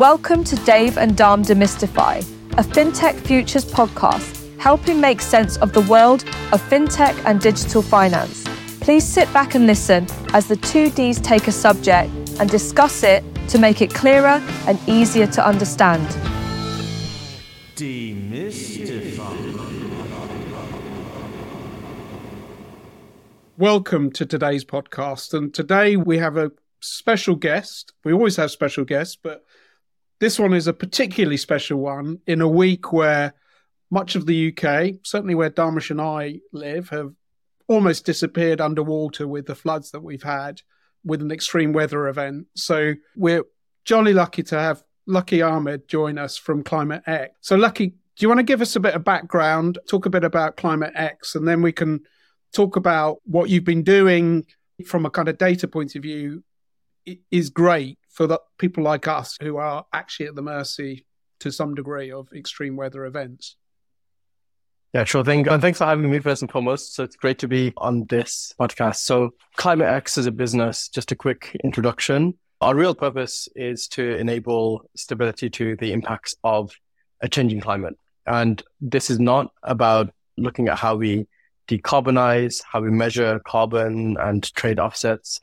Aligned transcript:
Welcome 0.00 0.44
to 0.44 0.56
Dave 0.56 0.96
and 0.96 1.14
Dom 1.14 1.42
Demystify, 1.42 2.20
a 2.52 2.62
FinTech 2.62 3.20
Futures 3.20 3.66
podcast, 3.66 4.58
helping 4.58 4.98
make 4.98 5.20
sense 5.20 5.58
of 5.58 5.74
the 5.74 5.82
world 5.82 6.22
of 6.52 6.62
FinTech 6.70 7.22
and 7.26 7.38
digital 7.38 7.82
finance. 7.82 8.42
Please 8.80 9.04
sit 9.04 9.30
back 9.34 9.54
and 9.54 9.66
listen 9.66 10.06
as 10.32 10.46
the 10.46 10.56
two 10.56 10.88
Ds 10.88 11.20
take 11.20 11.48
a 11.48 11.52
subject 11.52 12.10
and 12.40 12.48
discuss 12.48 13.02
it 13.02 13.22
to 13.48 13.58
make 13.58 13.82
it 13.82 13.92
clearer 13.92 14.42
and 14.66 14.78
easier 14.88 15.26
to 15.26 15.46
understand. 15.46 16.08
Demystify. 17.74 19.20
Welcome 23.58 24.12
to 24.12 24.24
today's 24.24 24.64
podcast. 24.64 25.34
And 25.34 25.52
today 25.52 25.96
we 25.96 26.16
have 26.16 26.38
a 26.38 26.52
special 26.80 27.34
guest. 27.34 27.92
We 28.02 28.14
always 28.14 28.36
have 28.36 28.50
special 28.50 28.86
guests, 28.86 29.18
but 29.22 29.44
this 30.20 30.38
one 30.38 30.52
is 30.52 30.66
a 30.66 30.72
particularly 30.72 31.38
special 31.38 31.78
one 31.78 32.20
in 32.26 32.40
a 32.40 32.48
week 32.48 32.92
where 32.92 33.34
much 33.90 34.14
of 34.14 34.26
the 34.26 34.48
UK, 34.48 35.00
certainly 35.02 35.34
where 35.34 35.50
Dharmesh 35.50 35.90
and 35.90 36.00
I 36.00 36.40
live, 36.52 36.90
have 36.90 37.12
almost 37.66 38.04
disappeared 38.04 38.60
underwater 38.60 39.26
with 39.26 39.46
the 39.46 39.54
floods 39.54 39.90
that 39.90 40.00
we've 40.00 40.22
had 40.22 40.60
with 41.04 41.22
an 41.22 41.30
extreme 41.30 41.72
weather 41.72 42.06
event. 42.08 42.46
So 42.54 42.94
we're 43.16 43.44
jolly 43.84 44.12
lucky 44.12 44.42
to 44.44 44.58
have 44.58 44.84
Lukky 45.08 45.44
Ahmed 45.46 45.88
join 45.88 46.18
us 46.18 46.36
from 46.36 46.62
Climate 46.62 47.02
X. 47.06 47.34
So, 47.40 47.56
Lukky, 47.56 47.90
do 47.90 48.24
you 48.24 48.28
want 48.28 48.38
to 48.38 48.44
give 48.44 48.60
us 48.60 48.76
a 48.76 48.80
bit 48.80 48.94
of 48.94 49.02
background, 49.02 49.78
talk 49.88 50.06
a 50.06 50.10
bit 50.10 50.24
about 50.24 50.56
Climate 50.56 50.92
X, 50.94 51.34
and 51.34 51.48
then 51.48 51.62
we 51.62 51.72
can 51.72 52.00
talk 52.52 52.76
about 52.76 53.18
what 53.24 53.48
you've 53.48 53.64
been 53.64 53.82
doing 53.82 54.44
from 54.86 55.06
a 55.06 55.10
kind 55.10 55.28
of 55.28 55.38
data 55.38 55.66
point 55.66 55.96
of 55.96 56.02
view 56.02 56.44
is 57.30 57.50
great 57.50 57.98
for 58.10 58.26
the 58.26 58.40
people 58.58 58.84
like 58.84 59.08
us 59.08 59.36
who 59.40 59.56
are 59.56 59.86
actually 59.92 60.26
at 60.26 60.34
the 60.34 60.42
mercy 60.42 61.06
to 61.40 61.50
some 61.50 61.74
degree 61.74 62.12
of 62.12 62.28
extreme 62.34 62.76
weather 62.76 63.06
events. 63.06 63.56
Yeah, 64.92 65.04
sure 65.04 65.24
thing. 65.24 65.46
And 65.48 65.62
thanks 65.62 65.78
for 65.78 65.84
having 65.84 66.10
me 66.10 66.18
first 66.18 66.42
and 66.42 66.50
foremost. 66.50 66.94
So 66.94 67.04
it's 67.04 67.14
great 67.14 67.38
to 67.38 67.48
be 67.48 67.72
on 67.76 68.06
this 68.08 68.52
podcast. 68.60 68.96
So 68.96 69.30
Climate 69.56 69.86
X 69.86 70.18
is 70.18 70.26
a 70.26 70.32
business, 70.32 70.88
just 70.88 71.12
a 71.12 71.16
quick 71.16 71.56
introduction. 71.62 72.34
Our 72.60 72.74
real 72.74 72.94
purpose 72.94 73.48
is 73.54 73.86
to 73.88 74.16
enable 74.16 74.82
stability 74.96 75.48
to 75.50 75.76
the 75.76 75.92
impacts 75.92 76.34
of 76.42 76.72
a 77.20 77.28
changing 77.28 77.60
climate. 77.60 77.96
And 78.26 78.62
this 78.80 79.10
is 79.10 79.20
not 79.20 79.52
about 79.62 80.12
looking 80.36 80.68
at 80.68 80.78
how 80.78 80.96
we 80.96 81.28
decarbonize, 81.68 82.60
how 82.70 82.80
we 82.80 82.90
measure 82.90 83.40
carbon 83.46 84.16
and 84.18 84.42
trade 84.54 84.80
offsets. 84.80 85.40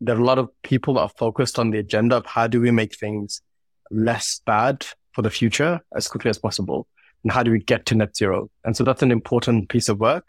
There 0.00 0.16
are 0.16 0.20
a 0.20 0.24
lot 0.24 0.38
of 0.38 0.50
people 0.62 0.94
that 0.94 1.00
are 1.00 1.10
focused 1.18 1.58
on 1.58 1.70
the 1.70 1.78
agenda 1.78 2.16
of 2.16 2.26
how 2.26 2.46
do 2.46 2.60
we 2.60 2.70
make 2.70 2.94
things 2.94 3.42
less 3.90 4.40
bad 4.46 4.86
for 5.12 5.22
the 5.22 5.30
future 5.30 5.80
as 5.96 6.06
quickly 6.08 6.28
as 6.28 6.38
possible? 6.38 6.86
And 7.24 7.32
how 7.32 7.42
do 7.42 7.50
we 7.50 7.58
get 7.58 7.86
to 7.86 7.96
net 7.96 8.16
zero? 8.16 8.48
And 8.64 8.76
so 8.76 8.84
that's 8.84 9.02
an 9.02 9.10
important 9.10 9.68
piece 9.68 9.88
of 9.88 9.98
work. 9.98 10.28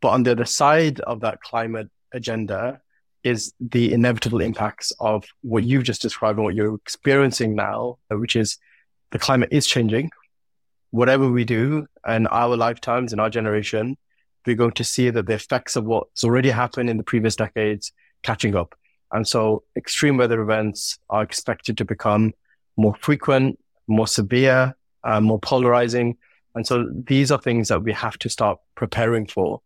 But 0.00 0.10
on 0.10 0.22
the 0.22 0.32
other 0.32 0.44
side 0.44 1.00
of 1.00 1.20
that 1.20 1.42
climate 1.42 1.88
agenda 2.12 2.80
is 3.24 3.52
the 3.60 3.92
inevitable 3.92 4.40
impacts 4.40 4.92
of 5.00 5.24
what 5.42 5.64
you've 5.64 5.84
just 5.84 6.00
described 6.00 6.38
and 6.38 6.44
what 6.44 6.54
you're 6.54 6.76
experiencing 6.76 7.54
now, 7.54 7.98
which 8.10 8.36
is 8.36 8.58
the 9.10 9.18
climate 9.18 9.50
is 9.52 9.66
changing. 9.66 10.10
Whatever 10.90 11.30
we 11.30 11.44
do 11.44 11.86
in 12.08 12.26
our 12.28 12.56
lifetimes, 12.56 13.12
in 13.12 13.20
our 13.20 13.28
generation, 13.28 13.98
we're 14.46 14.56
going 14.56 14.72
to 14.72 14.84
see 14.84 15.10
that 15.10 15.26
the 15.26 15.34
effects 15.34 15.76
of 15.76 15.84
what's 15.84 16.24
already 16.24 16.50
happened 16.50 16.88
in 16.88 16.96
the 16.96 17.02
previous 17.02 17.36
decades 17.36 17.92
catching 18.22 18.56
up. 18.56 18.74
And 19.12 19.26
so 19.26 19.64
extreme 19.76 20.16
weather 20.16 20.40
events 20.40 20.98
are 21.08 21.22
expected 21.22 21.76
to 21.78 21.84
become 21.84 22.32
more 22.76 22.94
frequent, 23.00 23.58
more 23.86 24.06
severe, 24.06 24.76
uh, 25.04 25.20
more 25.20 25.38
polarizing. 25.38 26.16
And 26.54 26.66
so 26.66 26.88
these 26.92 27.30
are 27.30 27.40
things 27.40 27.68
that 27.68 27.82
we 27.82 27.92
have 27.92 28.18
to 28.18 28.28
start 28.28 28.58
preparing 28.74 29.26
for 29.26 29.60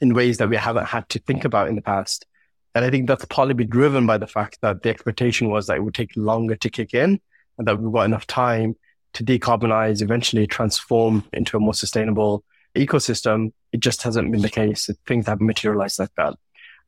in 0.00 0.14
ways 0.14 0.38
that 0.38 0.48
we 0.48 0.56
haven't 0.56 0.86
had 0.86 1.08
to 1.10 1.18
think 1.20 1.44
about 1.44 1.68
in 1.68 1.76
the 1.76 1.82
past. 1.82 2.26
And 2.74 2.84
I 2.84 2.90
think 2.90 3.08
that's 3.08 3.24
partly 3.26 3.54
be 3.54 3.64
driven 3.64 4.06
by 4.06 4.18
the 4.18 4.26
fact 4.26 4.58
that 4.60 4.82
the 4.82 4.90
expectation 4.90 5.48
was 5.48 5.66
that 5.66 5.78
it 5.78 5.84
would 5.84 5.94
take 5.94 6.10
longer 6.16 6.56
to 6.56 6.70
kick 6.70 6.92
in 6.92 7.20
and 7.58 7.66
that 7.66 7.80
we've 7.80 7.92
got 7.92 8.02
enough 8.02 8.26
time 8.26 8.76
to 9.14 9.24
decarbonize, 9.24 10.02
eventually 10.02 10.46
transform 10.46 11.24
into 11.32 11.56
a 11.56 11.60
more 11.60 11.72
sustainable 11.72 12.44
ecosystem. 12.74 13.52
It 13.72 13.80
just 13.80 14.02
hasn't 14.02 14.30
been 14.30 14.42
the 14.42 14.50
case. 14.50 14.90
Things 15.06 15.26
haven't 15.26 15.46
materialized 15.46 15.98
like 15.98 16.14
that. 16.18 16.34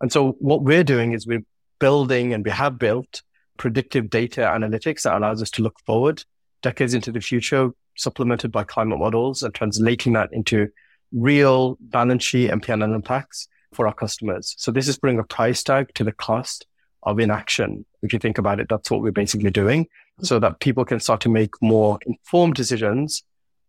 And 0.01 0.13
so 0.13 0.33
what 0.33 0.63
we're 0.63 0.85
doing 0.85 1.13
is 1.13 1.27
we're 1.27 1.45
building 1.79 2.33
and 2.33 2.45
we 2.45 2.51
have 2.51 2.79
built 2.79 3.23
predictive 3.57 4.09
data 4.11 4.43
analytics 4.43 5.03
that 5.03 5.17
allows 5.17 5.43
us 5.43 5.51
to 5.51 5.63
look 5.63 5.79
forward 5.87 6.25
decades 6.63 6.95
into 6.95 7.13
the 7.13 7.21
future, 7.21 7.71
supplemented 7.97 8.51
by 8.51 8.65
climate 8.65 8.99
models 8.99 9.43
and 9.43 9.55
translating 9.55 10.13
that 10.15 10.29
into 10.33 10.69
real 11.13 11.77
balance 11.81 12.25
sheet 12.25 12.51
and 12.51 12.63
P&L 12.63 12.83
impacts 12.83 13.49
for 13.73 13.87
our 13.87 13.95
customers. 13.95 14.55
So 14.59 14.73
this 14.73 14.89
is 14.89 14.99
putting 14.99 15.19
a 15.19 15.25
price 15.25 15.63
tag 15.63 15.93
to 15.95 16.05
the 16.05 16.13
cost 16.13 16.67
of 17.03 17.19
inaction. 17.19 17.85
If 18.03 18.13
you 18.13 18.19
think 18.19 18.39
about 18.39 18.61
it, 18.61 18.69
that's 18.69 18.91
what 18.91 19.03
we're 19.03 19.13
basically 19.13 19.51
doing 19.51 19.87
so 20.21 20.39
that 20.41 20.61
people 20.61 20.85
can 20.85 21.01
start 21.01 21.21
to 21.23 21.29
make 21.29 21.51
more 21.63 21.99
informed 22.07 22.55
decisions 22.55 23.23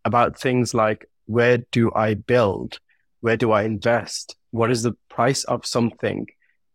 about 0.04 0.38
things 0.38 0.74
like 0.74 1.06
where 1.26 1.58
do 1.70 1.92
I 1.94 2.14
build? 2.14 2.80
Where 3.20 3.36
do 3.36 3.52
I 3.52 3.62
invest? 3.62 4.36
What 4.50 4.70
is 4.70 4.82
the 4.82 4.96
price 5.08 5.44
of 5.44 5.64
something? 5.64 6.26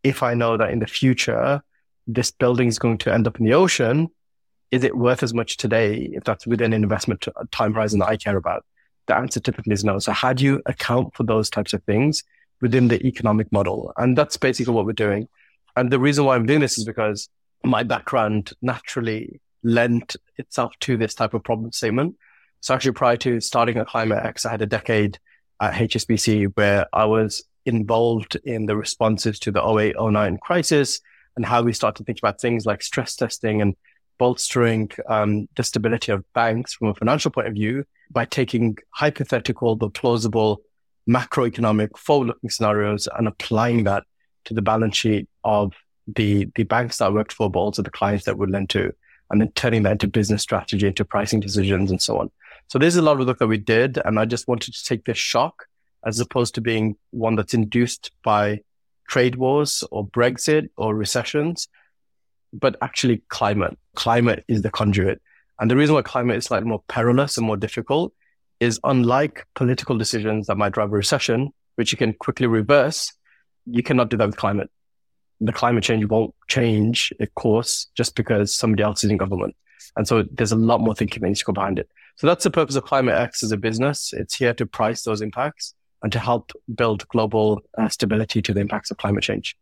If 0.05 0.21
I 0.21 0.35
know 0.35 0.55
that 0.55 0.69
in 0.69 0.79
the 0.79 0.87
future, 0.87 1.63
this 2.05 2.29
building 2.29 2.67
is 2.67 2.77
going 2.77 2.99
to 2.99 3.11
end 3.11 3.27
up 3.27 3.39
in 3.39 3.45
the 3.45 3.55
ocean, 3.55 4.09
is 4.69 4.83
it 4.83 4.95
worth 4.95 5.23
as 5.23 5.33
much 5.33 5.57
today 5.57 6.09
if 6.13 6.23
that's 6.23 6.45
within 6.45 6.73
an 6.73 6.83
investment 6.83 7.27
time 7.51 7.73
horizon 7.73 7.99
that 7.99 8.09
I 8.09 8.17
care 8.17 8.37
about? 8.37 8.63
The 9.07 9.15
answer 9.15 9.39
typically 9.39 9.73
is 9.73 9.83
no. 9.83 9.97
So 9.97 10.11
how 10.11 10.31
do 10.33 10.43
you 10.43 10.61
account 10.67 11.15
for 11.15 11.23
those 11.23 11.49
types 11.49 11.73
of 11.73 11.83
things 11.85 12.23
within 12.61 12.87
the 12.87 13.03
economic 13.03 13.51
model? 13.51 13.93
And 13.97 14.15
that's 14.15 14.37
basically 14.37 14.75
what 14.75 14.85
we're 14.85 14.93
doing. 14.93 15.27
And 15.75 15.91
the 15.91 15.99
reason 15.99 16.23
why 16.23 16.35
I'm 16.35 16.45
doing 16.45 16.59
this 16.59 16.77
is 16.77 16.85
because 16.85 17.27
my 17.63 17.81
background 17.81 18.53
naturally 18.61 19.41
lent 19.63 20.15
itself 20.37 20.73
to 20.81 20.97
this 20.97 21.15
type 21.15 21.33
of 21.33 21.43
problem 21.43 21.71
statement. 21.71 22.15
So 22.61 22.75
actually 22.75 22.91
prior 22.91 23.17
to 23.17 23.39
starting 23.41 23.77
at 23.77 23.87
Climate 23.87 24.19
I 24.45 24.49
had 24.49 24.61
a 24.61 24.67
decade 24.67 25.17
at 25.59 25.73
HSBC 25.73 26.55
where 26.55 26.85
I 26.93 27.05
was 27.05 27.43
involved 27.65 28.35
in 28.43 28.65
the 28.65 28.75
responses 28.75 29.39
to 29.39 29.51
the 29.51 29.61
08, 29.63 29.95
09 29.99 30.37
crisis 30.37 31.01
and 31.35 31.45
how 31.45 31.61
we 31.61 31.73
start 31.73 31.95
to 31.95 32.03
think 32.03 32.19
about 32.19 32.39
things 32.39 32.65
like 32.65 32.81
stress 32.81 33.15
testing 33.15 33.61
and 33.61 33.75
bolstering 34.17 34.89
um, 35.09 35.47
the 35.55 35.63
stability 35.63 36.11
of 36.11 36.23
banks 36.33 36.73
from 36.73 36.87
a 36.87 36.93
financial 36.93 37.31
point 37.31 37.47
of 37.47 37.53
view 37.53 37.83
by 38.11 38.25
taking 38.25 38.77
hypothetical 38.91 39.75
but 39.75 39.93
plausible 39.93 40.61
macroeconomic 41.09 41.97
forward-looking 41.97 42.49
scenarios 42.49 43.07
and 43.17 43.27
applying 43.27 43.83
that 43.83 44.03
to 44.45 44.53
the 44.53 44.61
balance 44.61 44.95
sheet 44.95 45.27
of 45.43 45.73
the 46.07 46.47
the 46.55 46.63
banks 46.63 46.97
that 46.97 47.05
I 47.05 47.09
worked 47.09 47.33
for, 47.33 47.49
but 47.49 47.59
also 47.59 47.81
the 47.81 47.89
clients 47.89 48.25
that 48.25 48.37
would 48.37 48.51
lend 48.51 48.69
to, 48.71 48.93
and 49.29 49.41
then 49.41 49.51
turning 49.53 49.83
that 49.83 49.93
into 49.93 50.07
business 50.07 50.41
strategy, 50.41 50.87
into 50.87 51.03
pricing 51.03 51.39
decisions, 51.39 51.89
and 51.89 52.01
so 52.01 52.19
on. 52.19 52.31
So 52.67 52.79
there's 52.79 52.95
a 52.95 53.01
lot 53.01 53.19
of 53.19 53.27
work 53.27 53.39
that 53.39 53.47
we 53.47 53.57
did, 53.57 53.99
and 54.05 54.19
I 54.19 54.25
just 54.25 54.47
wanted 54.47 54.73
to 54.73 54.85
take 54.85 55.05
this 55.05 55.17
shock 55.17 55.65
as 56.05 56.19
opposed 56.19 56.55
to 56.55 56.61
being 56.61 56.95
one 57.11 57.35
that's 57.35 57.53
induced 57.53 58.11
by 58.23 58.61
trade 59.07 59.35
wars 59.35 59.83
or 59.91 60.07
Brexit 60.07 60.69
or 60.77 60.95
recessions, 60.95 61.67
but 62.53 62.75
actually 62.81 63.23
climate. 63.27 63.77
Climate 63.95 64.43
is 64.47 64.61
the 64.61 64.69
conduit. 64.69 65.21
And 65.59 65.69
the 65.69 65.75
reason 65.75 65.95
why 65.95 66.01
climate 66.01 66.37
is 66.37 66.45
slightly 66.45 66.67
more 66.67 66.83
perilous 66.87 67.37
and 67.37 67.45
more 67.45 67.57
difficult 67.57 68.13
is 68.59 68.79
unlike 68.83 69.45
political 69.55 69.97
decisions 69.97 70.47
that 70.47 70.57
might 70.57 70.73
drive 70.73 70.89
a 70.89 70.95
recession, 70.95 71.51
which 71.75 71.91
you 71.91 71.97
can 71.97 72.13
quickly 72.13 72.47
reverse, 72.47 73.11
you 73.65 73.83
cannot 73.83 74.09
do 74.09 74.17
that 74.17 74.27
with 74.27 74.37
climate. 74.37 74.69
The 75.41 75.51
climate 75.51 75.83
change 75.83 76.05
won't 76.05 76.33
change 76.47 77.13
a 77.19 77.27
course 77.27 77.87
just 77.95 78.15
because 78.15 78.55
somebody 78.55 78.83
else 78.83 79.03
is 79.03 79.11
in 79.11 79.17
government. 79.17 79.55
And 79.97 80.07
so 80.07 80.23
there's 80.31 80.51
a 80.51 80.57
lot 80.57 80.81
more 80.81 80.95
thinking 80.95 81.21
that 81.21 81.27
needs 81.27 81.39
to 81.39 81.45
go 81.45 81.53
behind 81.53 81.79
it. 81.79 81.89
So 82.17 82.27
that's 82.27 82.43
the 82.43 82.51
purpose 82.51 82.75
of 82.75 82.85
Climate 82.85 83.15
X 83.15 83.43
as 83.43 83.51
a 83.51 83.57
business. 83.57 84.13
It's 84.13 84.35
here 84.35 84.53
to 84.53 84.65
price 84.65 85.03
those 85.03 85.21
impacts 85.21 85.73
and 86.03 86.11
to 86.11 86.19
help 86.19 86.51
build 86.73 87.07
global 87.09 87.61
uh, 87.77 87.89
stability 87.89 88.41
to 88.41 88.53
the 88.53 88.59
impacts 88.59 88.91
of 88.91 88.97
climate 88.97 89.23
change. 89.23 89.55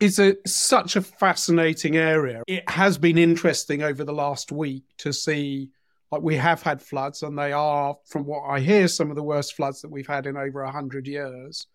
It's 0.00 0.18
a, 0.18 0.36
such 0.46 0.96
a 0.96 1.02
fascinating 1.02 1.96
area. 1.96 2.42
It 2.46 2.68
has 2.68 2.96
been 2.96 3.18
interesting 3.18 3.82
over 3.82 4.04
the 4.04 4.12
last 4.12 4.52
week 4.52 4.84
to 4.98 5.12
see, 5.12 5.70
like, 6.10 6.22
we 6.22 6.36
have 6.36 6.62
had 6.62 6.80
floods, 6.80 7.22
and 7.22 7.38
they 7.38 7.52
are, 7.52 7.96
from 8.06 8.24
what 8.24 8.42
I 8.48 8.60
hear, 8.60 8.88
some 8.88 9.10
of 9.10 9.16
the 9.16 9.22
worst 9.22 9.54
floods 9.54 9.82
that 9.82 9.90
we've 9.90 10.06
had 10.06 10.26
in 10.26 10.36
over 10.36 10.64
100 10.64 11.06
years. 11.06 11.66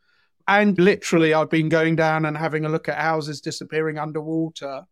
And 0.48 0.78
literally, 0.80 1.34
I've 1.34 1.50
been 1.50 1.70
going 1.70 1.96
down 1.96 2.26
and 2.26 2.38
having 2.38 2.66
a 2.66 2.70
look 2.70 2.88
at 2.88 2.98
houses 2.98 3.42
disappearing 3.42 3.98
underwater 3.98 4.86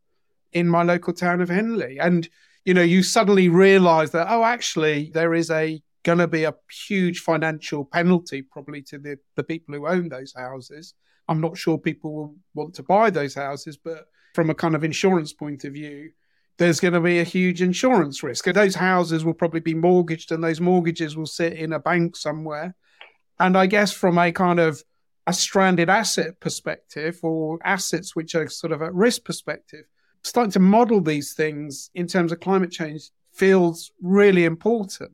in 0.52 0.68
my 0.68 0.84
local 0.84 1.14
town 1.14 1.42
of 1.42 1.50
Henley. 1.50 1.98
And, 2.00 2.28
you 2.66 2.74
know, 2.74 2.84
you 2.84 3.04
suddenly 3.04 3.50
realize 3.50 4.12
that, 4.12 4.28
oh, 4.30 4.44
actually, 4.44 5.12
there 5.14 5.34
is 5.34 5.50
a 5.50 5.82
going 6.04 6.20
to 6.20 6.28
be 6.28 6.44
a 6.44 6.56
huge 6.88 7.20
financial 7.20 7.86
penalty 7.86 8.42
probably 8.42 8.82
to 8.84 8.98
the, 8.98 9.18
the 9.36 9.44
people 9.44 9.74
who 9.74 9.88
own 9.88 10.10
those 10.10 10.34
houses. 10.36 10.94
I'm 11.28 11.42
not 11.42 11.58
sure 11.58 11.78
people 11.78 12.14
will 12.14 12.36
want 12.54 12.76
to 12.76 12.84
buy 12.84 13.10
those 13.10 13.36
houses, 13.36 13.78
but 13.78 14.06
from 14.34 14.50
a 14.50 14.56
kind 14.56 14.76
of 14.76 14.84
insurance 14.84 15.32
point 15.32 15.64
of 15.64 15.74
view, 15.74 16.12
there's 16.58 16.80
going 16.80 16.94
to 16.94 17.02
be 17.02 17.20
a 17.20 17.24
huge 17.24 17.62
insurance 17.62 18.22
risk. 18.22 18.46
Those 18.46 18.76
houses 18.76 19.26
will 19.26 19.34
probably 19.34 19.62
be 19.62 19.74
mortgaged 19.74 20.32
and 20.32 20.44
those 20.44 20.62
mortgages 20.62 21.16
will 21.16 21.26
sit 21.26 21.54
in 21.54 21.74
a 21.74 21.80
bank 21.80 22.16
somewhere. 22.16 22.76
And 23.40 23.58
I 23.58 23.66
guess 23.66 23.92
from 23.92 24.18
a 24.18 24.32
kind 24.32 24.60
of 24.60 24.84
a 25.26 25.34
stranded 25.34 25.90
asset 25.90 26.40
perspective 26.40 27.20
or 27.24 27.60
assets 27.64 28.16
which 28.16 28.36
are 28.36 28.48
sort 28.50 28.74
of 28.74 28.82
at 28.82 28.94
risk 28.94 29.24
perspective, 29.24 29.86
starting 30.24 30.52
to 30.52 30.60
model 30.60 31.02
these 31.02 31.34
things 31.34 31.90
in 31.96 32.08
terms 32.08 32.32
of 32.32 32.40
climate 32.40 32.72
change 32.72 33.10
feels 33.32 33.92
really 34.02 34.46
important. 34.46 35.12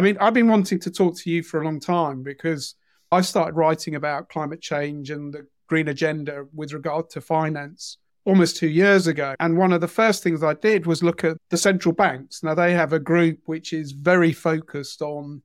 I 0.00 0.02
mean, 0.02 0.16
I've 0.18 0.32
been 0.32 0.48
wanting 0.48 0.80
to 0.80 0.90
talk 0.90 1.18
to 1.18 1.30
you 1.30 1.42
for 1.42 1.60
a 1.60 1.64
long 1.66 1.78
time 1.78 2.22
because 2.22 2.74
I 3.12 3.20
started 3.20 3.54
writing 3.54 3.96
about 3.96 4.30
climate 4.30 4.62
change 4.62 5.10
and 5.10 5.30
the 5.30 5.46
green 5.68 5.88
agenda 5.88 6.46
with 6.54 6.72
regard 6.72 7.10
to 7.10 7.20
finance 7.20 7.98
almost 8.24 8.56
two 8.56 8.70
years 8.70 9.06
ago. 9.06 9.34
And 9.40 9.58
one 9.58 9.74
of 9.74 9.82
the 9.82 9.88
first 9.88 10.22
things 10.22 10.42
I 10.42 10.54
did 10.54 10.86
was 10.86 11.02
look 11.02 11.22
at 11.22 11.36
the 11.50 11.58
central 11.58 11.94
banks. 11.94 12.42
Now, 12.42 12.54
they 12.54 12.72
have 12.72 12.94
a 12.94 12.98
group 12.98 13.40
which 13.44 13.74
is 13.74 13.92
very 13.92 14.32
focused 14.32 15.02
on 15.02 15.42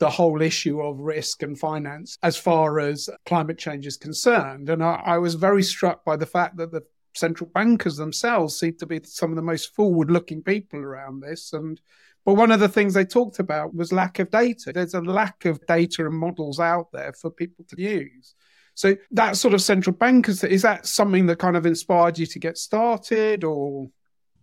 the 0.00 0.10
whole 0.10 0.42
issue 0.42 0.82
of 0.82 0.98
risk 0.98 1.42
and 1.42 1.58
finance 1.58 2.18
as 2.22 2.36
far 2.36 2.80
as 2.80 3.08
climate 3.24 3.56
change 3.56 3.86
is 3.86 3.96
concerned. 3.96 4.68
And 4.68 4.84
I, 4.84 5.00
I 5.02 5.16
was 5.16 5.34
very 5.34 5.62
struck 5.62 6.04
by 6.04 6.16
the 6.16 6.26
fact 6.26 6.58
that 6.58 6.72
the 6.72 6.82
central 7.14 7.50
bankers 7.54 7.96
themselves 7.96 8.58
seem 8.58 8.76
to 8.78 8.86
be 8.86 9.00
some 9.04 9.30
of 9.30 9.36
the 9.36 9.42
most 9.42 9.74
forward 9.74 10.10
looking 10.10 10.42
people 10.42 10.80
around 10.80 11.20
this. 11.20 11.52
And 11.52 11.80
but 12.24 12.34
one 12.34 12.50
of 12.50 12.60
the 12.60 12.68
things 12.68 12.94
they 12.94 13.04
talked 13.04 13.38
about 13.38 13.74
was 13.74 13.92
lack 13.92 14.18
of 14.18 14.30
data. 14.30 14.72
There's 14.72 14.94
a 14.94 15.00
lack 15.00 15.44
of 15.44 15.64
data 15.66 16.06
and 16.06 16.14
models 16.14 16.58
out 16.58 16.88
there 16.92 17.12
for 17.12 17.30
people 17.30 17.66
to 17.68 17.80
use. 17.80 18.34
So 18.74 18.96
that 19.12 19.36
sort 19.36 19.54
of 19.54 19.62
central 19.62 19.94
bankers, 19.94 20.42
is 20.42 20.62
that 20.62 20.86
something 20.86 21.26
that 21.26 21.38
kind 21.38 21.56
of 21.56 21.66
inspired 21.66 22.18
you 22.18 22.26
to 22.26 22.38
get 22.38 22.58
started 22.58 23.44
or? 23.44 23.88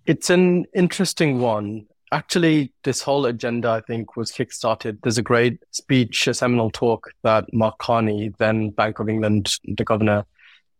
It's 0.05 0.29
an 0.29 0.65
interesting 0.73 1.39
one. 1.39 1.87
Actually, 2.13 2.73
this 2.83 3.01
whole 3.01 3.25
agenda, 3.25 3.69
I 3.69 3.81
think, 3.81 4.15
was 4.15 4.31
kickstarted. 4.31 4.99
There's 5.01 5.17
a 5.17 5.23
great 5.23 5.59
speech, 5.71 6.27
a 6.27 6.33
seminal 6.33 6.69
talk 6.69 7.11
that 7.23 7.51
Mark 7.53 7.77
Carney, 7.79 8.31
then 8.37 8.69
Bank 8.69 8.99
of 8.99 9.09
England, 9.09 9.55
the 9.63 9.83
governor, 9.83 10.25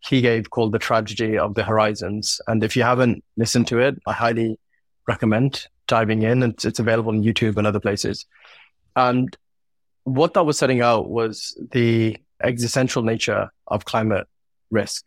he 0.02 0.22
gave 0.22 0.50
called 0.50 0.72
The 0.72 0.80
Tragedy 0.80 1.38
of 1.38 1.56
the 1.56 1.64
Horizons. 1.64 2.42
And 2.48 2.64
if 2.64 2.76
you 2.76 2.84
haven't 2.84 3.24
listened 3.38 3.68
to 3.68 3.80
it, 3.80 4.00
I 4.08 4.14
highly 4.14 4.60
recommend 5.08 5.68
diving 5.88 6.24
in. 6.24 6.44
It's, 6.44 6.66
it's 6.66 6.80
available 6.80 7.12
on 7.12 7.24
YouTube 7.24 7.58
and 7.58 7.68
other 7.68 7.80
places. 7.80 8.26
And 8.96 9.36
what 10.04 10.34
that 10.34 10.46
was 10.46 10.58
setting 10.58 10.82
out 10.82 11.10
was 11.10 11.58
the 11.72 12.18
existential 12.44 13.04
nature 13.04 13.52
of 13.68 13.86
climate 13.86 14.28
risk. 14.72 15.06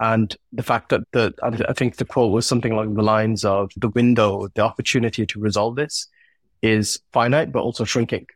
And 0.00 0.36
the 0.52 0.64
fact 0.64 0.88
that 0.88 1.02
the, 1.12 1.32
I 1.42 1.72
think 1.72 1.96
the 1.96 2.04
quote 2.04 2.32
was 2.32 2.46
something 2.46 2.72
along 2.72 2.94
the 2.94 3.02
lines 3.02 3.44
of 3.44 3.70
the 3.76 3.88
window, 3.90 4.48
the 4.54 4.62
opportunity 4.62 5.24
to 5.26 5.38
resolve 5.38 5.76
this 5.76 6.08
is 6.62 6.98
finite, 7.12 7.52
but 7.52 7.62
also 7.62 7.84
shrinking. 7.84 8.26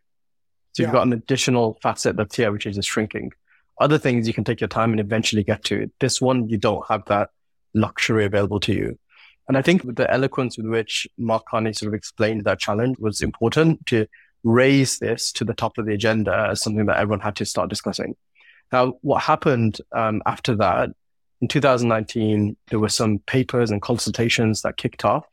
So 0.71 0.83
you've 0.83 0.93
got 0.93 1.05
an 1.05 1.13
additional 1.13 1.77
facet 1.81 2.15
that's 2.15 2.35
here, 2.35 2.51
which 2.51 2.65
is 2.65 2.83
shrinking. 2.85 3.33
Other 3.79 3.97
things 3.97 4.27
you 4.27 4.33
can 4.33 4.43
take 4.43 4.59
your 4.59 4.67
time 4.67 4.91
and 4.91 4.99
eventually 4.99 5.43
get 5.43 5.63
to. 5.65 5.89
This 5.99 6.19
one, 6.19 6.49
you 6.49 6.57
don't 6.57 6.85
have 6.89 7.05
that 7.05 7.29
luxury 7.73 8.25
available 8.25 8.59
to 8.61 8.73
you. 8.73 8.99
And 9.47 9.57
I 9.57 9.61
think 9.61 9.95
the 9.95 10.09
eloquence 10.11 10.57
with 10.57 10.67
which 10.67 11.07
Mark 11.17 11.45
Carney 11.47 11.73
sort 11.73 11.87
of 11.87 11.93
explained 11.95 12.43
that 12.43 12.59
challenge 12.59 12.97
was 12.99 13.21
important 13.21 13.85
to 13.87 14.05
raise 14.43 14.99
this 14.99 15.31
to 15.33 15.43
the 15.43 15.53
top 15.53 15.77
of 15.77 15.85
the 15.85 15.93
agenda 15.93 16.49
as 16.51 16.61
something 16.61 16.85
that 16.85 16.97
everyone 16.97 17.19
had 17.19 17.35
to 17.37 17.45
start 17.45 17.69
discussing. 17.69 18.15
Now, 18.71 18.93
what 19.01 19.23
happened 19.23 19.79
um, 19.91 20.21
after 20.25 20.55
that 20.57 20.91
in 21.41 21.47
2019, 21.47 22.57
there 22.69 22.79
were 22.79 22.89
some 22.89 23.19
papers 23.19 23.71
and 23.71 23.81
consultations 23.81 24.61
that 24.61 24.77
kicked 24.77 25.05
off 25.05 25.25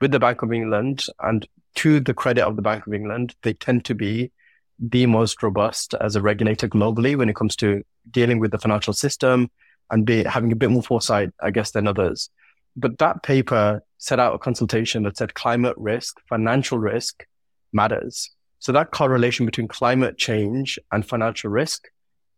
with 0.00 0.10
the 0.10 0.18
Bank 0.18 0.42
of 0.42 0.52
England. 0.52 1.04
And 1.20 1.46
to 1.76 2.00
the 2.00 2.14
credit 2.14 2.44
of 2.44 2.56
the 2.56 2.62
Bank 2.62 2.86
of 2.86 2.94
England, 2.94 3.34
they 3.42 3.52
tend 3.52 3.84
to 3.84 3.94
be 3.94 4.32
the 4.78 5.06
most 5.06 5.42
robust 5.42 5.94
as 6.00 6.16
a 6.16 6.22
regulator 6.22 6.66
globally 6.66 7.16
when 7.16 7.28
it 7.28 7.36
comes 7.36 7.54
to 7.56 7.84
dealing 8.10 8.38
with 8.38 8.50
the 8.50 8.58
financial 8.58 8.92
system 8.92 9.50
and 9.90 10.06
be 10.06 10.24
having 10.24 10.52
a 10.52 10.56
bit 10.56 10.70
more 10.70 10.82
foresight, 10.82 11.30
I 11.40 11.50
guess, 11.50 11.72
than 11.72 11.88
others. 11.88 12.30
But 12.76 12.98
that 12.98 13.22
paper 13.22 13.82
set 13.98 14.20
out 14.20 14.34
a 14.34 14.38
consultation 14.38 15.02
that 15.02 15.16
said 15.16 15.34
climate 15.34 15.76
risk, 15.76 16.20
financial 16.28 16.78
risk 16.78 17.26
matters. 17.72 18.30
So 18.60 18.72
that 18.72 18.92
correlation 18.92 19.46
between 19.46 19.68
climate 19.68 20.16
change 20.18 20.78
and 20.92 21.06
financial 21.06 21.50
risk 21.50 21.88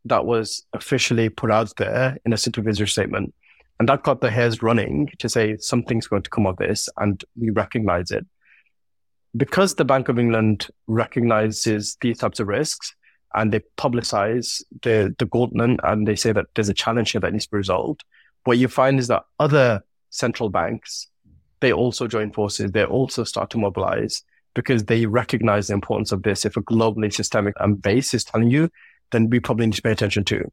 that 0.04 0.24
was 0.24 0.64
officially 0.72 1.28
put 1.28 1.50
out 1.50 1.76
there 1.76 2.16
in 2.24 2.32
a 2.32 2.36
supervisory 2.36 2.88
statement. 2.88 3.34
And 3.78 3.88
that 3.88 4.02
got 4.02 4.20
the 4.20 4.30
hairs 4.30 4.62
running 4.62 5.10
to 5.18 5.28
say 5.28 5.56
something's 5.58 6.06
going 6.06 6.22
to 6.22 6.30
come 6.30 6.46
of 6.46 6.56
this 6.56 6.88
and 6.96 7.22
we 7.36 7.50
recognize 7.50 8.10
it 8.10 8.26
because 9.36 9.74
the 9.74 9.84
Bank 9.84 10.08
of 10.08 10.18
England 10.18 10.68
recognizes 10.86 11.96
these 12.00 12.18
types 12.18 12.40
of 12.40 12.48
risks 12.48 12.94
and 13.34 13.52
they 13.52 13.60
publicize 13.78 14.62
the, 14.82 15.14
the 15.18 15.26
Gauntlet 15.26 15.80
and 15.82 16.06
they 16.06 16.16
say 16.16 16.32
that 16.32 16.46
there's 16.54 16.68
a 16.68 16.74
challenge 16.74 17.12
here 17.12 17.20
that 17.20 17.32
needs 17.32 17.46
to 17.46 17.50
be 17.52 17.56
resolved, 17.58 18.04
what 18.44 18.58
you 18.58 18.68
find 18.68 18.98
is 18.98 19.08
that 19.08 19.24
other 19.38 19.82
central 20.10 20.48
banks, 20.48 21.08
they 21.60 21.72
also 21.72 22.06
join 22.06 22.32
forces. 22.32 22.72
They 22.72 22.84
also 22.84 23.24
start 23.24 23.50
to 23.50 23.58
mobilize 23.58 24.22
because 24.54 24.84
they 24.84 25.06
recognize 25.06 25.68
the 25.68 25.74
importance 25.74 26.12
of 26.12 26.22
this. 26.22 26.44
If 26.44 26.56
a 26.56 26.62
globally 26.62 27.12
systemic 27.12 27.54
um, 27.60 27.74
base 27.74 28.14
is 28.14 28.24
telling 28.24 28.50
you, 28.50 28.70
then 29.12 29.30
we 29.30 29.40
probably 29.40 29.66
need 29.66 29.74
to 29.74 29.82
pay 29.82 29.92
attention 29.92 30.24
to. 30.24 30.50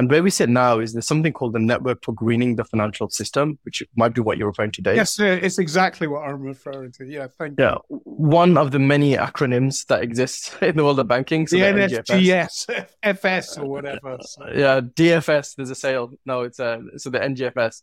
And 0.00 0.10
where 0.10 0.22
we 0.22 0.30
sit 0.30 0.48
now 0.48 0.78
is 0.78 0.94
there's 0.94 1.06
something 1.06 1.34
called 1.34 1.52
the 1.52 1.58
Network 1.58 2.02
for 2.02 2.12
Greening 2.12 2.56
the 2.56 2.64
Financial 2.64 3.10
System, 3.10 3.58
which 3.64 3.82
might 3.96 4.14
be 4.14 4.22
what 4.22 4.38
you're 4.38 4.48
referring 4.48 4.70
to, 4.70 4.80
Dave. 4.80 4.96
Yes, 4.96 5.18
it's 5.20 5.58
exactly 5.58 6.06
what 6.06 6.22
I'm 6.22 6.40
referring 6.40 6.92
to. 6.92 7.04
Yeah, 7.04 7.26
thank 7.38 7.60
yeah. 7.60 7.74
you. 7.90 7.96
Yeah, 7.96 7.98
one 8.04 8.56
of 8.56 8.70
the 8.70 8.78
many 8.78 9.14
acronyms 9.14 9.84
that 9.88 10.02
exist 10.02 10.56
in 10.62 10.78
the 10.78 10.84
world 10.84 11.00
of 11.00 11.06
banking. 11.06 11.46
So 11.46 11.58
the, 11.58 11.70
the 11.72 12.02
NFGS, 12.02 12.86
FS 13.02 13.58
or 13.58 13.66
whatever. 13.66 14.16
So. 14.22 14.46
Yeah, 14.54 14.80
DFS, 14.80 15.56
there's 15.56 15.68
a 15.68 15.74
sale. 15.74 16.12
No, 16.24 16.44
it's 16.44 16.60
a, 16.60 16.80
so 16.96 17.10
the 17.10 17.18
NGFS. 17.18 17.82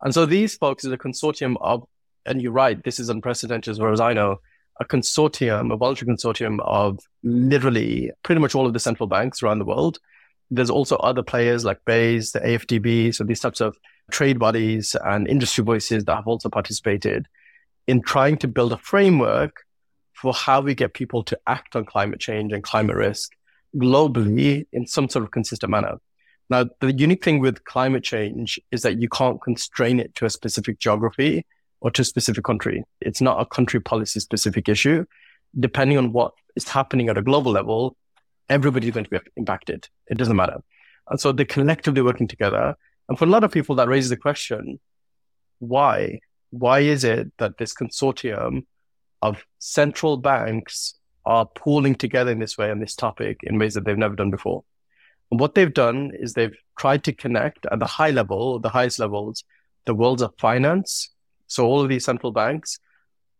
And 0.00 0.12
so 0.12 0.26
these 0.26 0.56
folks 0.56 0.84
is 0.84 0.90
a 0.90 0.98
consortium 0.98 1.54
of, 1.60 1.84
and 2.26 2.42
you're 2.42 2.50
right, 2.50 2.82
this 2.82 2.98
is 2.98 3.08
unprecedented 3.08 3.70
as 3.70 3.78
far 3.78 3.92
as 3.92 4.00
I 4.00 4.14
know, 4.14 4.40
a 4.80 4.84
consortium, 4.84 5.72
a 5.72 5.76
voluntary 5.76 6.12
consortium 6.12 6.58
of 6.64 6.98
literally 7.22 8.10
pretty 8.24 8.40
much 8.40 8.56
all 8.56 8.66
of 8.66 8.72
the 8.72 8.80
central 8.80 9.06
banks 9.06 9.44
around 9.44 9.60
the 9.60 9.64
world 9.64 10.00
there's 10.50 10.70
also 10.70 10.96
other 10.96 11.22
players 11.22 11.64
like 11.64 11.84
BEIS, 11.84 12.32
the 12.32 12.40
AFDB, 12.40 13.14
so 13.14 13.24
these 13.24 13.40
types 13.40 13.60
of 13.60 13.76
trade 14.10 14.38
bodies 14.38 14.94
and 15.04 15.26
industry 15.28 15.64
voices 15.64 16.04
that 16.04 16.14
have 16.14 16.26
also 16.26 16.48
participated 16.48 17.26
in 17.86 18.02
trying 18.02 18.36
to 18.38 18.48
build 18.48 18.72
a 18.72 18.78
framework 18.78 19.64
for 20.12 20.32
how 20.32 20.60
we 20.60 20.74
get 20.74 20.94
people 20.94 21.22
to 21.24 21.38
act 21.46 21.74
on 21.74 21.84
climate 21.84 22.20
change 22.20 22.52
and 22.52 22.62
climate 22.62 22.96
risk 22.96 23.32
globally 23.76 24.66
in 24.72 24.86
some 24.86 25.08
sort 25.08 25.24
of 25.24 25.30
consistent 25.30 25.70
manner. 25.70 25.98
Now, 26.50 26.66
the 26.80 26.92
unique 26.92 27.24
thing 27.24 27.40
with 27.40 27.64
climate 27.64 28.04
change 28.04 28.60
is 28.70 28.82
that 28.82 29.00
you 29.00 29.08
can't 29.08 29.40
constrain 29.40 29.98
it 29.98 30.14
to 30.16 30.26
a 30.26 30.30
specific 30.30 30.78
geography 30.78 31.46
or 31.80 31.90
to 31.90 32.02
a 32.02 32.04
specific 32.04 32.44
country. 32.44 32.84
It's 33.00 33.20
not 33.20 33.40
a 33.40 33.46
country 33.46 33.80
policy 33.80 34.20
specific 34.20 34.68
issue. 34.68 35.06
Depending 35.58 35.98
on 35.98 36.12
what 36.12 36.32
is 36.54 36.68
happening 36.68 37.08
at 37.08 37.18
a 37.18 37.22
global 37.22 37.52
level, 37.52 37.96
everybody's 38.48 38.92
going 38.92 39.04
to 39.04 39.10
be 39.10 39.18
impacted. 39.36 39.88
It 40.08 40.18
doesn't 40.18 40.36
matter. 40.36 40.62
And 41.08 41.20
so 41.20 41.32
they're 41.32 41.46
collectively 41.46 42.02
working 42.02 42.28
together. 42.28 42.74
And 43.08 43.18
for 43.18 43.24
a 43.24 43.28
lot 43.28 43.44
of 43.44 43.52
people, 43.52 43.74
that 43.76 43.88
raises 43.88 44.10
the 44.10 44.16
question 44.16 44.78
why? 45.58 46.20
Why 46.50 46.80
is 46.80 47.04
it 47.04 47.32
that 47.38 47.56
this 47.58 47.72
consortium 47.72 48.66
of 49.22 49.44
central 49.58 50.16
banks 50.16 50.94
are 51.24 51.46
pooling 51.46 51.94
together 51.94 52.32
in 52.32 52.40
this 52.40 52.58
way 52.58 52.70
on 52.70 52.80
this 52.80 52.96
topic 52.96 53.38
in 53.44 53.58
ways 53.58 53.74
that 53.74 53.84
they've 53.84 53.96
never 53.96 54.16
done 54.16 54.30
before? 54.30 54.64
And 55.30 55.40
what 55.40 55.54
they've 55.54 55.72
done 55.72 56.10
is 56.14 56.34
they've 56.34 56.56
tried 56.78 57.04
to 57.04 57.12
connect 57.12 57.64
at 57.70 57.78
the 57.78 57.86
high 57.86 58.10
level, 58.10 58.58
the 58.58 58.68
highest 58.68 58.98
levels, 58.98 59.44
the 59.86 59.94
worlds 59.94 60.20
of 60.20 60.34
finance. 60.38 61.10
So 61.46 61.64
all 61.64 61.80
of 61.80 61.88
these 61.88 62.04
central 62.04 62.32
banks 62.32 62.78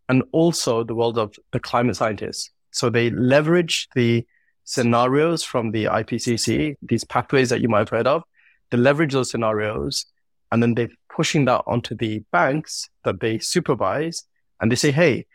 and 0.09 0.23
also 0.33 0.85
the 0.85 0.95
world 0.95 1.19
of 1.19 1.35
the 1.53 1.61
climate 1.61 1.97
scientists. 1.97 2.51
So 2.71 2.89
they 2.89 3.11
leverage 3.11 3.89
the 3.95 4.27
scenarios 4.73 5.45
from 5.45 5.71
the 5.71 5.85
IPCC, 5.85 6.77
these 6.81 7.05
pathways 7.05 7.51
that 7.51 7.61
you 7.61 7.69
might 7.69 7.81
have 7.81 7.91
heard 7.91 8.07
of, 8.07 8.23
they 8.71 8.79
leverage 8.79 9.13
those 9.13 9.31
scenarios 9.31 10.07
and 10.51 10.63
then 10.63 10.75
they're 10.75 10.89
pushing 11.15 11.45
that 11.45 11.63
onto 11.67 11.95
the 11.95 12.21
banks 12.33 12.89
that 13.05 13.21
they 13.21 13.39
supervise. 13.39 14.25
And 14.61 14.73
they 14.73 14.77
say, 14.77 14.91
hey, 14.91 15.27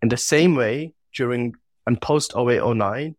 in 0.00 0.08
the 0.08 0.16
same 0.16 0.54
way 0.54 0.94
during 1.14 1.54
and 1.86 2.00
post 2.00 2.32
0809, 2.34 3.16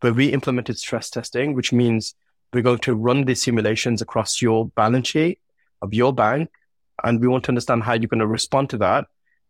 where 0.00 0.12
we 0.12 0.28
implemented 0.28 0.78
stress 0.78 1.10
testing, 1.10 1.54
which 1.54 1.72
means 1.72 2.14
we're 2.52 2.62
going 2.62 2.78
to 2.78 2.94
run 2.94 3.24
these 3.24 3.42
simulations 3.42 4.00
across 4.00 4.40
your 4.40 4.68
balance 4.68 5.08
sheet 5.08 5.40
of 5.82 5.92
your 5.92 6.12
bank. 6.14 6.48
And 7.02 7.20
we 7.20 7.26
want 7.26 7.44
to 7.44 7.50
understand 7.50 7.82
how 7.82 7.94
you're 7.94 8.06
going 8.06 8.20
to 8.20 8.26
respond 8.26 8.70
to 8.70 8.78
that. 8.78 9.06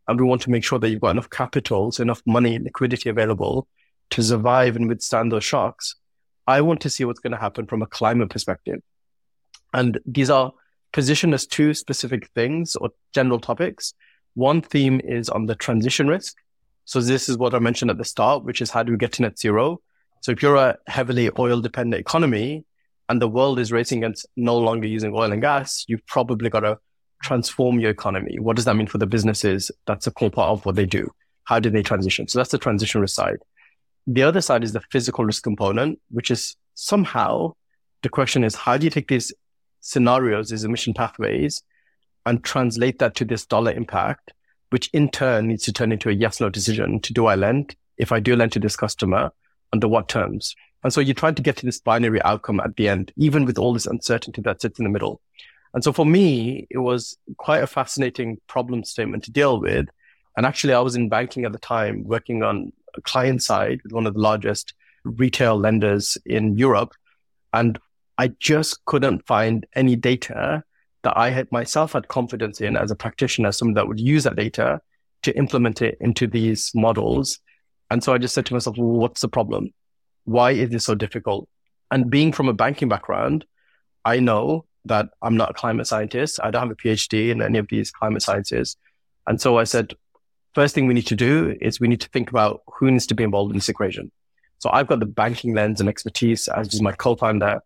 And 0.06 0.18
we 0.18 0.26
want 0.26 0.40
to 0.42 0.50
make 0.50 0.64
sure 0.64 0.78
that 0.78 0.88
you've 0.88 1.02
got 1.02 1.10
enough 1.10 1.28
capital, 1.28 1.92
so 1.92 2.02
enough 2.02 2.22
money, 2.26 2.58
liquidity 2.58 3.10
available 3.10 3.68
to 4.10 4.22
survive 4.22 4.76
and 4.76 4.88
withstand 4.88 5.32
those 5.32 5.44
shocks. 5.44 5.96
I 6.46 6.60
want 6.62 6.80
to 6.82 6.90
see 6.90 7.04
what's 7.04 7.20
going 7.20 7.32
to 7.32 7.38
happen 7.38 7.66
from 7.66 7.82
a 7.82 7.86
climate 7.86 8.30
perspective. 8.30 8.80
And 9.74 10.00
these 10.06 10.30
are 10.30 10.52
positioned 10.92 11.34
as 11.34 11.46
two 11.46 11.74
specific 11.74 12.28
things 12.28 12.74
or 12.76 12.90
general 13.14 13.38
topics. 13.38 13.92
One 14.34 14.62
theme 14.62 15.00
is 15.04 15.28
on 15.28 15.46
the 15.46 15.54
transition 15.54 16.08
risk. 16.08 16.36
So 16.84 17.00
this 17.00 17.28
is 17.28 17.36
what 17.36 17.54
I 17.54 17.58
mentioned 17.58 17.90
at 17.90 17.98
the 17.98 18.04
start, 18.04 18.44
which 18.44 18.62
is 18.62 18.70
how 18.70 18.82
do 18.82 18.92
we 18.92 18.98
get 18.98 19.12
to 19.14 19.22
net 19.22 19.38
zero? 19.38 19.80
So 20.22 20.32
if 20.32 20.42
you're 20.42 20.56
a 20.56 20.78
heavily 20.86 21.30
oil 21.38 21.60
dependent 21.60 22.00
economy 22.00 22.64
and 23.08 23.20
the 23.20 23.28
world 23.28 23.58
is 23.58 23.70
racing 23.70 23.98
against 23.98 24.26
no 24.36 24.56
longer 24.56 24.86
using 24.86 25.12
oil 25.14 25.32
and 25.32 25.42
gas, 25.42 25.84
you've 25.86 26.06
probably 26.06 26.48
got 26.48 26.60
to 26.60 26.78
transform 27.22 27.80
your 27.80 27.90
economy. 27.90 28.38
What 28.38 28.56
does 28.56 28.64
that 28.64 28.76
mean 28.76 28.86
for 28.86 28.98
the 28.98 29.06
businesses? 29.06 29.70
That's 29.86 30.06
a 30.06 30.10
core 30.10 30.30
part 30.30 30.50
of 30.50 30.64
what 30.64 30.76
they 30.76 30.86
do. 30.86 31.12
How 31.44 31.60
do 31.60 31.70
they 31.70 31.82
transition? 31.82 32.28
So 32.28 32.38
that's 32.38 32.50
the 32.50 32.58
transition 32.58 33.00
risk 33.00 33.14
side. 33.14 33.38
The 34.06 34.22
other 34.22 34.40
side 34.40 34.64
is 34.64 34.72
the 34.72 34.80
physical 34.90 35.24
risk 35.24 35.42
component, 35.42 36.00
which 36.10 36.30
is 36.30 36.56
somehow 36.74 37.54
the 38.02 38.08
question 38.08 38.44
is 38.44 38.54
how 38.54 38.76
do 38.76 38.84
you 38.84 38.90
take 38.90 39.08
these 39.08 39.32
scenarios, 39.80 40.50
these 40.50 40.64
emission 40.64 40.94
pathways, 40.94 41.62
and 42.24 42.44
translate 42.44 42.98
that 42.98 43.14
to 43.16 43.24
this 43.24 43.46
dollar 43.46 43.72
impact, 43.72 44.32
which 44.70 44.88
in 44.92 45.10
turn 45.10 45.48
needs 45.48 45.64
to 45.64 45.72
turn 45.72 45.92
into 45.92 46.08
a 46.08 46.12
yes 46.12 46.40
no 46.40 46.48
decision 46.48 47.00
to 47.00 47.12
do 47.12 47.26
I 47.26 47.34
lend? 47.34 47.74
If 47.96 48.12
I 48.12 48.20
do 48.20 48.36
lend 48.36 48.52
to 48.52 48.60
this 48.60 48.76
customer, 48.76 49.32
under 49.72 49.88
what 49.88 50.08
terms? 50.08 50.54
And 50.84 50.92
so 50.92 51.00
you're 51.00 51.14
trying 51.14 51.34
to 51.34 51.42
get 51.42 51.56
to 51.58 51.66
this 51.66 51.80
binary 51.80 52.22
outcome 52.22 52.60
at 52.60 52.76
the 52.76 52.88
end, 52.88 53.12
even 53.16 53.44
with 53.44 53.58
all 53.58 53.72
this 53.72 53.86
uncertainty 53.86 54.40
that 54.42 54.62
sits 54.62 54.78
in 54.78 54.84
the 54.84 54.90
middle. 54.90 55.20
And 55.74 55.82
so 55.82 55.92
for 55.92 56.06
me, 56.06 56.66
it 56.70 56.78
was 56.78 57.16
quite 57.36 57.62
a 57.62 57.66
fascinating 57.66 58.38
problem 58.46 58.84
statement 58.84 59.24
to 59.24 59.32
deal 59.32 59.60
with. 59.60 59.86
And 60.36 60.46
actually, 60.46 60.72
I 60.72 60.80
was 60.80 60.94
in 60.94 61.08
banking 61.08 61.44
at 61.44 61.52
the 61.52 61.58
time, 61.58 62.04
working 62.04 62.42
on 62.42 62.72
client 63.02 63.42
side 63.42 63.80
with 63.82 63.92
one 63.92 64.06
of 64.06 64.14
the 64.14 64.20
largest 64.20 64.74
retail 65.04 65.58
lenders 65.58 66.18
in 66.26 66.56
Europe. 66.56 66.92
And 67.52 67.78
I 68.18 68.28
just 68.40 68.84
couldn't 68.84 69.26
find 69.26 69.66
any 69.74 69.96
data 69.96 70.64
that 71.04 71.16
I 71.16 71.30
had 71.30 71.50
myself 71.52 71.92
had 71.92 72.08
confidence 72.08 72.60
in 72.60 72.76
as 72.76 72.90
a 72.90 72.96
practitioner, 72.96 73.52
someone 73.52 73.74
that 73.74 73.86
would 73.86 74.00
use 74.00 74.24
that 74.24 74.36
data 74.36 74.80
to 75.22 75.36
implement 75.36 75.80
it 75.82 75.96
into 76.00 76.26
these 76.26 76.72
models. 76.74 77.38
And 77.90 78.02
so 78.02 78.12
I 78.12 78.18
just 78.18 78.34
said 78.34 78.46
to 78.46 78.54
myself, 78.54 78.76
well, 78.76 78.88
what's 78.88 79.20
the 79.20 79.28
problem? 79.28 79.72
Why 80.24 80.50
is 80.50 80.70
this 80.70 80.84
so 80.84 80.94
difficult? 80.94 81.48
And 81.90 82.10
being 82.10 82.32
from 82.32 82.48
a 82.48 82.52
banking 82.52 82.88
background, 82.88 83.44
I 84.04 84.20
know 84.20 84.66
that 84.84 85.08
I'm 85.22 85.36
not 85.36 85.50
a 85.50 85.54
climate 85.54 85.86
scientist. 85.86 86.40
I 86.42 86.50
don't 86.50 86.62
have 86.62 86.70
a 86.70 86.76
PhD 86.76 87.30
in 87.30 87.40
any 87.40 87.58
of 87.58 87.68
these 87.68 87.90
climate 87.90 88.22
sciences. 88.22 88.76
And 89.26 89.40
so 89.40 89.58
I 89.58 89.64
said, 89.64 89.94
first 90.58 90.74
thing 90.74 90.88
we 90.88 90.94
need 90.94 91.06
to 91.06 91.14
do 91.14 91.56
is 91.60 91.78
we 91.78 91.86
need 91.86 92.00
to 92.00 92.08
think 92.08 92.30
about 92.30 92.62
who 92.66 92.90
needs 92.90 93.06
to 93.06 93.14
be 93.14 93.22
involved 93.22 93.52
in 93.52 93.58
this 93.58 93.68
equation. 93.68 94.10
So 94.58 94.68
I've 94.72 94.88
got 94.88 94.98
the 94.98 95.06
banking 95.06 95.54
lens 95.54 95.78
and 95.78 95.88
expertise, 95.88 96.48
as 96.48 96.74
is 96.74 96.82
my 96.82 96.90
co-founder. 96.90 97.60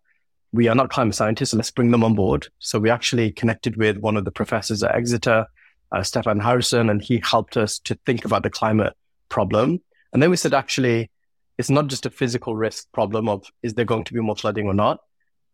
We 0.52 0.68
are 0.68 0.75
not 0.75 0.90
climate 0.90 1.14
scientists, 1.14 1.52
so 1.52 1.56
let's 1.56 1.70
bring 1.70 1.90
them 1.90 2.04
on 2.04 2.14
board. 2.14 2.49
So 2.58 2.78
we 2.78 2.90
actually 2.90 3.32
connected 3.32 3.78
with 3.78 3.96
one 3.96 4.18
of 4.18 4.26
the 4.26 4.30
professors 4.30 4.82
at 4.82 4.94
Exeter, 4.94 5.46
uh, 5.90 6.02
Stephan 6.02 6.38
Harrison, 6.40 6.90
and 6.90 7.00
he 7.00 7.22
helped 7.25 7.56
us 7.56 7.78
to 7.78 7.94
think 8.04 8.26
about 8.26 8.42
the 8.42 8.50
climate 8.50 8.92
problem. 9.30 9.80
And 10.12 10.22
then 10.22 10.28
we 10.28 10.37
said, 10.37 10.52
actually, 10.52 11.11
it's 11.56 11.70
not 11.70 11.87
just 11.87 12.04
a 12.04 12.11
physical 12.11 12.54
risk 12.56 12.92
problem 12.92 13.26
of 13.26 13.46
is 13.62 13.72
there 13.72 13.87
going 13.87 14.04
to 14.04 14.12
be 14.12 14.20
more 14.20 14.37
flooding 14.37 14.66
or 14.66 14.75
not? 14.75 14.99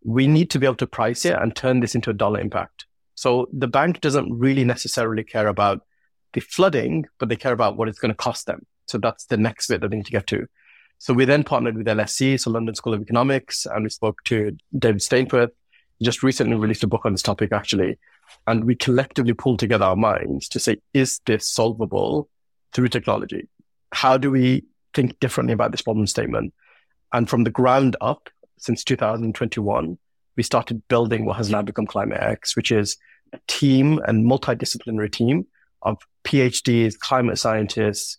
We 0.03 0.27
need 0.27 0.51
to 0.51 0.59
be 0.59 0.67
able 0.67 0.83
to 0.83 0.89
price 0.89 1.25
it 1.25 1.37
and 1.41 1.55
turn 1.55 1.79
this 1.79 1.95
into 1.95 2.11
a 2.11 2.15
dollar 2.15 2.41
impact. 2.41 2.87
So 3.15 3.47
the 3.53 3.69
bank 3.69 4.01
doesn't 4.01 4.37
really 4.37 4.65
necessarily 4.65 5.23
care 5.23 5.47
about 5.47 5.83
the 6.33 6.41
flooding, 6.41 7.07
but 7.19 7.29
they 7.29 7.37
care 7.37 7.53
about 7.53 7.77
what 7.77 7.89
it's 7.89 7.99
going 7.99 8.13
to 8.13 8.17
cost 8.17 8.47
them. 8.47 8.67
So 8.87 8.99
that's 8.99 9.27
the 9.27 9.37
next 9.37 9.69
bit 9.69 9.81
that 9.81 9.91
they 9.91 9.97
need 9.97 10.07
to 10.07 10.13
get 10.13 10.27
to. 10.29 10.47
So 10.99 11.15
we 11.15 11.25
then 11.25 11.45
partnered 11.45 11.77
with 11.77 11.87
LSE, 11.87 12.41
so 12.41 12.51
London 12.51 12.75
School 12.75 12.95
of 12.95 13.03
Economics, 13.03 13.67
and 13.67 13.85
we 13.85 13.91
spoke 13.91 14.23
to 14.25 14.57
David 14.77 15.01
Stainforth. 15.01 15.51
He 15.99 16.05
just 16.05 16.23
recently 16.23 16.57
released 16.57 16.83
a 16.83 16.89
book 16.89 17.05
on 17.05 17.13
this 17.13 17.23
topic, 17.23 17.53
actually. 17.53 17.99
And 18.47 18.65
we 18.65 18.75
collectively 18.75 19.33
pulled 19.33 19.59
together 19.59 19.85
our 19.85 19.97
minds 19.97 20.49
to 20.51 20.59
say, 20.59 20.79
is 20.93 21.21
this 21.27 21.47
solvable 21.47 22.29
through 22.73 22.89
technology? 22.89 23.49
How 23.93 24.19
do 24.19 24.31
we 24.31 24.65
think 24.95 25.19
differently 25.21 25.53
about 25.53 25.71
this 25.71 25.83
problem 25.83 26.07
statement. 26.07 26.53
And 27.13 27.29
from 27.29 27.45
the 27.45 27.51
ground 27.51 27.97
up, 28.01 28.29
since 28.59 28.85
2021, 28.85 29.99
we 30.37 30.43
started 30.43 30.87
building 30.89 31.25
what 31.25 31.37
has 31.37 31.51
now 31.51 31.63
become 31.63 31.87
Climate 31.87 32.21
X, 32.21 32.57
which 32.57 32.73
is 32.73 32.97
a 33.33 33.39
team 33.47 34.01
and 34.07 34.25
multidisciplinary 34.25 35.11
team 35.11 35.47
of 35.83 35.99
PhDs, 36.25 36.99
climate 36.99 37.39
scientists, 37.39 38.19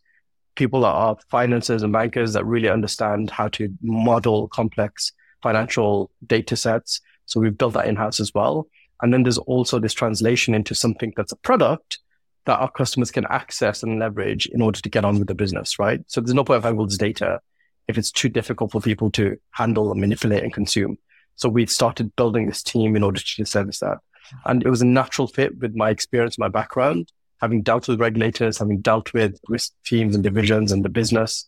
people 0.56 0.82
that 0.82 0.88
are 0.88 1.18
financiers 1.30 1.84
and 1.84 1.94
bankers 1.94 2.34
that 2.34 2.46
really 2.46 2.70
understand 2.70 3.30
how 3.30 3.48
to 3.50 3.70
model 3.82 4.48
complex 4.50 5.12
financial 5.42 6.12
data 6.26 6.56
sets. 6.56 7.02
So 7.26 7.40
we've 7.40 7.58
built 7.58 7.74
that 7.74 7.88
in-house 7.88 8.20
as 8.20 8.34
well. 8.34 8.68
And 9.02 9.14
then 9.14 9.24
there's 9.24 9.38
also 9.38 9.80
this 9.80 9.94
translation 9.94 10.54
into 10.54 10.76
something 10.76 11.14
that's 11.16 11.32
a 11.32 11.38
product 11.38 12.00
that 12.46 12.60
our 12.60 12.72
customers 12.72 13.12
can 13.12 13.26
access 13.30 13.84
and 13.84 14.00
leverage 14.00 14.48
in 14.48 14.62
order 14.62 14.82
to 14.82 14.90
get 14.90 15.06
on 15.06 15.20
with 15.20 15.28
the 15.28 15.36
business, 15.36 15.80
right? 15.80 16.02
So 16.08 16.20
there's 16.20 16.34
no 16.34 16.44
point 16.44 16.58
of 16.58 16.64
having 16.64 16.80
all 16.80 16.88
this 16.88 16.98
data 16.98 17.40
if 17.88 17.98
it's 17.98 18.12
too 18.12 18.30
difficult 18.30 18.72
for 18.72 18.82
people 18.82 19.10
to 19.12 19.38
handle 19.52 19.92
and 19.92 20.02
manipulate 20.02 20.44
and 20.44 20.54
consume. 20.54 20.98
So 21.36 21.48
we 21.48 21.66
started 21.68 22.16
building 22.16 22.48
this 22.48 22.62
team 22.64 22.96
in 22.96 23.04
order 23.04 23.20
to 23.20 23.46
service 23.46 23.80
that. 23.80 24.00
And 24.46 24.64
it 24.64 24.70
was 24.70 24.82
a 24.82 24.86
natural 24.86 25.28
fit 25.28 25.58
with 25.58 25.76
my 25.76 25.90
experience, 25.90 26.38
my 26.38 26.50
background, 26.50 27.12
having 27.42 27.62
dealt 27.62 27.88
with 27.88 28.00
regulators, 28.00 28.58
having 28.58 28.82
dealt 28.82 29.14
with 29.14 29.40
risk 29.48 29.74
teams 29.86 30.16
and 30.16 30.24
divisions 30.24 30.72
and 30.72 30.84
the 30.84 30.90
business 30.90 31.48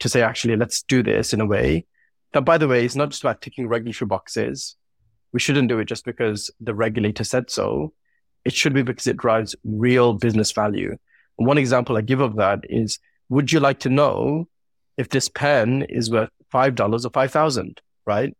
to 0.00 0.08
say, 0.08 0.22
actually, 0.22 0.56
let's 0.56 0.82
do 0.82 1.02
this 1.02 1.32
in 1.32 1.40
a 1.40 1.46
way 1.46 1.86
that, 2.32 2.42
by 2.42 2.58
the 2.58 2.68
way, 2.68 2.84
is 2.84 2.96
not 2.96 3.10
just 3.10 3.22
about 3.22 3.40
ticking 3.40 3.68
regulatory 3.68 4.06
boxes. 4.06 4.76
We 5.32 5.40
shouldn't 5.40 5.68
do 5.68 5.78
it 5.78 5.86
just 5.86 6.04
because 6.04 6.50
the 6.60 6.74
regulator 6.74 7.24
said 7.24 7.50
so 7.50 7.92
it 8.44 8.52
should 8.52 8.72
be 8.72 8.82
because 8.82 9.06
it 9.06 9.16
drives 9.16 9.54
real 9.64 10.14
business 10.14 10.52
value. 10.52 10.96
one 11.36 11.58
example 11.58 11.96
I 11.96 12.02
give 12.02 12.20
of 12.20 12.36
that 12.36 12.60
is, 12.68 12.98
would 13.28 13.52
you 13.52 13.60
like 13.60 13.80
to 13.80 13.88
know 13.88 14.48
if 14.96 15.08
this 15.08 15.28
pen 15.28 15.82
is 15.88 16.10
worth 16.10 16.30
$5 16.52 17.04
or 17.04 17.10
5,000, 17.10 17.80
right? 18.06 18.36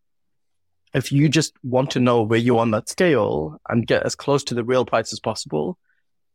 If 0.92 1.12
you 1.12 1.28
just 1.28 1.54
want 1.62 1.92
to 1.92 2.00
know 2.00 2.23
where 2.23 2.38
you 2.38 2.59
are 2.59 2.61
on 2.61 2.73
that 2.73 2.88
scale 2.88 3.59
and 3.69 3.87
get 3.87 4.02
as 4.02 4.14
close 4.14 4.42
to 4.45 4.54
the 4.54 4.64
real 4.64 4.85
price 4.85 5.12
as 5.12 5.21
possible, 5.21 5.78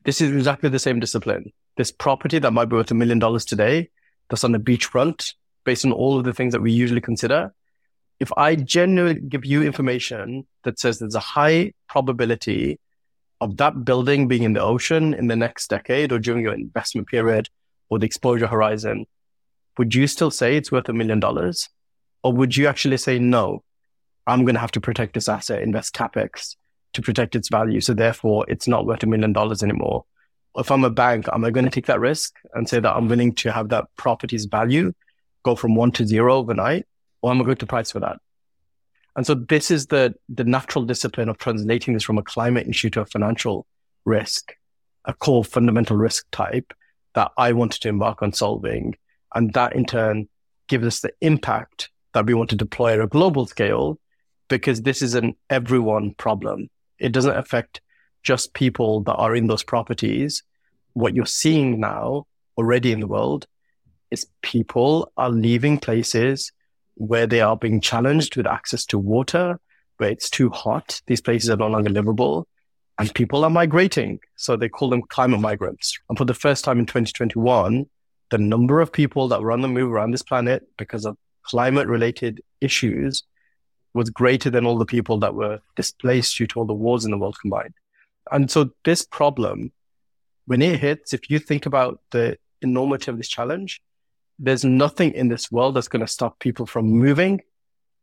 this 0.05 0.21
is 0.21 0.31
exactly 0.31 0.69
the 0.69 0.79
same 0.79 0.99
discipline. 0.99 1.51
This 1.77 1.91
property 1.91 2.39
that 2.39 2.51
might 2.51 2.65
be 2.65 2.75
worth 2.75 2.91
a 2.91 2.95
million 2.95 3.19
dollars 3.19 3.43
today, 3.43 3.89
that's 4.29 4.43
on 4.43 4.51
the 4.51 4.59
beachfront, 4.59 5.33
based 5.65 5.83
on 5.83 5.91
all 5.91 6.17
of 6.17 6.23
the 6.23 6.33
things 6.33 6.53
that 6.53 6.61
we 6.61 6.71
usually 6.71 7.01
consider. 7.01 7.53
If 8.19 8.31
I 8.37 8.55
genuinely 8.55 9.19
give 9.19 9.45
you 9.45 9.63
information 9.63 10.45
that 10.63 10.79
says 10.79 10.99
there's 10.99 11.15
a 11.15 11.19
high 11.19 11.73
probability 11.89 12.79
of 13.41 13.57
that 13.57 13.83
building 13.83 14.27
being 14.27 14.43
in 14.43 14.53
the 14.53 14.61
ocean 14.61 15.13
in 15.13 15.27
the 15.27 15.35
next 15.35 15.69
decade 15.69 16.11
or 16.11 16.19
during 16.19 16.43
your 16.43 16.53
investment 16.53 17.07
period 17.07 17.49
or 17.89 17.99
the 17.99 18.05
exposure 18.05 18.47
horizon, 18.47 19.05
would 19.77 19.93
you 19.93 20.07
still 20.07 20.31
say 20.31 20.55
it's 20.55 20.71
worth 20.71 20.87
a 20.87 20.93
million 20.93 21.19
dollars? 21.19 21.67
Or 22.23 22.31
would 22.31 22.55
you 22.55 22.67
actually 22.67 22.97
say, 22.97 23.19
no, 23.19 23.63
I'm 24.25 24.45
going 24.45 24.55
to 24.55 24.61
have 24.61 24.71
to 24.71 24.81
protect 24.81 25.13
this 25.13 25.27
asset, 25.27 25.61
invest 25.61 25.93
capex 25.93 26.55
to 26.95 27.01
protect 27.01 27.35
its 27.35 27.49
value. 27.49 27.81
So 27.81 27.93
therefore, 27.93 28.45
it's 28.47 28.67
not 28.67 28.85
worth 28.85 29.03
a 29.03 29.07
million 29.07 29.33
dollars 29.33 29.63
anymore. 29.63 30.05
If 30.57 30.71
I'm 30.71 30.83
a 30.83 30.89
bank, 30.89 31.27
am 31.31 31.45
I 31.45 31.51
going 31.51 31.65
to 31.65 31.71
take 31.71 31.85
that 31.87 31.99
risk 31.99 32.35
and 32.53 32.67
say 32.67 32.79
that 32.79 32.95
I'm 32.95 33.07
willing 33.07 33.33
to 33.35 33.51
have 33.51 33.69
that 33.69 33.85
property's 33.97 34.45
value 34.45 34.93
go 35.43 35.55
from 35.55 35.75
one 35.75 35.91
to 35.91 36.07
zero 36.07 36.35
overnight? 36.35 36.85
Or 37.21 37.31
am 37.31 37.41
I 37.41 37.43
going 37.43 37.57
to 37.57 37.65
price 37.65 37.91
for 37.91 37.99
that? 37.99 38.17
And 39.15 39.25
so 39.25 39.33
this 39.33 39.71
is 39.71 39.87
the, 39.87 40.15
the 40.27 40.43
natural 40.43 40.85
discipline 40.85 41.29
of 41.29 41.37
translating 41.37 41.93
this 41.93 42.03
from 42.03 42.17
a 42.17 42.23
climate 42.23 42.67
issue 42.67 42.89
to 42.91 43.01
a 43.01 43.05
financial 43.05 43.65
risk, 44.03 44.53
a 45.05 45.13
core 45.13 45.43
fundamental 45.43 45.95
risk 45.95 46.25
type 46.31 46.73
that 47.13 47.31
I 47.37 47.53
wanted 47.53 47.81
to 47.81 47.89
embark 47.89 48.21
on 48.21 48.33
solving. 48.33 48.95
And 49.33 49.53
that 49.53 49.75
in 49.75 49.85
turn 49.85 50.27
gives 50.67 50.85
us 50.85 50.99
the 50.99 51.13
impact 51.21 51.89
that 52.13 52.25
we 52.25 52.33
want 52.33 52.49
to 52.49 52.55
deploy 52.55 52.93
at 52.93 53.01
a 53.01 53.07
global 53.07 53.45
scale 53.45 53.99
because 54.47 54.81
this 54.81 55.01
is 55.01 55.15
an 55.15 55.35
everyone 55.49 56.13
problem. 56.15 56.69
It 56.99 57.11
doesn't 57.11 57.37
affect 57.37 57.81
just 58.23 58.53
people 58.53 59.01
that 59.01 59.15
are 59.15 59.35
in 59.35 59.47
those 59.47 59.63
properties. 59.63 60.43
What 60.93 61.15
you're 61.15 61.25
seeing 61.25 61.79
now 61.79 62.25
already 62.57 62.91
in 62.91 62.99
the 62.99 63.07
world 63.07 63.47
is 64.11 64.27
people 64.41 65.11
are 65.17 65.29
leaving 65.29 65.79
places 65.79 66.51
where 66.95 67.27
they 67.27 67.41
are 67.41 67.57
being 67.57 67.81
challenged 67.81 68.37
with 68.37 68.47
access 68.47 68.85
to 68.85 68.97
water, 68.97 69.59
where 69.97 70.09
it's 70.09 70.29
too 70.29 70.49
hot. 70.49 71.01
These 71.07 71.21
places 71.21 71.49
are 71.49 71.57
no 71.57 71.67
longer 71.67 71.89
livable 71.89 72.47
and 72.97 73.13
people 73.13 73.43
are 73.43 73.49
migrating. 73.49 74.19
So 74.37 74.55
they 74.55 74.69
call 74.69 74.89
them 74.89 75.01
climate 75.03 75.41
migrants. 75.41 75.97
And 76.09 76.17
for 76.17 76.25
the 76.25 76.33
first 76.33 76.63
time 76.63 76.79
in 76.79 76.85
2021, 76.85 77.85
the 78.29 78.37
number 78.37 78.81
of 78.81 78.91
people 78.91 79.27
that 79.27 79.41
were 79.41 79.51
on 79.51 79.61
the 79.61 79.67
move 79.67 79.91
around 79.91 80.11
this 80.11 80.23
planet 80.23 80.63
because 80.77 81.05
of 81.05 81.17
climate 81.43 81.87
related 81.87 82.41
issues 82.61 83.23
was 83.95 84.09
greater 84.09 84.49
than 84.49 84.65
all 84.65 84.77
the 84.77 84.85
people 84.85 85.17
that 85.19 85.33
were 85.33 85.59
displaced 85.75 86.37
due 86.37 86.45
to 86.47 86.59
all 86.59 86.65
the 86.65 86.73
wars 86.73 87.05
in 87.05 87.11
the 87.11 87.17
world 87.17 87.37
combined. 87.41 87.73
And 88.29 88.51
so 88.51 88.71
this 88.83 89.03
problem, 89.03 89.71
when 90.45 90.61
it 90.61 90.79
hits, 90.79 91.13
if 91.13 91.29
you 91.29 91.39
think 91.39 91.65
about 91.65 92.01
the 92.11 92.37
enormity 92.61 93.09
of 93.09 93.17
this 93.17 93.29
challenge, 93.29 93.81
there's 94.37 94.65
nothing 94.65 95.13
in 95.13 95.29
this 95.29 95.49
world 95.49 95.75
that's 95.75 95.87
going 95.87 96.05
to 96.05 96.11
stop 96.11 96.39
people 96.39 96.65
from 96.65 96.87
moving. 96.87 97.41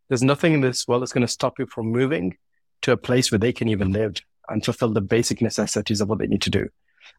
There's 0.09 0.23
nothing 0.23 0.55
in 0.55 0.63
this 0.63 0.89
world 0.89 1.03
that's 1.03 1.13
going 1.13 1.27
to 1.27 1.33
stop 1.33 1.59
you 1.59 1.67
from 1.67 1.93
moving 1.93 2.39
to 2.83 2.93
a 2.93 2.97
place 2.97 3.31
where 3.31 3.39
they 3.39 3.53
can 3.53 3.69
even 3.69 3.93
live 3.93 4.17
and 4.49 4.65
fulfill 4.65 4.95
the 4.95 5.03
basic 5.03 5.43
necessities 5.43 6.01
of 6.01 6.09
what 6.09 6.19
they 6.19 6.27
need 6.27 6.43
to 6.43 6.51
do. 6.51 6.69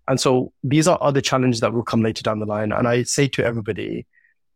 And 0.07 0.19
so 0.19 0.51
these 0.63 0.87
are 0.87 0.97
other 0.99 1.21
challenges 1.21 1.59
that 1.59 1.73
will 1.73 1.83
come 1.83 2.01
later 2.01 2.23
down 2.23 2.39
the 2.39 2.47
line. 2.47 2.71
And 2.71 2.87
I 2.87 3.03
say 3.03 3.27
to 3.29 3.45
everybody, 3.45 4.07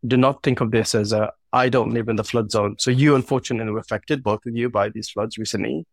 do 0.06 0.16
not 0.16 0.42
think 0.42 0.60
of 0.60 0.70
this 0.70 0.94
as 0.94 1.12
a, 1.12 1.32
I 1.52 1.68
don't 1.68 1.92
live 1.92 2.08
in 2.08 2.16
the 2.16 2.24
flood 2.24 2.50
zone. 2.50 2.76
So 2.78 2.90
you 2.90 3.14
unfortunately 3.14 3.72
were 3.72 3.78
affected, 3.78 4.22
both 4.22 4.46
of 4.46 4.56
you, 4.56 4.70
by 4.70 4.90
these 4.90 5.08
floods 5.08 5.38
recently. 5.38 5.86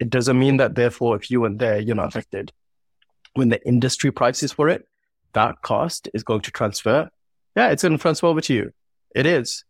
It 0.00 0.10
doesn't 0.10 0.38
mean 0.38 0.56
that 0.58 0.74
therefore, 0.74 1.16
if 1.16 1.30
you 1.30 1.40
weren't 1.40 1.58
there, 1.58 1.78
you're 1.78 1.96
not 1.96 2.08
affected. 2.08 2.52
When 3.34 3.48
the 3.48 3.64
industry 3.66 4.10
prices 4.10 4.52
for 4.52 4.68
it, 4.68 4.86
that 5.34 5.62
cost 5.62 6.08
is 6.14 6.22
going 6.22 6.42
to 6.42 6.50
transfer. 6.50 7.10
Yeah, 7.56 7.70
it's 7.70 7.82
going 7.82 7.96
to 7.96 8.00
transfer 8.00 8.26
over 8.26 8.40
to 8.40 8.54
you. 8.54 8.72
It 9.14 9.26
is. 9.26 9.64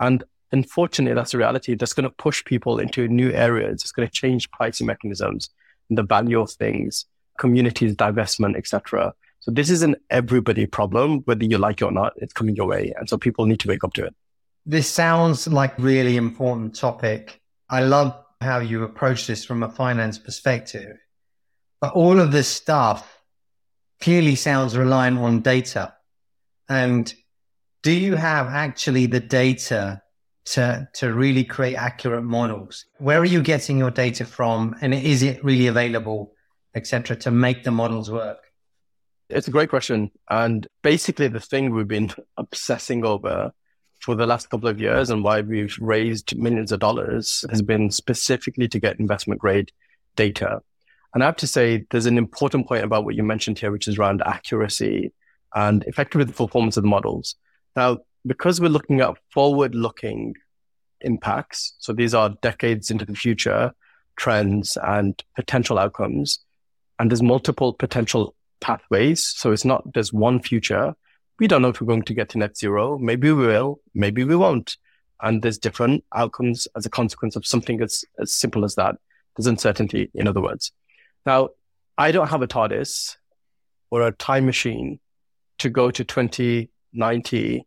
And 0.00 0.24
unfortunately, 0.52 1.14
that's 1.14 1.34
a 1.34 1.38
reality. 1.38 1.74
That's 1.74 1.92
going 1.92 2.08
to 2.08 2.14
push 2.16 2.44
people 2.44 2.78
into 2.78 3.08
new 3.08 3.30
areas. 3.30 3.82
It's 3.82 3.92
going 3.92 4.08
to 4.08 4.12
change 4.12 4.50
pricing 4.50 4.86
mechanisms, 4.86 5.50
the 5.90 6.02
value 6.02 6.40
of 6.40 6.50
things, 6.50 7.06
communities, 7.38 7.94
divestment, 7.94 8.56
etc. 8.56 9.14
So 9.46 9.52
this 9.52 9.70
is 9.70 9.82
an 9.82 9.94
everybody 10.10 10.66
problem, 10.66 11.20
whether 11.20 11.44
you 11.44 11.56
like 11.56 11.80
it 11.80 11.84
or 11.84 11.92
not. 11.92 12.14
It's 12.16 12.32
coming 12.32 12.56
your 12.56 12.66
way, 12.66 12.92
and 12.98 13.08
so 13.08 13.16
people 13.16 13.46
need 13.46 13.60
to 13.60 13.68
wake 13.68 13.84
up 13.84 13.92
to 13.92 14.06
it. 14.06 14.14
This 14.64 14.88
sounds 14.88 15.46
like 15.46 15.78
really 15.78 16.16
important 16.16 16.74
topic. 16.74 17.40
I 17.70 17.84
love 17.84 18.12
how 18.40 18.58
you 18.58 18.82
approach 18.82 19.28
this 19.28 19.44
from 19.44 19.62
a 19.62 19.68
finance 19.68 20.18
perspective, 20.18 20.96
but 21.80 21.92
all 21.92 22.18
of 22.18 22.32
this 22.32 22.48
stuff 22.48 23.20
clearly 24.00 24.34
sounds 24.34 24.76
reliant 24.76 25.20
on 25.20 25.42
data. 25.42 25.94
And 26.68 27.14
do 27.84 27.92
you 27.92 28.16
have 28.16 28.48
actually 28.48 29.06
the 29.06 29.20
data 29.20 30.02
to, 30.46 30.88
to 30.94 31.14
really 31.14 31.44
create 31.44 31.76
accurate 31.76 32.24
models? 32.24 32.84
Where 32.98 33.20
are 33.20 33.24
you 33.24 33.42
getting 33.42 33.78
your 33.78 33.92
data 33.92 34.24
from? 34.24 34.74
And 34.80 34.92
is 34.92 35.22
it 35.22 35.44
really 35.44 35.68
available, 35.68 36.32
etc., 36.74 37.14
to 37.18 37.30
make 37.30 37.62
the 37.62 37.70
models 37.70 38.10
work? 38.10 38.45
It's 39.28 39.48
a 39.48 39.50
great 39.50 39.70
question. 39.70 40.10
And 40.30 40.66
basically, 40.82 41.28
the 41.28 41.40
thing 41.40 41.70
we've 41.70 41.88
been 41.88 42.12
obsessing 42.36 43.04
over 43.04 43.52
for 44.00 44.14
the 44.14 44.26
last 44.26 44.50
couple 44.50 44.68
of 44.68 44.80
years 44.80 45.10
and 45.10 45.24
why 45.24 45.40
we've 45.40 45.76
raised 45.80 46.36
millions 46.36 46.70
of 46.70 46.80
dollars 46.80 47.44
has 47.50 47.62
been 47.62 47.90
specifically 47.90 48.68
to 48.68 48.78
get 48.78 49.00
investment 49.00 49.40
grade 49.40 49.72
data. 50.14 50.60
And 51.12 51.22
I 51.22 51.26
have 51.26 51.36
to 51.36 51.46
say, 51.46 51.86
there's 51.90 52.06
an 52.06 52.18
important 52.18 52.68
point 52.68 52.84
about 52.84 53.04
what 53.04 53.14
you 53.14 53.22
mentioned 53.22 53.58
here, 53.58 53.72
which 53.72 53.88
is 53.88 53.98
around 53.98 54.22
accuracy 54.26 55.12
and 55.54 55.82
effectively 55.84 56.24
the 56.24 56.32
performance 56.32 56.76
of 56.76 56.82
the 56.82 56.88
models. 56.88 57.36
Now, 57.74 57.98
because 58.26 58.60
we're 58.60 58.68
looking 58.68 59.00
at 59.00 59.16
forward 59.30 59.74
looking 59.74 60.34
impacts, 61.00 61.74
so 61.78 61.92
these 61.92 62.14
are 62.14 62.36
decades 62.42 62.90
into 62.90 63.06
the 63.06 63.14
future 63.14 63.72
trends 64.16 64.76
and 64.82 65.20
potential 65.34 65.78
outcomes, 65.78 66.38
and 66.98 67.10
there's 67.10 67.22
multiple 67.22 67.72
potential 67.72 68.35
pathways. 68.60 69.24
So 69.24 69.52
it's 69.52 69.64
not 69.64 69.92
there's 69.94 70.12
one 70.12 70.40
future. 70.40 70.94
We 71.38 71.48
don't 71.48 71.62
know 71.62 71.68
if 71.68 71.80
we're 71.80 71.86
going 71.86 72.02
to 72.02 72.14
get 72.14 72.30
to 72.30 72.38
net 72.38 72.56
zero. 72.56 72.98
Maybe 72.98 73.30
we 73.30 73.46
will, 73.46 73.80
maybe 73.94 74.24
we 74.24 74.36
won't. 74.36 74.76
And 75.22 75.42
there's 75.42 75.58
different 75.58 76.04
outcomes 76.14 76.68
as 76.76 76.86
a 76.86 76.90
consequence 76.90 77.36
of 77.36 77.46
something 77.46 77.80
as, 77.82 78.04
as 78.18 78.32
simple 78.32 78.64
as 78.64 78.74
that. 78.74 78.96
There's 79.36 79.46
uncertainty, 79.46 80.10
in 80.14 80.28
other 80.28 80.40
words. 80.40 80.72
Now, 81.24 81.50
I 81.98 82.12
don't 82.12 82.28
have 82.28 82.42
a 82.42 82.46
TARDIS 82.46 83.16
or 83.90 84.06
a 84.06 84.12
time 84.12 84.46
machine 84.46 85.00
to 85.58 85.70
go 85.70 85.90
to 85.90 86.04
2090 86.04 87.66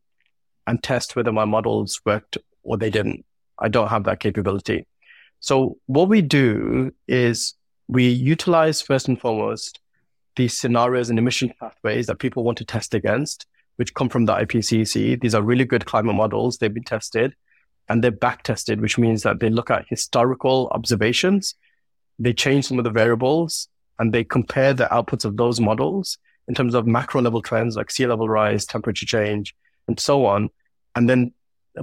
and 0.67 0.83
test 0.83 1.15
whether 1.15 1.31
my 1.31 1.45
models 1.45 2.01
worked 2.05 2.37
or 2.63 2.77
they 2.77 2.89
didn't. 2.89 3.25
I 3.57 3.67
don't 3.67 3.87
have 3.87 4.03
that 4.05 4.19
capability. 4.19 4.87
So 5.39 5.77
what 5.87 6.09
we 6.09 6.21
do 6.21 6.93
is 7.07 7.55
we 7.87 8.07
utilize 8.09 8.81
first 8.81 9.07
and 9.07 9.19
foremost 9.19 9.79
these 10.39 10.57
scenarios 10.57 11.09
and 11.09 11.19
emission 11.19 11.51
pathways 11.59 12.07
that 12.07 12.17
people 12.17 12.45
want 12.45 12.57
to 12.57 12.63
test 12.63 12.93
against, 12.93 13.45
which 13.75 13.93
come 13.93 14.07
from 14.07 14.25
the 14.25 14.33
IPCC. 14.33 15.19
These 15.19 15.35
are 15.35 15.41
really 15.41 15.65
good 15.65 15.85
climate 15.85 16.15
models. 16.15 16.57
They've 16.57 16.73
been 16.73 16.83
tested 16.83 17.35
and 17.89 18.01
they're 18.01 18.09
back 18.09 18.43
tested, 18.43 18.79
which 18.79 18.97
means 18.97 19.23
that 19.23 19.41
they 19.41 19.49
look 19.49 19.69
at 19.69 19.85
historical 19.89 20.69
observations. 20.71 21.55
They 22.19 22.31
change 22.31 22.65
some 22.65 22.77
of 22.77 22.85
the 22.85 22.89
variables 22.89 23.67
and 23.99 24.13
they 24.13 24.23
compare 24.23 24.73
the 24.73 24.85
outputs 24.85 25.25
of 25.25 25.35
those 25.35 25.59
models 25.59 26.17
in 26.47 26.55
terms 26.55 26.73
of 26.73 26.87
macro 26.87 27.21
level 27.21 27.41
trends 27.41 27.75
like 27.75 27.91
sea 27.91 28.07
level 28.07 28.29
rise, 28.29 28.65
temperature 28.65 29.05
change, 29.05 29.53
and 29.89 29.99
so 29.99 30.25
on. 30.25 30.49
And 30.95 31.09
then 31.09 31.33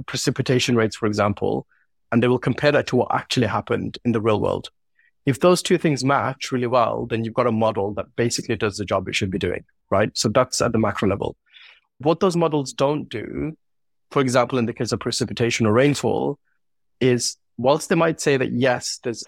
precipitation 0.07 0.75
rates, 0.75 0.95
for 0.95 1.05
example, 1.05 1.67
and 2.11 2.23
they 2.23 2.27
will 2.27 2.39
compare 2.39 2.71
that 2.71 2.87
to 2.87 2.95
what 2.95 3.13
actually 3.13 3.47
happened 3.47 3.99
in 4.03 4.13
the 4.13 4.21
real 4.21 4.41
world. 4.41 4.71
If 5.27 5.41
those 5.41 5.61
two 5.61 5.77
things 5.77 6.05
match 6.05 6.53
really 6.53 6.67
well, 6.67 7.05
then 7.05 7.25
you've 7.25 7.33
got 7.33 7.47
a 7.47 7.51
model 7.51 7.93
that 7.95 8.15
basically 8.15 8.55
does 8.55 8.77
the 8.77 8.85
job 8.85 9.09
it 9.09 9.15
should 9.15 9.29
be 9.29 9.37
doing, 9.37 9.65
right? 9.91 10.09
So 10.17 10.29
that's 10.29 10.61
at 10.61 10.71
the 10.71 10.79
macro 10.79 11.09
level. 11.09 11.35
What 11.97 12.21
those 12.21 12.37
models 12.37 12.71
don't 12.71 13.09
do, 13.09 13.57
for 14.09 14.21
example, 14.21 14.57
in 14.57 14.67
the 14.67 14.73
case 14.73 14.93
of 14.93 15.01
precipitation 15.01 15.65
or 15.65 15.73
rainfall, 15.73 16.39
is 17.01 17.35
whilst 17.57 17.89
they 17.89 17.95
might 17.95 18.21
say 18.21 18.37
that 18.37 18.53
yes, 18.53 18.99
there's 19.03 19.25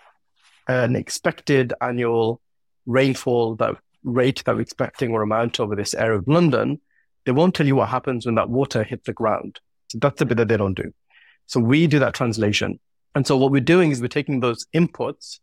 an 0.69 0.95
expected 0.95 1.73
annual 1.81 2.39
rainfall 2.85 3.55
that 3.55 3.75
rate 4.05 4.41
that 4.45 4.55
we're 4.55 4.62
expecting 4.62 5.12
or 5.12 5.21
amount 5.21 5.59
over 5.59 5.75
this 5.75 5.93
area 5.93 6.17
of 6.17 6.29
London, 6.29 6.79
they 7.25 7.33
won't 7.33 7.53
tell 7.53 7.67
you 7.67 7.75
what 7.75 7.89
happens 7.89 8.25
when 8.25 8.35
that 8.35 8.49
water 8.49 8.85
hits 8.85 9.05
the 9.05 9.12
ground. 9.12 9.59
So 9.89 9.97
that's 9.99 10.19
the 10.19 10.25
bit 10.25 10.38
that 10.38 10.47
they 10.47 10.55
don't 10.55 10.75
do. 10.75 10.93
So 11.47 11.59
we 11.59 11.88
do 11.88 11.99
that 11.99 12.13
translation. 12.13 12.79
And 13.15 13.27
so 13.27 13.35
what 13.35 13.51
we're 13.51 13.59
doing 13.59 13.91
is 13.91 13.99
we're 13.99 14.07
taking 14.07 14.39
those 14.39 14.65
inputs 14.73 15.39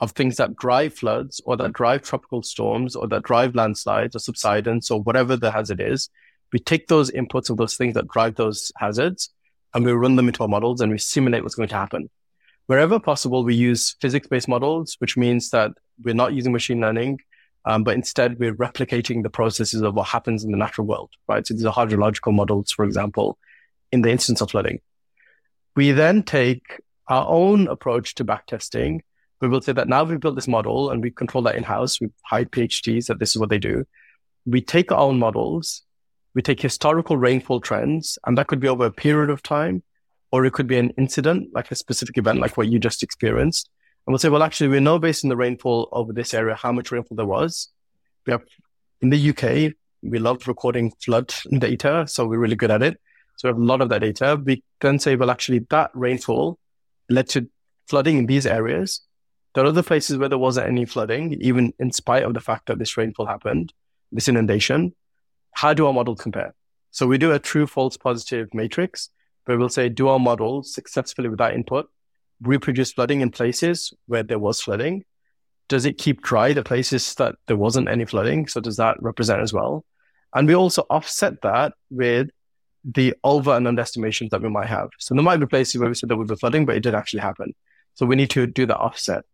of 0.00 0.12
things 0.12 0.36
that 0.36 0.56
drive 0.56 0.94
floods 0.94 1.40
or 1.44 1.56
that 1.58 1.72
drive 1.72 2.02
tropical 2.02 2.42
storms 2.42 2.96
or 2.96 3.06
that 3.08 3.22
drive 3.22 3.54
landslides 3.54 4.16
or 4.16 4.18
subsidence 4.18 4.90
or 4.90 5.02
whatever 5.02 5.36
the 5.36 5.50
hazard 5.50 5.80
is. 5.80 6.08
We 6.52 6.58
take 6.58 6.88
those 6.88 7.10
inputs 7.10 7.50
of 7.50 7.58
those 7.58 7.76
things 7.76 7.94
that 7.94 8.08
drive 8.08 8.36
those 8.36 8.72
hazards 8.76 9.30
and 9.74 9.84
we 9.84 9.92
run 9.92 10.16
them 10.16 10.28
into 10.28 10.42
our 10.42 10.48
models 10.48 10.80
and 10.80 10.90
we 10.90 10.98
simulate 10.98 11.42
what's 11.42 11.54
going 11.54 11.68
to 11.68 11.74
happen. 11.74 12.10
Wherever 12.66 12.98
possible, 12.98 13.44
we 13.44 13.54
use 13.54 13.96
physics 14.00 14.26
based 14.26 14.48
models, 14.48 14.96
which 15.00 15.16
means 15.16 15.50
that 15.50 15.72
we're 16.02 16.14
not 16.14 16.32
using 16.32 16.52
machine 16.52 16.80
learning. 16.80 17.18
Um, 17.66 17.84
but 17.84 17.94
instead, 17.94 18.38
we're 18.38 18.54
replicating 18.54 19.22
the 19.22 19.28
processes 19.28 19.82
of 19.82 19.94
what 19.94 20.06
happens 20.06 20.44
in 20.44 20.50
the 20.50 20.56
natural 20.56 20.86
world, 20.86 21.10
right? 21.28 21.46
So 21.46 21.52
these 21.52 21.66
are 21.66 21.74
hydrological 21.74 22.32
models, 22.32 22.72
for 22.72 22.86
example, 22.86 23.38
in 23.92 24.00
the 24.00 24.10
instance 24.10 24.40
of 24.40 24.50
flooding. 24.50 24.80
We 25.76 25.92
then 25.92 26.22
take 26.22 26.80
our 27.08 27.26
own 27.28 27.68
approach 27.68 28.14
to 28.14 28.24
backtesting. 28.24 29.00
We 29.40 29.48
will 29.48 29.62
say 29.62 29.72
that 29.72 29.88
now 29.88 30.04
we've 30.04 30.20
built 30.20 30.34
this 30.34 30.48
model 30.48 30.90
and 30.90 31.02
we 31.02 31.10
control 31.10 31.42
that 31.44 31.56
in 31.56 31.62
house. 31.62 32.00
We 32.00 32.08
hide 32.24 32.50
PhDs 32.50 33.06
that 33.06 33.18
this 33.18 33.30
is 33.30 33.38
what 33.38 33.48
they 33.48 33.58
do. 33.58 33.84
We 34.44 34.60
take 34.60 34.92
our 34.92 34.98
own 34.98 35.18
models. 35.18 35.82
We 36.34 36.42
take 36.42 36.60
historical 36.60 37.16
rainfall 37.16 37.60
trends, 37.60 38.18
and 38.24 38.38
that 38.38 38.46
could 38.46 38.60
be 38.60 38.68
over 38.68 38.86
a 38.86 38.92
period 38.92 39.30
of 39.30 39.42
time, 39.42 39.82
or 40.30 40.44
it 40.44 40.52
could 40.52 40.68
be 40.68 40.78
an 40.78 40.90
incident, 40.90 41.48
like 41.52 41.70
a 41.70 41.74
specific 41.74 42.18
event, 42.18 42.38
like 42.38 42.56
what 42.56 42.68
you 42.68 42.78
just 42.78 43.02
experienced. 43.02 43.68
And 44.06 44.12
we'll 44.12 44.18
say, 44.18 44.28
well, 44.28 44.42
actually, 44.42 44.68
we 44.68 44.80
know 44.80 44.98
based 44.98 45.24
on 45.24 45.28
the 45.28 45.36
rainfall 45.36 45.88
over 45.92 46.12
this 46.12 46.32
area 46.32 46.54
how 46.54 46.70
much 46.70 46.92
rainfall 46.92 47.16
there 47.16 47.26
was. 47.26 47.70
We 48.26 48.32
have 48.32 48.42
in 49.00 49.10
the 49.10 49.30
UK, 49.30 49.74
we 50.02 50.18
love 50.18 50.46
recording 50.46 50.92
flood 51.02 51.34
data, 51.58 52.06
so 52.06 52.26
we're 52.26 52.38
really 52.38 52.56
good 52.56 52.70
at 52.70 52.82
it. 52.82 53.00
So 53.36 53.48
we 53.48 53.50
have 53.50 53.60
a 53.60 53.64
lot 53.64 53.80
of 53.80 53.88
that 53.88 54.00
data. 54.00 54.40
We 54.42 54.62
then 54.80 54.98
say, 54.98 55.16
well, 55.16 55.30
actually, 55.30 55.60
that 55.70 55.90
rainfall 55.94 56.58
led 57.08 57.28
to 57.30 57.48
flooding 57.88 58.18
in 58.18 58.26
these 58.26 58.46
areas. 58.46 59.00
There 59.54 59.64
are 59.64 59.68
other 59.68 59.82
places 59.82 60.16
where 60.16 60.28
there 60.28 60.38
wasn't 60.38 60.68
any 60.68 60.84
flooding, 60.84 61.36
even 61.40 61.72
in 61.78 61.92
spite 61.92 62.22
of 62.22 62.34
the 62.34 62.40
fact 62.40 62.66
that 62.66 62.78
this 62.78 62.96
rainfall 62.96 63.26
happened, 63.26 63.72
this 64.12 64.28
inundation. 64.28 64.94
How 65.52 65.74
do 65.74 65.86
our 65.86 65.92
models 65.92 66.20
compare? 66.20 66.54
So 66.92 67.06
we 67.06 67.18
do 67.18 67.32
a 67.32 67.38
true, 67.38 67.66
false, 67.66 67.96
positive 67.96 68.48
matrix, 68.54 69.10
where 69.44 69.58
we'll 69.58 69.68
say, 69.68 69.88
do 69.88 70.08
our 70.08 70.18
models 70.18 70.72
successfully 70.72 71.28
with 71.28 71.38
that 71.38 71.54
input 71.54 71.88
reproduce 72.42 72.92
flooding 72.92 73.20
in 73.20 73.30
places 73.30 73.92
where 74.06 74.22
there 74.22 74.38
was 74.38 74.60
flooding? 74.60 75.04
Does 75.68 75.84
it 75.84 75.98
keep 75.98 76.22
dry 76.22 76.52
the 76.52 76.62
places 76.62 77.14
that 77.16 77.36
there 77.46 77.56
wasn't 77.56 77.88
any 77.88 78.04
flooding? 78.04 78.48
So 78.48 78.60
does 78.60 78.76
that 78.76 78.96
represent 79.00 79.40
as 79.40 79.52
well? 79.52 79.84
And 80.34 80.48
we 80.48 80.54
also 80.54 80.86
offset 80.90 81.42
that 81.42 81.74
with 81.90 82.28
the 82.84 83.14
over 83.24 83.54
and 83.54 83.66
underestimations 83.66 84.30
that 84.30 84.42
we 84.42 84.48
might 84.48 84.68
have. 84.68 84.88
So 84.98 85.14
there 85.14 85.22
might 85.22 85.36
be 85.36 85.46
places 85.46 85.78
where 85.78 85.88
we 85.88 85.94
said 85.94 86.08
there 86.08 86.16
would 86.16 86.28
be 86.28 86.36
flooding, 86.36 86.66
but 86.66 86.76
it 86.76 86.82
did 86.82 86.94
actually 86.94 87.20
happen. 87.20 87.54
So 87.94 88.06
we 88.06 88.16
need 88.16 88.30
to 88.30 88.46
do 88.46 88.66
the 88.66 88.76
offset. 88.76 89.24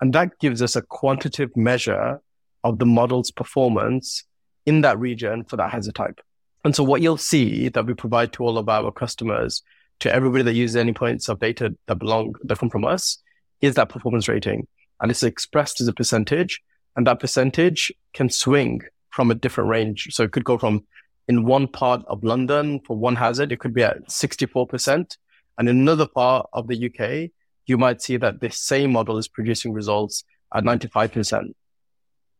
And 0.00 0.12
that 0.12 0.38
gives 0.38 0.62
us 0.62 0.76
a 0.76 0.82
quantitative 0.82 1.56
measure 1.56 2.20
of 2.64 2.78
the 2.78 2.86
model's 2.86 3.30
performance 3.30 4.24
in 4.66 4.80
that 4.82 4.98
region 4.98 5.44
for 5.44 5.56
that 5.56 5.70
hazard 5.70 5.94
type. 5.94 6.20
And 6.64 6.74
so 6.74 6.82
what 6.82 7.00
you'll 7.00 7.16
see 7.16 7.68
that 7.68 7.86
we 7.86 7.94
provide 7.94 8.32
to 8.34 8.44
all 8.44 8.58
of 8.58 8.68
our 8.68 8.90
customers 8.90 9.62
to 10.00 10.12
everybody 10.12 10.42
that 10.42 10.54
uses 10.54 10.76
any 10.76 10.92
points 10.92 11.28
of 11.28 11.38
data 11.38 11.74
that 11.86 11.96
belong 11.96 12.34
that 12.42 12.58
come 12.58 12.70
from 12.70 12.84
us 12.84 13.18
is 13.60 13.76
that 13.76 13.88
performance 13.88 14.28
rating. 14.28 14.66
And 15.00 15.10
it's 15.10 15.22
expressed 15.22 15.80
as 15.80 15.88
a 15.88 15.92
percentage. 15.92 16.60
And 16.96 17.06
that 17.06 17.20
percentage 17.20 17.92
can 18.14 18.30
swing 18.30 18.82
from 19.10 19.30
a 19.30 19.34
different 19.34 19.70
range. 19.70 20.08
So 20.10 20.24
it 20.24 20.32
could 20.32 20.44
go 20.44 20.58
from 20.58 20.84
in 21.28 21.44
one 21.44 21.66
part 21.66 22.04
of 22.06 22.22
London 22.22 22.80
for 22.80 22.96
one 22.96 23.16
hazard, 23.16 23.52
it 23.52 23.58
could 23.58 23.74
be 23.74 23.82
at 23.82 24.08
64%. 24.08 25.16
And 25.58 25.68
in 25.68 25.80
another 25.80 26.06
part 26.06 26.48
of 26.52 26.68
the 26.68 26.86
UK, 26.86 27.30
you 27.66 27.76
might 27.76 28.00
see 28.00 28.16
that 28.16 28.40
this 28.40 28.58
same 28.58 28.92
model 28.92 29.18
is 29.18 29.28
producing 29.28 29.72
results 29.72 30.24
at 30.54 30.64
95% 30.64 31.52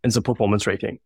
in 0.04 0.10
the 0.10 0.22
performance 0.22 0.66
rating. 0.66 0.98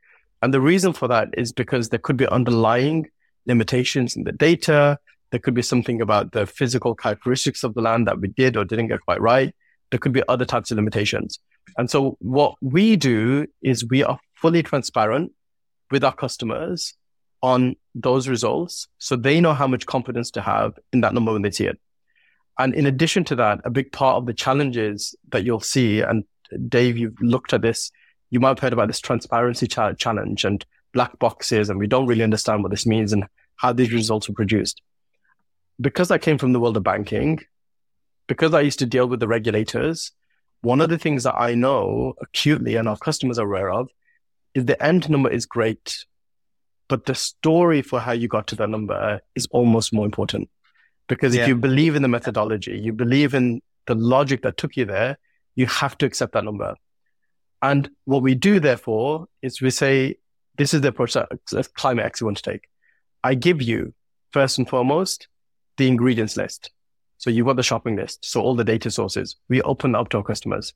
And 0.43 0.55
the 0.55 0.61
reason 0.61 0.93
for 0.93 1.09
that 1.09 1.29
is 1.37 1.53
because 1.53 1.89
there 1.89 1.99
could 1.99 2.17
be 2.17 2.27
underlying 2.27 3.09
limitations 3.47 4.17
in 4.17 4.25
the 4.25 4.33
data. 4.33 4.99
There 5.31 5.41
could 5.41 5.55
be 5.55 5.63
something 5.63 6.01
about 6.01 6.33
the 6.33 6.47
physical 6.47 6.95
characteristics 6.95 7.63
of 7.65 7.75
the 7.75 7.83
land 7.83 8.07
that 8.07 8.21
we 8.21 8.29
did 8.29 8.57
or 8.57 8.65
didn't 8.65 8.89
get 8.89 9.01
quite 9.01 9.21
right. 9.21 9.55
There 9.91 9.99
could 9.99 10.13
be 10.13 10.23
other 10.29 10.45
types 10.45 10.71
of 10.71 10.77
limitations. 10.77 11.39
And 11.77 11.91
so 11.91 12.17
what 12.21 12.55
we 12.61 12.97
do 12.97 13.47
is 13.63 13.89
we 13.89 14.03
are 14.03 14.19
fully 14.35 14.63
transparent 14.63 15.33
with 15.91 16.05
our 16.05 16.15
customers 16.15 16.95
on 17.43 17.77
those 17.95 18.29
results. 18.29 18.89
So 18.99 19.17
they 19.17 19.41
know 19.41 19.55
how 19.55 19.67
much 19.67 19.87
confidence 19.87 20.31
to 20.33 20.43
have 20.43 20.79
in 20.93 21.01
that 21.03 21.15
number 21.15 21.33
when 21.33 21.43
they 21.43 21.51
see 21.51 21.67
it. 21.67 21.79
And 22.61 22.75
in 22.75 22.85
addition 22.85 23.25
to 23.25 23.35
that, 23.37 23.61
a 23.65 23.71
big 23.71 23.91
part 23.91 24.17
of 24.17 24.27
the 24.27 24.35
challenges 24.35 25.17
that 25.31 25.45
you'll 25.45 25.61
see, 25.61 26.03
and 26.03 26.25
Dave, 26.69 26.99
you've 26.99 27.19
looked 27.23 27.55
at 27.55 27.63
this, 27.63 27.91
you 28.29 28.39
might 28.39 28.49
have 28.49 28.59
heard 28.59 28.75
about 28.75 28.89
this 28.89 29.01
transparency 29.01 29.67
ch- 29.67 29.97
challenge 29.97 30.45
and 30.45 30.63
black 30.93 31.19
boxes, 31.19 31.71
and 31.71 31.79
we 31.79 31.87
don't 31.87 32.07
really 32.07 32.23
understand 32.23 32.63
what 32.63 32.71
this 32.71 32.85
means 32.85 33.15
and 33.15 33.25
how 33.57 33.73
these 33.73 33.95
results 33.95 34.29
were 34.29 34.35
produced. 34.35 34.83
Because 35.81 36.11
I 36.11 36.19
came 36.19 36.37
from 36.37 36.53
the 36.53 36.61
world 36.61 36.77
of 36.77 36.83
banking, 36.83 37.41
because 38.27 38.53
I 38.53 38.61
used 38.61 38.81
to 38.81 38.87
deal 38.87 39.07
with 39.07 39.21
the 39.21 39.29
regulators, 39.29 40.13
one 40.61 40.83
of 40.83 40.91
the 40.91 40.99
things 40.99 41.23
that 41.23 41.37
I 41.39 41.55
know 41.55 42.13
acutely 42.21 42.77
and 42.77 42.87
our 42.87 42.99
customers 42.99 43.39
are 43.39 43.47
aware 43.47 43.71
of 43.71 43.89
is 44.53 44.67
the 44.67 44.81
end 44.85 45.09
number 45.09 45.31
is 45.31 45.47
great, 45.47 46.05
but 46.89 47.07
the 47.07 47.15
story 47.15 47.81
for 47.81 48.01
how 48.01 48.13
you 48.13 48.29
got 48.29 48.49
to 48.49 48.57
that 48.57 48.69
number 48.69 49.23
is 49.35 49.49
almost 49.51 49.95
more 49.95 50.05
important. 50.05 50.51
Because 51.11 51.35
yeah. 51.35 51.43
if 51.43 51.49
you 51.49 51.57
believe 51.57 51.97
in 51.97 52.03
the 52.03 52.09
methodology, 52.09 52.79
you 52.79 52.93
believe 52.93 53.35
in 53.35 53.61
the 53.89 53.97
logic 53.97 54.43
that 54.43 54.57
took 54.57 54.77
you 54.77 54.85
there, 54.85 55.19
you 55.57 55.67
have 55.67 55.99
to 55.99 56.07
accept 56.07 56.35
that 56.35 56.45
number. 56.45 56.77
And 57.61 57.91
what 58.05 58.23
we 58.23 58.37
do, 58.37 58.61
therefore, 58.61 59.27
is 59.43 59.61
we 59.61 59.71
say, 59.71 60.19
this 60.57 60.73
is 60.73 60.83
the 60.83 60.89
approach 60.89 61.15
that 61.15 61.29
Climate 61.75 62.05
X 62.05 62.23
we 62.23 62.27
want 62.27 62.37
to 62.37 62.45
take. 62.45 62.69
I 63.25 63.35
give 63.35 63.61
you, 63.61 63.93
first 64.31 64.57
and 64.59 64.69
foremost, 64.69 65.27
the 65.79 65.89
ingredients 65.89 66.37
list. 66.37 66.71
So 67.19 67.29
you've 67.29 67.47
got 67.47 67.57
the 67.57 67.65
shopping 67.65 67.97
list. 67.97 68.25
So 68.25 68.41
all 68.41 68.55
the 68.55 68.63
data 68.63 68.89
sources, 68.89 69.35
we 69.49 69.61
open 69.63 69.97
up 69.97 70.11
to 70.11 70.19
our 70.19 70.23
customers. 70.23 70.75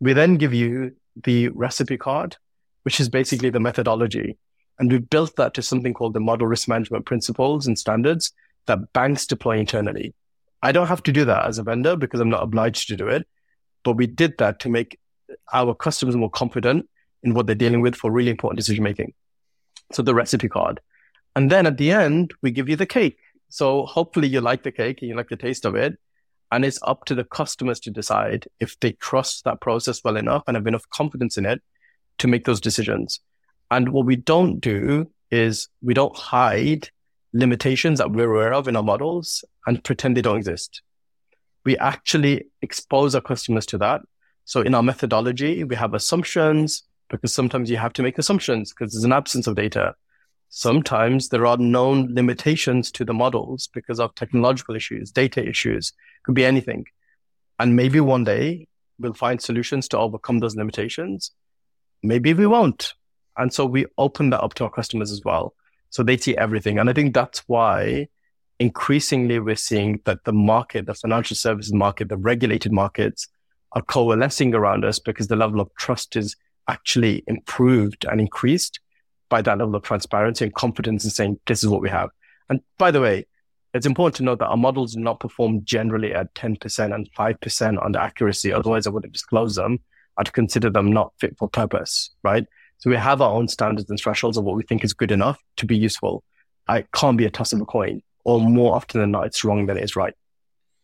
We 0.00 0.14
then 0.14 0.34
give 0.34 0.52
you 0.52 0.96
the 1.22 1.48
recipe 1.50 1.96
card, 1.96 2.36
which 2.82 2.98
is 2.98 3.08
basically 3.08 3.50
the 3.50 3.60
methodology. 3.60 4.36
And 4.80 4.90
we've 4.90 5.08
built 5.08 5.36
that 5.36 5.54
to 5.54 5.62
something 5.62 5.94
called 5.94 6.14
the 6.14 6.20
model 6.20 6.48
risk 6.48 6.66
management 6.66 7.06
principles 7.06 7.68
and 7.68 7.78
standards 7.78 8.32
that 8.66 8.92
banks 8.92 9.26
deploy 9.26 9.58
internally. 9.58 10.14
I 10.62 10.72
don't 10.72 10.88
have 10.88 11.02
to 11.04 11.12
do 11.12 11.24
that 11.24 11.46
as 11.46 11.58
a 11.58 11.62
vendor 11.62 11.96
because 11.96 12.20
I'm 12.20 12.30
not 12.30 12.42
obliged 12.42 12.88
to 12.88 12.96
do 12.96 13.08
it. 13.08 13.26
But 13.82 13.96
we 13.96 14.06
did 14.06 14.36
that 14.38 14.60
to 14.60 14.68
make 14.68 14.98
our 15.52 15.74
customers 15.74 16.16
more 16.16 16.30
confident 16.30 16.88
in 17.22 17.34
what 17.34 17.46
they're 17.46 17.54
dealing 17.54 17.80
with 17.80 17.94
for 17.94 18.10
really 18.10 18.30
important 18.30 18.58
decision 18.58 18.84
making. 18.84 19.14
So 19.92 20.02
the 20.02 20.14
recipe 20.14 20.48
card. 20.48 20.80
And 21.34 21.50
then 21.50 21.66
at 21.66 21.78
the 21.78 21.92
end, 21.92 22.32
we 22.42 22.50
give 22.50 22.68
you 22.68 22.76
the 22.76 22.86
cake. 22.86 23.18
So 23.48 23.86
hopefully 23.86 24.28
you 24.28 24.40
like 24.40 24.62
the 24.62 24.72
cake 24.72 24.98
and 25.00 25.08
you 25.08 25.16
like 25.16 25.28
the 25.28 25.36
taste 25.36 25.64
of 25.64 25.74
it. 25.74 25.98
And 26.52 26.64
it's 26.64 26.80
up 26.82 27.04
to 27.06 27.14
the 27.14 27.24
customers 27.24 27.80
to 27.80 27.90
decide 27.90 28.48
if 28.58 28.78
they 28.80 28.92
trust 28.92 29.44
that 29.44 29.60
process 29.60 30.02
well 30.02 30.16
enough 30.16 30.42
and 30.46 30.56
have 30.56 30.66
enough 30.66 30.88
confidence 30.90 31.38
in 31.38 31.46
it 31.46 31.62
to 32.18 32.28
make 32.28 32.44
those 32.44 32.60
decisions. 32.60 33.20
And 33.70 33.90
what 33.90 34.06
we 34.06 34.16
don't 34.16 34.60
do 34.60 35.10
is 35.30 35.68
we 35.80 35.94
don't 35.94 36.16
hide 36.16 36.90
limitations 37.32 37.98
that 37.98 38.10
we're 38.10 38.32
aware 38.32 38.52
of 38.52 38.68
in 38.68 38.76
our 38.76 38.82
models 38.82 39.44
and 39.66 39.82
pretend 39.84 40.16
they 40.16 40.22
don't 40.22 40.38
exist. 40.38 40.82
We 41.64 41.76
actually 41.78 42.46
expose 42.62 43.14
our 43.14 43.20
customers 43.20 43.66
to 43.66 43.78
that. 43.78 44.02
So 44.44 44.62
in 44.62 44.74
our 44.74 44.82
methodology, 44.82 45.62
we 45.64 45.76
have 45.76 45.94
assumptions 45.94 46.82
because 47.08 47.34
sometimes 47.34 47.70
you 47.70 47.76
have 47.76 47.92
to 47.94 48.02
make 48.02 48.18
assumptions 48.18 48.72
because 48.72 48.92
there's 48.92 49.04
an 49.04 49.12
absence 49.12 49.46
of 49.46 49.56
data. 49.56 49.94
Sometimes 50.48 51.28
there 51.28 51.46
are 51.46 51.56
known 51.56 52.12
limitations 52.12 52.90
to 52.92 53.04
the 53.04 53.14
models 53.14 53.68
because 53.72 54.00
of 54.00 54.14
technological 54.14 54.74
issues, 54.74 55.12
data 55.12 55.46
issues, 55.46 55.92
could 56.24 56.34
be 56.34 56.44
anything. 56.44 56.86
And 57.58 57.76
maybe 57.76 58.00
one 58.00 58.24
day 58.24 58.66
we'll 58.98 59.14
find 59.14 59.40
solutions 59.40 59.86
to 59.88 59.98
overcome 59.98 60.40
those 60.40 60.56
limitations. 60.56 61.32
Maybe 62.02 62.34
we 62.34 62.46
won't. 62.46 62.94
And 63.36 63.52
so 63.52 63.64
we 63.64 63.86
open 63.98 64.30
that 64.30 64.42
up 64.42 64.54
to 64.54 64.64
our 64.64 64.70
customers 64.70 65.12
as 65.12 65.22
well. 65.24 65.54
So 65.90 66.02
they 66.02 66.16
see 66.16 66.36
everything. 66.36 66.78
And 66.78 66.88
I 66.88 66.92
think 66.92 67.14
that's 67.14 67.40
why 67.46 68.08
increasingly 68.58 69.38
we're 69.38 69.56
seeing 69.56 70.00
that 70.04 70.24
the 70.24 70.32
market, 70.32 70.86
the 70.86 70.94
financial 70.94 71.36
services 71.36 71.72
market, 71.72 72.08
the 72.08 72.16
regulated 72.16 72.72
markets 72.72 73.28
are 73.72 73.82
coalescing 73.82 74.54
around 74.54 74.84
us 74.84 74.98
because 74.98 75.28
the 75.28 75.36
level 75.36 75.60
of 75.60 75.70
trust 75.78 76.16
is 76.16 76.36
actually 76.68 77.24
improved 77.26 78.04
and 78.04 78.20
increased 78.20 78.80
by 79.28 79.42
that 79.42 79.58
level 79.58 79.74
of 79.76 79.82
transparency 79.82 80.44
and 80.44 80.54
confidence 80.54 81.04
in 81.04 81.10
saying 81.10 81.40
this 81.46 81.62
is 81.62 81.68
what 81.68 81.80
we 81.80 81.88
have. 81.88 82.10
And 82.48 82.60
by 82.78 82.90
the 82.90 83.00
way, 83.00 83.26
it's 83.72 83.86
important 83.86 84.16
to 84.16 84.24
note 84.24 84.40
that 84.40 84.48
our 84.48 84.56
models 84.56 84.94
do 84.94 85.00
not 85.00 85.20
perform 85.20 85.64
generally 85.64 86.12
at 86.12 86.34
10% 86.34 86.94
and 86.94 87.08
5% 87.16 87.84
on 87.84 87.92
the 87.92 88.02
accuracy. 88.02 88.52
Otherwise, 88.52 88.86
I 88.86 88.90
wouldn't 88.90 89.12
disclose 89.12 89.54
them. 89.54 89.78
I'd 90.16 90.32
consider 90.32 90.70
them 90.70 90.92
not 90.92 91.12
fit 91.20 91.36
for 91.38 91.48
purpose, 91.48 92.10
right? 92.24 92.44
So 92.80 92.90
we 92.90 92.96
have 92.96 93.20
our 93.20 93.32
own 93.32 93.48
standards 93.48 93.88
and 93.90 93.98
thresholds 93.98 94.36
of 94.36 94.44
what 94.44 94.56
we 94.56 94.62
think 94.62 94.84
is 94.84 94.92
good 94.92 95.12
enough 95.12 95.38
to 95.58 95.66
be 95.66 95.76
useful. 95.76 96.24
It 96.68 96.88
can't 96.92 97.16
be 97.16 97.26
a 97.26 97.30
toss 97.30 97.52
of 97.52 97.60
a 97.60 97.66
coin, 97.66 98.02
or 98.24 98.40
more 98.40 98.74
often 98.74 99.00
than 99.00 99.10
not, 99.10 99.26
it's 99.26 99.44
wrong 99.44 99.66
than 99.66 99.76
it 99.76 99.84
is 99.84 99.96
right. 99.96 100.14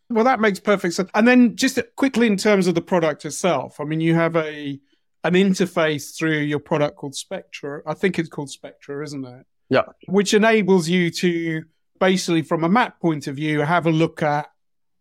Well, 0.09 0.24
that 0.24 0.38
makes 0.38 0.61
perfect 0.61 0.94
sense. 0.94 1.11
And 1.14 1.26
then 1.26 1.56
just 1.56 1.80
quickly 1.96 2.26
in 2.26 2.37
terms 2.37 2.66
of 2.66 2.74
the 2.74 2.82
product 2.82 3.24
itself, 3.24 3.80
I 3.80 3.85
mean, 3.85 4.00
you 4.00 4.14
have 4.14 4.37
a 4.37 4.78
an 5.24 5.32
interface 5.32 6.16
through 6.16 6.38
your 6.38 6.61
product 6.61 6.96
called 6.96 7.16
Spectra. 7.16 7.82
I 7.85 7.94
think 7.94 8.18
it's 8.18 8.28
called 8.28 8.50
Spectra, 8.50 9.02
isn't 9.02 9.24
it? 9.24 9.46
Yeah. 9.68 9.82
Which 10.06 10.35
enables 10.35 10.88
you 10.88 11.11
to 11.11 11.64
basically, 11.98 12.42
from 12.42 12.62
a 12.62 12.68
map 12.68 13.00
point 13.00 13.26
of 13.26 13.35
view, 13.35 13.61
have 13.61 13.87
a 13.87 13.90
look 13.90 14.22
at 14.22 14.48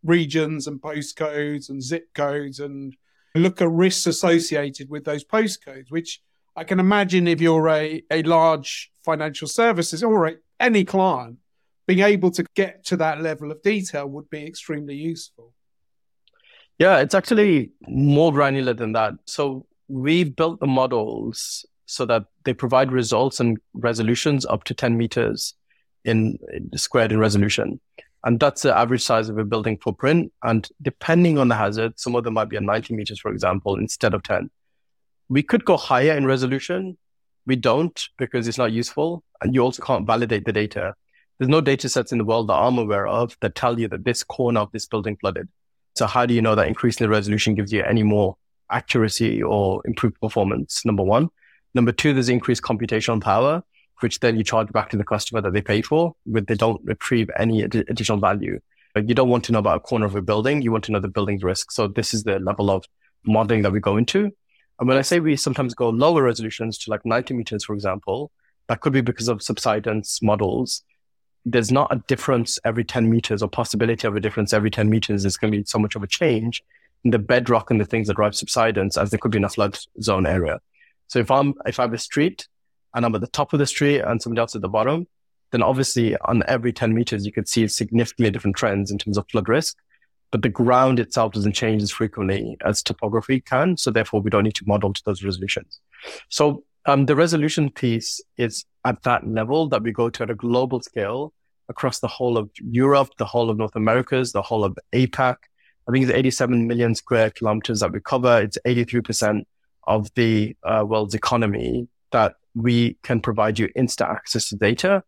regions 0.03 0.65
and 0.65 0.81
postcodes 0.81 1.69
and 1.69 1.83
zip 1.83 2.13
codes 2.15 2.59
and 2.59 2.95
look 3.35 3.61
at 3.61 3.69
risks 3.69 4.07
associated 4.07 4.89
with 4.89 5.03
those 5.03 5.23
postcodes, 5.23 5.89
which 5.89 6.21
I 6.55 6.63
can 6.63 6.79
imagine 6.79 7.27
if 7.27 7.41
you're 7.41 7.67
a, 7.69 8.03
a 8.09 8.23
large 8.23 8.91
financial 9.03 9.47
services 9.47 10.03
or 10.03 10.31
any 10.59 10.85
client, 10.85 11.37
being 11.85 11.99
able 11.99 12.31
to 12.31 12.45
get 12.55 12.85
to 12.85 12.97
that 12.97 13.21
level 13.21 13.51
of 13.51 13.61
detail 13.61 14.07
would 14.07 14.29
be 14.29 14.45
extremely 14.45 14.95
useful. 14.95 15.53
Yeah, 16.79 16.99
it's 16.99 17.15
actually 17.15 17.71
more 17.87 18.33
granular 18.33 18.73
than 18.73 18.93
that. 18.93 19.13
So 19.25 19.65
we've 19.87 20.35
built 20.35 20.59
the 20.59 20.67
models 20.67 21.65
so 21.85 22.05
that 22.05 22.25
they 22.43 22.53
provide 22.53 22.91
results 22.91 23.39
and 23.39 23.57
resolutions 23.73 24.45
up 24.45 24.63
to 24.65 24.73
10 24.73 24.97
meters 24.97 25.53
in, 26.03 26.39
in 26.51 26.77
squared 26.77 27.11
in 27.11 27.19
resolution. 27.19 27.79
And 28.23 28.39
that's 28.39 28.63
the 28.63 28.75
average 28.75 29.03
size 29.03 29.29
of 29.29 29.37
a 29.37 29.45
building 29.45 29.77
footprint. 29.77 30.33
And 30.43 30.67
depending 30.81 31.37
on 31.37 31.47
the 31.47 31.55
hazard, 31.55 31.99
some 31.99 32.15
of 32.15 32.23
them 32.23 32.33
might 32.33 32.49
be 32.49 32.57
at 32.57 32.63
90 32.63 32.95
meters, 32.95 33.19
for 33.19 33.31
example, 33.31 33.75
instead 33.75 34.15
of 34.15 34.23
10. 34.23 34.49
We 35.29 35.43
could 35.43 35.65
go 35.65 35.77
higher 35.77 36.13
in 36.13 36.25
resolution. 36.25 36.97
We 37.45 37.55
don't 37.55 37.99
because 38.17 38.47
it's 38.47 38.57
not 38.57 38.71
useful. 38.71 39.23
And 39.41 39.53
you 39.53 39.61
also 39.61 39.83
can't 39.83 40.07
validate 40.07 40.45
the 40.45 40.53
data. 40.53 40.95
There's 41.37 41.49
no 41.49 41.61
data 41.61 41.89
sets 41.89 42.11
in 42.11 42.17
the 42.17 42.25
world 42.25 42.47
that 42.49 42.53
I'm 42.53 42.77
aware 42.77 43.07
of 43.07 43.35
that 43.41 43.55
tell 43.55 43.79
you 43.79 43.87
that 43.89 44.05
this 44.05 44.23
corner 44.23 44.61
of 44.61 44.71
this 44.71 44.85
building 44.85 45.17
flooded. 45.17 45.49
So 45.95 46.07
how 46.07 46.25
do 46.25 46.33
you 46.33 46.41
know 46.41 46.55
that 46.55 46.67
increasing 46.67 47.05
the 47.05 47.09
resolution 47.09 47.55
gives 47.55 47.71
you 47.73 47.83
any 47.83 48.03
more 48.03 48.37
accuracy 48.69 49.43
or 49.43 49.81
improved 49.85 50.19
performance? 50.21 50.85
Number 50.85 51.03
one. 51.03 51.29
Number 51.73 51.91
two, 51.91 52.13
there's 52.13 52.29
increased 52.29 52.61
computational 52.61 53.21
power, 53.21 53.61
which 53.99 54.21
then 54.21 54.37
you 54.37 54.43
charge 54.43 54.71
back 54.71 54.89
to 54.91 54.97
the 54.97 55.03
customer 55.03 55.41
that 55.41 55.51
they 55.51 55.61
paid 55.61 55.85
for, 55.85 56.15
but 56.25 56.47
they 56.47 56.55
don't 56.55 56.81
retrieve 56.85 57.29
any 57.37 57.63
ad- 57.63 57.75
additional 57.89 58.17
value. 58.17 58.59
You 58.95 59.13
don't 59.13 59.27
want 59.27 59.43
to 59.45 59.51
know 59.51 59.59
about 59.59 59.77
a 59.77 59.79
corner 59.81 60.05
of 60.05 60.15
a 60.15 60.21
building. 60.21 60.61
You 60.61 60.71
want 60.71 60.85
to 60.85 60.93
know 60.93 61.01
the 61.01 61.09
building's 61.09 61.43
risk. 61.43 61.71
So 61.71 61.89
this 61.89 62.13
is 62.13 62.23
the 62.23 62.39
level 62.39 62.71
of 62.71 62.85
modeling 63.25 63.63
that 63.63 63.73
we 63.73 63.81
go 63.81 63.97
into. 63.97 64.31
And 64.79 64.87
when 64.87 64.97
I 64.97 65.01
say 65.01 65.19
we 65.19 65.35
sometimes 65.35 65.73
go 65.73 65.89
lower 65.89 66.23
resolutions 66.23 66.77
to 66.79 66.91
like 66.91 67.05
90 67.05 67.33
meters, 67.33 67.63
for 67.63 67.73
example, 67.73 68.31
that 68.67 68.81
could 68.81 68.93
be 68.93 69.01
because 69.01 69.27
of 69.27 69.41
subsidence 69.41 70.21
models. 70.21 70.83
There's 71.45 71.71
not 71.71 71.93
a 71.93 72.03
difference 72.07 72.59
every 72.65 72.83
10 72.83 73.09
meters 73.09 73.41
or 73.41 73.49
possibility 73.49 74.07
of 74.07 74.15
a 74.15 74.19
difference 74.19 74.53
every 74.53 74.71
10 74.71 74.89
meters. 74.89 75.23
There's 75.23 75.37
going 75.37 75.51
to 75.53 75.57
be 75.59 75.63
so 75.65 75.79
much 75.79 75.95
of 75.95 76.03
a 76.03 76.07
change 76.07 76.63
in 77.03 77.11
the 77.11 77.19
bedrock 77.19 77.69
and 77.69 77.79
the 77.79 77.85
things 77.85 78.07
that 78.07 78.15
drive 78.15 78.35
subsidence 78.35 78.97
as 78.97 79.11
there 79.11 79.19
could 79.19 79.31
be 79.31 79.37
in 79.37 79.43
a 79.43 79.49
flood 79.49 79.77
zone 80.01 80.25
area. 80.25 80.59
So 81.07 81.19
if 81.19 81.29
I'm, 81.29 81.53
if 81.65 81.79
I 81.79 81.83
have 81.83 81.93
a 81.93 81.99
street 81.99 82.47
and 82.95 83.05
I'm 83.05 83.13
at 83.13 83.21
the 83.21 83.27
top 83.27 83.53
of 83.53 83.59
the 83.59 83.67
street 83.67 84.01
and 84.01 84.21
somebody 84.21 84.39
else 84.39 84.55
at 84.55 84.61
the 84.61 84.69
bottom, 84.69 85.07
then 85.51 85.61
obviously 85.61 86.17
on 86.17 86.43
every 86.47 86.73
10 86.73 86.93
meters, 86.93 87.25
you 87.25 87.31
could 87.31 87.47
see 87.47 87.67
significantly 87.67 88.31
different 88.31 88.55
trends 88.55 88.89
in 88.89 88.97
terms 88.97 89.17
of 89.17 89.29
flood 89.29 89.47
risk 89.47 89.77
but 90.31 90.41
the 90.41 90.49
ground 90.49 90.99
itself 90.99 91.33
doesn't 91.33 91.53
change 91.53 91.81
as 91.81 91.91
frequently 91.91 92.57
as 92.65 92.83
topography 92.83 93.39
can. 93.39 93.77
So 93.77 93.91
therefore, 93.91 94.21
we 94.21 94.29
don't 94.29 94.43
need 94.43 94.55
to 94.55 94.67
model 94.67 94.93
to 94.93 95.01
those 95.05 95.23
resolutions. 95.23 95.79
So 96.29 96.63
um, 96.85 97.05
the 97.05 97.15
resolution 97.15 97.69
piece 97.69 98.21
is 98.37 98.65
at 98.85 99.01
that 99.03 99.27
level 99.27 99.67
that 99.69 99.83
we 99.83 99.91
go 99.91 100.09
to 100.09 100.23
at 100.23 100.29
a 100.29 100.35
global 100.35 100.81
scale 100.81 101.33
across 101.69 101.99
the 101.99 102.07
whole 102.07 102.37
of 102.37 102.49
Europe, 102.59 103.09
the 103.17 103.25
whole 103.25 103.49
of 103.49 103.57
North 103.57 103.75
Americas, 103.75 104.31
the 104.31 104.41
whole 104.41 104.63
of 104.63 104.77
APAC. 104.93 105.35
I 105.87 105.91
think 105.91 106.03
it's 106.05 106.13
87 106.13 106.67
million 106.67 106.95
square 106.95 107.29
kilometers 107.29 107.79
that 107.79 107.91
we 107.91 107.99
cover. 107.99 108.41
It's 108.41 108.57
83% 108.65 109.43
of 109.87 110.09
the 110.15 110.55
uh, 110.63 110.83
world's 110.87 111.15
economy 111.15 111.87
that 112.11 112.35
we 112.55 112.97
can 113.03 113.19
provide 113.19 113.59
you 113.59 113.69
instant 113.75 114.09
access 114.09 114.49
to 114.49 114.55
data. 114.55 115.03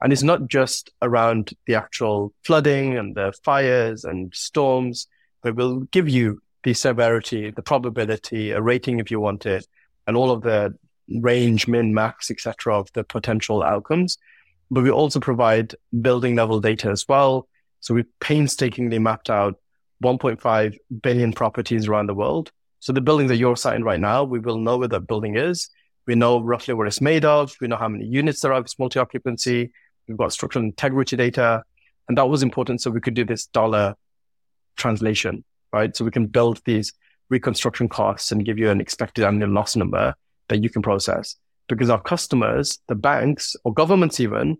And 0.00 0.12
it's 0.12 0.22
not 0.22 0.48
just 0.48 0.90
around 1.02 1.50
the 1.66 1.74
actual 1.74 2.32
flooding 2.44 2.96
and 2.96 3.14
the 3.14 3.32
fires 3.44 4.04
and 4.04 4.32
storms, 4.34 5.08
but 5.42 5.56
we'll 5.56 5.80
give 5.80 6.08
you 6.08 6.40
the 6.62 6.74
severity, 6.74 7.50
the 7.50 7.62
probability, 7.62 8.50
a 8.50 8.60
rating 8.60 9.00
if 9.00 9.10
you 9.10 9.20
want 9.20 9.46
it, 9.46 9.66
and 10.06 10.16
all 10.16 10.30
of 10.30 10.42
the 10.42 10.74
range, 11.08 11.66
min, 11.66 11.94
max, 11.94 12.30
etc. 12.30 12.78
of 12.78 12.92
the 12.92 13.04
potential 13.04 13.62
outcomes. 13.62 14.18
But 14.70 14.84
we 14.84 14.90
also 14.90 15.20
provide 15.20 15.74
building 16.00 16.36
level 16.36 16.60
data 16.60 16.90
as 16.90 17.06
well. 17.08 17.48
So 17.80 17.94
we 17.94 18.04
painstakingly 18.20 18.98
mapped 18.98 19.30
out 19.30 19.58
1.5 20.04 20.76
billion 21.00 21.32
properties 21.32 21.88
around 21.88 22.08
the 22.08 22.14
world. 22.14 22.52
So 22.80 22.92
the 22.92 23.00
building 23.00 23.26
that 23.28 23.36
you're 23.36 23.56
sat 23.56 23.74
in 23.76 23.84
right 23.84 24.00
now, 24.00 24.24
we 24.24 24.38
will 24.38 24.58
know 24.58 24.76
where 24.76 24.88
that 24.88 25.06
building 25.06 25.36
is. 25.36 25.70
We 26.06 26.14
know 26.14 26.40
roughly 26.40 26.74
what 26.74 26.86
it's 26.86 27.00
made 27.00 27.24
of. 27.24 27.54
We 27.60 27.68
know 27.68 27.76
how 27.76 27.88
many 27.88 28.06
units 28.06 28.40
there 28.40 28.52
are. 28.52 28.60
It's 28.60 28.78
multi-occupancy. 28.78 29.72
We've 30.08 30.16
got 30.16 30.32
structural 30.32 30.64
integrity 30.64 31.16
data. 31.16 31.62
And 32.08 32.16
that 32.16 32.28
was 32.28 32.42
important. 32.42 32.80
So 32.80 32.90
we 32.90 33.00
could 33.00 33.14
do 33.14 33.24
this 33.24 33.46
dollar 33.46 33.94
translation, 34.76 35.44
right? 35.72 35.94
So 35.94 36.04
we 36.04 36.10
can 36.10 36.26
build 36.26 36.60
these 36.64 36.92
reconstruction 37.28 37.88
costs 37.88 38.32
and 38.32 38.44
give 38.44 38.58
you 38.58 38.70
an 38.70 38.80
expected 38.80 39.24
annual 39.24 39.50
loss 39.50 39.76
number 39.76 40.14
that 40.48 40.62
you 40.62 40.70
can 40.70 40.82
process 40.82 41.36
because 41.68 41.90
our 41.90 42.00
customers, 42.00 42.78
the 42.88 42.94
banks 42.94 43.54
or 43.64 43.74
governments 43.74 44.18
even, 44.20 44.56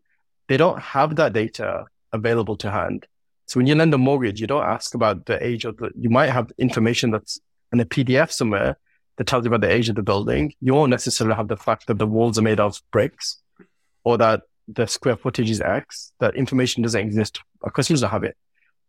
they 0.48 0.56
don't 0.56 0.80
have 0.80 1.16
that 1.16 1.32
data 1.32 1.84
available 2.12 2.56
to 2.56 2.70
hand. 2.70 3.06
So 3.46 3.58
when 3.58 3.66
you 3.66 3.74
lend 3.74 3.94
a 3.94 3.98
mortgage, 3.98 4.40
you 4.40 4.46
don't 4.46 4.64
ask 4.64 4.94
about 4.94 5.24
the 5.24 5.42
age 5.44 5.64
of 5.64 5.78
the, 5.78 5.90
you 5.98 6.11
might 6.11 6.28
have 6.28 6.52
information 6.58 7.11
that's 7.11 7.40
in 7.72 7.80
a 7.80 7.87
PDF 7.87 8.30
somewhere 8.30 8.78
that 9.16 9.26
tells 9.26 9.44
you 9.44 9.48
about 9.48 9.62
the 9.62 9.72
age 9.72 9.88
of 9.88 9.96
the 9.96 10.02
building. 10.02 10.52
You 10.61 10.74
won't 10.74 10.90
necessarily 10.90 11.34
have 11.34 11.48
the 11.48 11.56
fact 11.56 11.87
that 11.87 11.98
the 11.98 12.06
walls 12.06 12.38
are 12.38 12.42
made 12.42 12.61
of 12.61 12.80
bricks 12.92 13.38
or 14.04 14.18
that 14.18 14.42
the 14.68 14.87
square 14.87 15.16
footage 15.16 15.50
is 15.50 15.61
X. 15.61 16.12
That 16.20 16.37
information 16.37 16.83
doesn't 16.83 17.00
exist. 17.00 17.40
Our 17.62 17.70
customers 17.70 18.02
don't 18.02 18.11
have 18.11 18.24
it. 18.24 18.37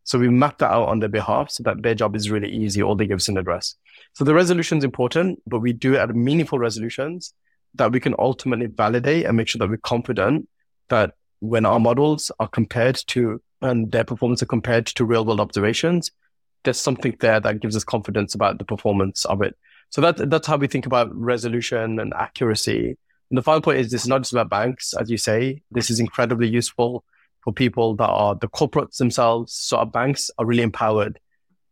So 0.04 0.20
we 0.20 0.30
map 0.30 0.58
that 0.60 0.72
out 0.72 0.88
on 0.88 1.00
their 1.00 1.10
behalf 1.10 1.52
so 1.52 1.64
that 1.64 1.82
their 1.82 1.96
job 1.96 2.16
is 2.16 2.30
really 2.30 2.50
easy. 2.50 2.82
All 2.82 2.96
they 2.96 3.08
give 3.08 3.18
us 3.18 3.28
an 3.28 3.38
address. 3.38 3.76
So 4.14 4.24
the 4.24 4.34
resolution 4.34 4.80
is 4.80 4.84
important, 4.84 5.42
but 5.46 5.60
we 5.60 5.74
do 5.74 5.94
it 5.94 6.00
at 6.00 6.16
meaningful 6.16 6.60
resolutions 6.60 7.34
that 7.76 7.92
we 7.92 8.00
can 8.00 8.16
ultimately 8.18 8.66
validate 8.66 9.26
and 9.26 9.38
make 9.38 9.48
sure 9.48 9.60
that 9.60 9.70
we're 9.70 9.78
confident 9.78 10.48
that 10.90 11.14
when 11.40 11.66
our 11.66 11.80
models 11.80 12.32
are 12.40 12.48
compared 12.48 12.96
to 13.08 13.42
and 13.62 13.92
their 13.92 14.04
performance 14.04 14.42
are 14.42 14.48
compared 14.48 14.88
to 14.88 15.06
real 15.06 15.26
world 15.26 15.40
observations, 15.40 16.12
there's 16.64 16.80
something 16.80 17.16
there 17.20 17.40
that 17.40 17.62
gives 17.62 17.76
us 17.76 17.84
confidence 17.84 18.36
about 18.36 18.58
the 18.58 18.66
performance 18.66 19.26
of 19.26 19.42
it. 19.42 19.56
So 19.92 20.02
that 20.02 20.30
that's 20.30 20.48
how 20.48 20.58
we 20.58 20.68
think 20.68 20.86
about 20.86 21.16
resolution 21.16 22.00
and 22.00 22.14
accuracy. 22.14 22.98
And 23.30 23.38
the 23.38 23.44
final 23.44 23.62
point 23.62 23.80
is 23.80 23.92
this 23.92 24.04
is 24.04 24.08
not 24.08 24.22
just 24.22 24.34
about 24.34 24.50
banks, 24.50 24.94
as 25.00 25.10
you 25.10 25.18
say. 25.18 25.62
This 25.72 25.90
is 25.90 26.00
incredibly 26.00 26.48
useful 26.48 27.04
for 27.44 27.54
people 27.54 27.96
that 27.96 28.10
are 28.10 28.36
the 28.36 28.48
corporates 28.48 28.98
themselves. 28.98 29.54
So 29.54 29.78
our 29.78 29.86
banks 29.86 30.32
are 30.38 30.46
really 30.46 30.64
empowered 30.64 31.20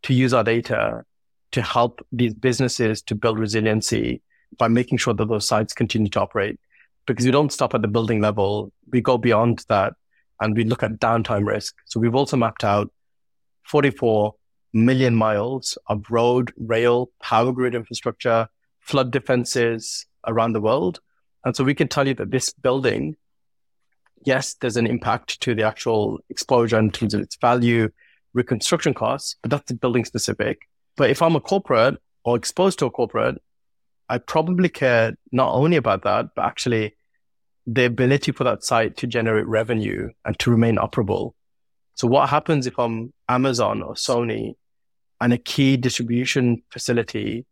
to 0.04 0.13
use 0.13 0.34
our 0.34 0.43
data 0.43 1.04
to 1.52 1.62
help 1.62 2.06
these 2.12 2.34
businesses 2.34 3.02
to 3.04 3.15
build 3.15 3.39
resiliency 3.39 4.22
by 4.58 4.67
making 4.67 5.00
sure 5.00 5.13
that 5.13 5.28
those 5.28 5.48
sites 5.48 5.74
continue 5.74 6.10
to 6.10 6.22
operate. 6.22 6.60
Because 7.06 7.26
we 7.26 7.32
don't 7.32 7.54
stop 7.54 7.74
at 7.74 7.82
the 7.82 7.88
building 7.88 8.22
level. 8.22 8.72
We 8.91 9.02
go 9.02 9.17
beyond 9.17 9.65
that 9.70 9.93
and 10.39 10.56
we 10.56 10.63
look 10.63 10.84
at 10.84 11.00
downtime 11.00 11.46
risk. 11.46 11.76
So 11.86 12.00
we've 12.00 12.15
also 12.15 12.38
mapped 12.38 12.63
out 12.63 12.91
44 13.63 14.36
million 14.74 15.15
miles 15.15 15.78
of 15.88 16.06
road, 16.10 16.54
rail, 16.58 17.10
power 17.22 17.52
grid 17.52 17.76
infrastructure, 17.76 18.48
flood 18.80 19.12
defenses 19.12 20.06
around 20.26 20.54
the 20.54 20.62
world. 20.62 21.00
And 21.48 21.56
so 21.56 21.64
we 21.64 21.76
can 21.76 21.88
tell 21.88 22.06
you 22.06 22.14
that 22.16 22.30
this 22.30 22.52
building, 22.52 23.16
yes, 24.26 24.56
there's 24.56 24.76
an 24.76 24.86
impact 24.86 25.40
to 25.40 25.56
the 25.56 25.64
actual 25.64 26.20
exposure 26.30 26.78
in 26.78 26.92
terms 26.92 27.14
of 27.14 27.22
its 27.22 27.38
value, 27.38 27.88
reconstruction 28.34 28.94
costs, 28.94 29.38
but 29.42 29.52
that's 29.52 29.72
the 29.72 29.76
building 29.76 30.04
specific. 30.04 30.68
But 30.98 31.10
if 31.10 31.22
I'm 31.22 31.38
a 31.38 31.40
corporate 31.40 32.02
or 32.26 32.36
exposed 32.36 32.80
to 32.80 32.86
a 32.88 32.92
corporate, 32.92 33.42
I 34.10 34.18
probably 34.18 34.68
care 34.68 35.14
not 35.32 35.54
only 35.54 35.78
about 35.78 36.04
that, 36.04 36.36
but 36.36 36.44
actually 36.44 36.98
the 37.66 37.86
ability 37.86 38.34
for 38.34 38.44
that 38.44 38.66
site 38.66 38.98
to 38.98 39.08
generate 39.08 39.48
revenue 39.48 40.10
and 40.26 40.38
to 40.40 40.52
remain 40.52 40.76
operable. 40.76 41.32
So 41.96 42.10
what 42.10 42.28
happens 42.28 42.68
if 42.68 42.78
I'm 42.78 43.14
Amazon 43.30 43.82
or 43.82 43.94
Sony 43.94 44.56
and 45.22 45.32
a 45.32 45.38
key 45.38 45.78
distribution 45.78 46.64
facility 46.72 47.46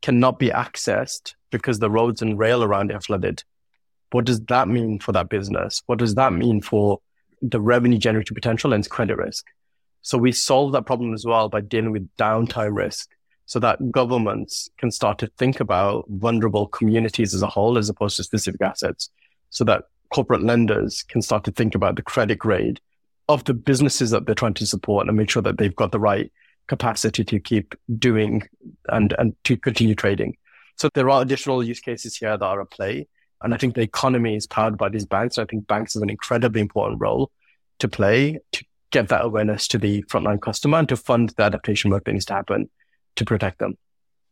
cannot 0.00 0.38
be 0.38 0.50
accessed 0.50 1.34
because 1.52 1.78
the 1.78 1.90
roads 1.90 2.22
and 2.22 2.38
rail 2.38 2.64
around 2.64 2.90
it 2.90 2.94
are 2.94 3.00
flooded? 3.00 3.44
What 4.10 4.24
does 4.24 4.40
that 4.46 4.68
mean 4.68 4.98
for 4.98 5.12
that 5.12 5.28
business? 5.28 5.82
What 5.86 5.98
does 5.98 6.16
that 6.16 6.32
mean 6.32 6.60
for 6.60 6.98
the 7.40 7.60
revenue 7.60 7.98
generating 7.98 8.34
potential 8.34 8.72
and 8.72 8.88
credit 8.88 9.16
risk? 9.16 9.46
So 10.02 10.18
we 10.18 10.32
solve 10.32 10.72
that 10.72 10.86
problem 10.86 11.14
as 11.14 11.24
well 11.24 11.48
by 11.48 11.60
dealing 11.60 11.92
with 11.92 12.08
downtime 12.16 12.74
risk 12.74 13.08
so 13.46 13.58
that 13.60 13.92
governments 13.92 14.68
can 14.78 14.90
start 14.90 15.18
to 15.18 15.28
think 15.38 15.60
about 15.60 16.04
vulnerable 16.08 16.66
communities 16.66 17.34
as 17.34 17.42
a 17.42 17.46
whole 17.46 17.78
as 17.78 17.88
opposed 17.88 18.16
to 18.16 18.24
specific 18.24 18.60
assets 18.60 19.10
so 19.50 19.64
that 19.64 19.84
corporate 20.12 20.42
lenders 20.42 21.02
can 21.02 21.22
start 21.22 21.44
to 21.44 21.50
think 21.50 21.74
about 21.74 21.96
the 21.96 22.02
credit 22.02 22.38
grade 22.38 22.80
of 23.28 23.44
the 23.44 23.54
businesses 23.54 24.10
that 24.10 24.26
they're 24.26 24.34
trying 24.34 24.54
to 24.54 24.66
support 24.66 25.06
and 25.06 25.16
make 25.16 25.30
sure 25.30 25.42
that 25.42 25.58
they've 25.58 25.76
got 25.76 25.92
the 25.92 26.00
right 26.00 26.32
capacity 26.66 27.24
to 27.24 27.40
keep 27.40 27.74
doing 27.98 28.42
and, 28.88 29.14
and 29.18 29.34
to 29.44 29.56
continue 29.56 29.94
trading. 29.94 30.36
So 30.76 30.88
there 30.94 31.10
are 31.10 31.22
additional 31.22 31.62
use 31.62 31.80
cases 31.80 32.16
here 32.16 32.36
that 32.36 32.44
are 32.44 32.60
at 32.60 32.70
play. 32.70 33.06
And 33.42 33.52
I 33.52 33.56
think 33.56 33.74
the 33.74 33.82
economy 33.82 34.36
is 34.36 34.46
powered 34.46 34.78
by 34.78 34.88
these 34.88 35.06
banks. 35.06 35.36
And 35.36 35.46
I 35.46 35.50
think 35.50 35.66
banks 35.66 35.94
have 35.94 36.02
an 36.02 36.10
incredibly 36.10 36.60
important 36.60 37.00
role 37.00 37.30
to 37.80 37.88
play 37.88 38.38
to 38.52 38.64
get 38.90 39.08
that 39.08 39.24
awareness 39.24 39.66
to 39.68 39.78
the 39.78 40.02
frontline 40.04 40.40
customer 40.40 40.78
and 40.78 40.88
to 40.88 40.96
fund 40.96 41.30
the 41.36 41.42
adaptation 41.42 41.90
work 41.90 42.04
that 42.04 42.12
needs 42.12 42.26
to 42.26 42.34
happen 42.34 42.70
to 43.16 43.24
protect 43.24 43.58
them. 43.58 43.76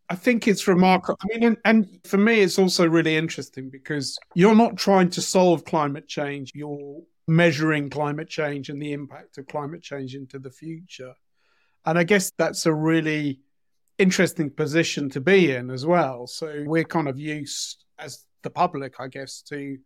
I 0.08 0.16
think 0.16 0.48
it's 0.48 0.66
remarkable. 0.66 1.18
I 1.22 1.26
mean, 1.28 1.44
and, 1.44 1.56
and, 1.64 2.00
for 2.04 2.16
me, 2.16 2.40
it's 2.40 2.58
also 2.58 2.86
really 2.86 3.16
interesting 3.16 3.70
because 3.70 4.18
you're 4.34 4.56
not 4.56 4.76
trying 4.76 5.08
to 5.10 5.22
solve 5.22 5.64
climate 5.64 6.08
change. 6.08 6.52
You're 6.52 7.02
measuring 7.28 7.90
climate 7.90 8.28
change 8.28 8.68
and 8.68 8.82
the 8.82 8.92
impact 8.92 9.38
of 9.38 9.46
climate 9.46 9.82
change 9.82 10.16
into 10.16 10.40
the 10.40 10.50
future. 10.50 11.14
And 11.86 11.96
I 11.96 12.02
guess 12.02 12.32
that's 12.36 12.66
a 12.66 12.74
really 12.74 13.40
interesting 14.00 14.50
position 14.50 15.10
to 15.10 15.20
be 15.20 15.52
in 15.52 15.70
as 15.70 15.84
well. 15.86 16.26
So 16.26 16.64
we're 16.66 16.84
kind 16.84 17.08
of 17.08 17.18
used 17.18 17.84
as 17.98 18.24
the 18.42 18.50
public, 18.50 18.94
I 18.98 19.08
guess, 19.08 19.42
to 19.42 19.78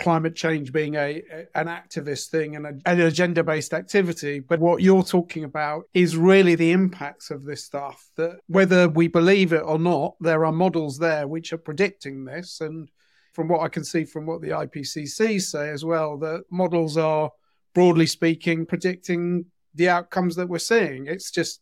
climate 0.00 0.34
change 0.34 0.72
being 0.72 0.96
a, 0.96 1.22
an 1.54 1.68
activist 1.68 2.30
thing 2.30 2.56
and 2.56 2.66
a, 2.66 2.72
an 2.84 3.00
agenda 3.00 3.44
based 3.44 3.72
activity. 3.72 4.40
But 4.40 4.58
what 4.58 4.82
you're 4.82 5.04
talking 5.04 5.44
about 5.44 5.84
is 5.94 6.16
really 6.16 6.56
the 6.56 6.72
impacts 6.72 7.30
of 7.30 7.44
this 7.44 7.64
stuff 7.64 8.10
that 8.16 8.40
whether 8.48 8.88
we 8.88 9.06
believe 9.06 9.52
it 9.52 9.62
or 9.64 9.78
not 9.78 10.16
there 10.20 10.44
are 10.44 10.52
models 10.52 10.98
there 10.98 11.28
which 11.28 11.52
are 11.52 11.58
predicting 11.58 12.24
this. 12.24 12.60
And 12.60 12.88
from 13.32 13.48
what 13.48 13.62
i 13.62 13.68
can 13.68 13.82
see 13.82 14.04
from 14.04 14.26
what 14.26 14.40
the 14.42 14.50
ipcc 14.50 15.40
say 15.40 15.68
as 15.68 15.84
well 15.84 16.16
that 16.16 16.44
models 16.52 16.96
are 16.96 17.32
broadly 17.74 18.06
speaking 18.06 18.64
predicting 18.64 19.44
the 19.74 19.88
outcomes 19.88 20.36
that 20.36 20.48
we're 20.48 20.58
seeing. 20.58 21.06
It's 21.06 21.30
just 21.30 21.60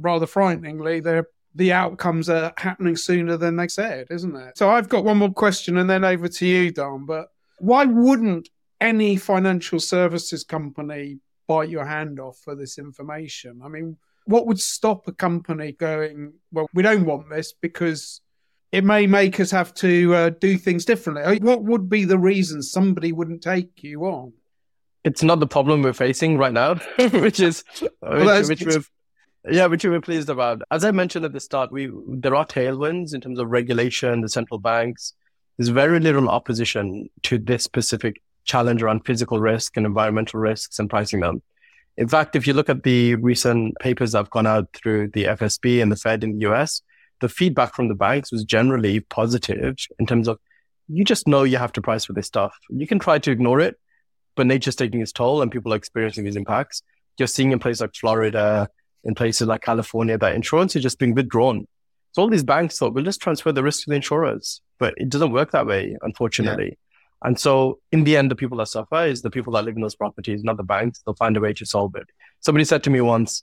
rather 0.00 0.26
frighteningly 0.26 1.00
they're 1.00 1.26
the 1.54 1.72
outcomes 1.72 2.28
are 2.28 2.52
happening 2.56 2.96
sooner 2.96 3.36
than 3.36 3.56
they 3.56 3.68
said, 3.68 4.06
isn't 4.10 4.36
it? 4.36 4.56
So 4.56 4.70
I've 4.70 4.88
got 4.88 5.04
one 5.04 5.18
more 5.18 5.32
question 5.32 5.76
and 5.76 5.90
then 5.90 6.04
over 6.04 6.28
to 6.28 6.46
you, 6.46 6.70
Dom. 6.70 7.04
But 7.04 7.28
why 7.58 7.84
wouldn't 7.84 8.48
any 8.80 9.16
financial 9.16 9.80
services 9.80 10.44
company 10.44 11.18
bite 11.48 11.68
your 11.68 11.84
hand 11.84 12.20
off 12.20 12.38
for 12.38 12.54
this 12.54 12.78
information? 12.78 13.60
I 13.64 13.68
mean, 13.68 13.96
what 14.24 14.46
would 14.46 14.60
stop 14.60 15.08
a 15.08 15.12
company 15.12 15.72
going, 15.72 16.34
well, 16.52 16.68
we 16.74 16.82
don't 16.82 17.06
want 17.06 17.28
this 17.28 17.52
because 17.52 18.20
it 18.70 18.84
may 18.84 19.06
make 19.06 19.40
us 19.40 19.50
have 19.50 19.74
to 19.74 20.14
uh, 20.14 20.30
do 20.30 20.58
things 20.58 20.84
differently? 20.84 21.40
What 21.40 21.64
would 21.64 21.88
be 21.88 22.04
the 22.04 22.18
reason 22.18 22.62
somebody 22.62 23.10
wouldn't 23.10 23.42
take 23.42 23.82
you 23.82 24.04
on? 24.04 24.32
It's 25.02 25.22
not 25.22 25.40
the 25.40 25.46
problem 25.46 25.82
we're 25.82 25.92
facing 25.92 26.36
right 26.36 26.52
now, 26.52 26.74
which 26.98 27.40
is 27.40 27.64
well, 28.02 28.42
which, 28.42 28.60
which 28.60 28.66
we've 28.66 28.90
yeah, 29.48 29.66
which 29.66 29.84
we're 29.84 30.00
pleased 30.00 30.28
about. 30.28 30.62
As 30.70 30.84
I 30.84 30.90
mentioned 30.90 31.24
at 31.24 31.32
the 31.32 31.40
start, 31.40 31.70
we 31.72 31.90
there 32.08 32.34
are 32.34 32.46
tailwinds 32.46 33.14
in 33.14 33.20
terms 33.20 33.38
of 33.38 33.50
regulation, 33.50 34.20
the 34.20 34.28
central 34.28 34.58
banks, 34.58 35.14
there's 35.58 35.68
very 35.68 35.98
little 35.98 36.28
opposition 36.28 37.10
to 37.24 37.36
this 37.36 37.64
specific 37.64 38.22
challenge 38.44 38.82
around 38.82 39.04
physical 39.04 39.40
risk 39.40 39.76
and 39.76 39.84
environmental 39.84 40.38
risks 40.38 40.78
and 40.78 40.88
pricing 40.88 41.20
them. 41.20 41.42
In 41.96 42.06
fact, 42.06 42.36
if 42.36 42.46
you 42.46 42.54
look 42.54 42.70
at 42.70 42.84
the 42.84 43.16
recent 43.16 43.76
papers 43.80 44.12
that 44.12 44.18
have 44.18 44.30
gone 44.30 44.46
out 44.46 44.68
through 44.72 45.08
the 45.08 45.24
FSB 45.24 45.82
and 45.82 45.90
the 45.90 45.96
Fed 45.96 46.22
in 46.22 46.38
the 46.38 46.48
US, 46.48 46.80
the 47.20 47.28
feedback 47.28 47.74
from 47.74 47.88
the 47.88 47.96
banks 47.96 48.30
was 48.30 48.44
generally 48.44 49.00
positive 49.00 49.76
in 49.98 50.06
terms 50.06 50.28
of 50.28 50.38
you 50.86 51.04
just 51.04 51.26
know 51.26 51.42
you 51.42 51.58
have 51.58 51.72
to 51.72 51.82
price 51.82 52.04
for 52.04 52.12
this 52.12 52.28
stuff. 52.28 52.56
You 52.70 52.86
can 52.86 53.00
try 53.00 53.18
to 53.18 53.30
ignore 53.32 53.58
it, 53.60 53.78
but 54.36 54.46
nature's 54.46 54.76
taking 54.76 55.02
its 55.02 55.12
toll 55.12 55.42
and 55.42 55.50
people 55.50 55.72
are 55.72 55.76
experiencing 55.76 56.24
these 56.24 56.36
impacts. 56.36 56.82
You're 57.18 57.26
seeing 57.26 57.50
in 57.50 57.58
places 57.58 57.80
like 57.80 57.96
Florida, 57.96 58.68
in 59.04 59.14
places 59.14 59.46
like 59.46 59.62
California, 59.62 60.18
that 60.18 60.34
insurance 60.34 60.76
is 60.76 60.82
just 60.82 60.98
being 60.98 61.14
withdrawn 61.14 61.66
So 62.12 62.22
all 62.22 62.28
these 62.28 62.44
banks 62.44 62.78
thought 62.78 62.94
we'll 62.94 63.04
just 63.04 63.20
transfer 63.20 63.52
the 63.52 63.62
risk 63.62 63.84
to 63.84 63.90
the 63.90 63.96
insurers, 63.96 64.60
but 64.78 64.94
it 64.96 65.08
doesn't 65.08 65.32
work 65.32 65.52
that 65.52 65.66
way, 65.66 65.96
unfortunately. 66.02 66.66
Yeah. 66.66 67.28
And 67.28 67.38
so 67.38 67.80
in 67.90 68.04
the 68.04 68.16
end, 68.16 68.30
the 68.30 68.36
people 68.36 68.58
that 68.58 68.68
suffer 68.68 69.04
is 69.04 69.22
the 69.22 69.30
people 69.30 69.52
that 69.54 69.64
live 69.64 69.74
in 69.74 69.82
those 69.82 69.96
properties, 69.96 70.44
not 70.44 70.56
the 70.56 70.62
banks. 70.62 71.02
They'll 71.04 71.14
find 71.14 71.36
a 71.36 71.40
way 71.40 71.52
to 71.54 71.66
solve 71.66 71.94
it. 71.96 72.08
Somebody 72.40 72.64
said 72.64 72.84
to 72.84 72.90
me 72.90 73.00
once 73.00 73.42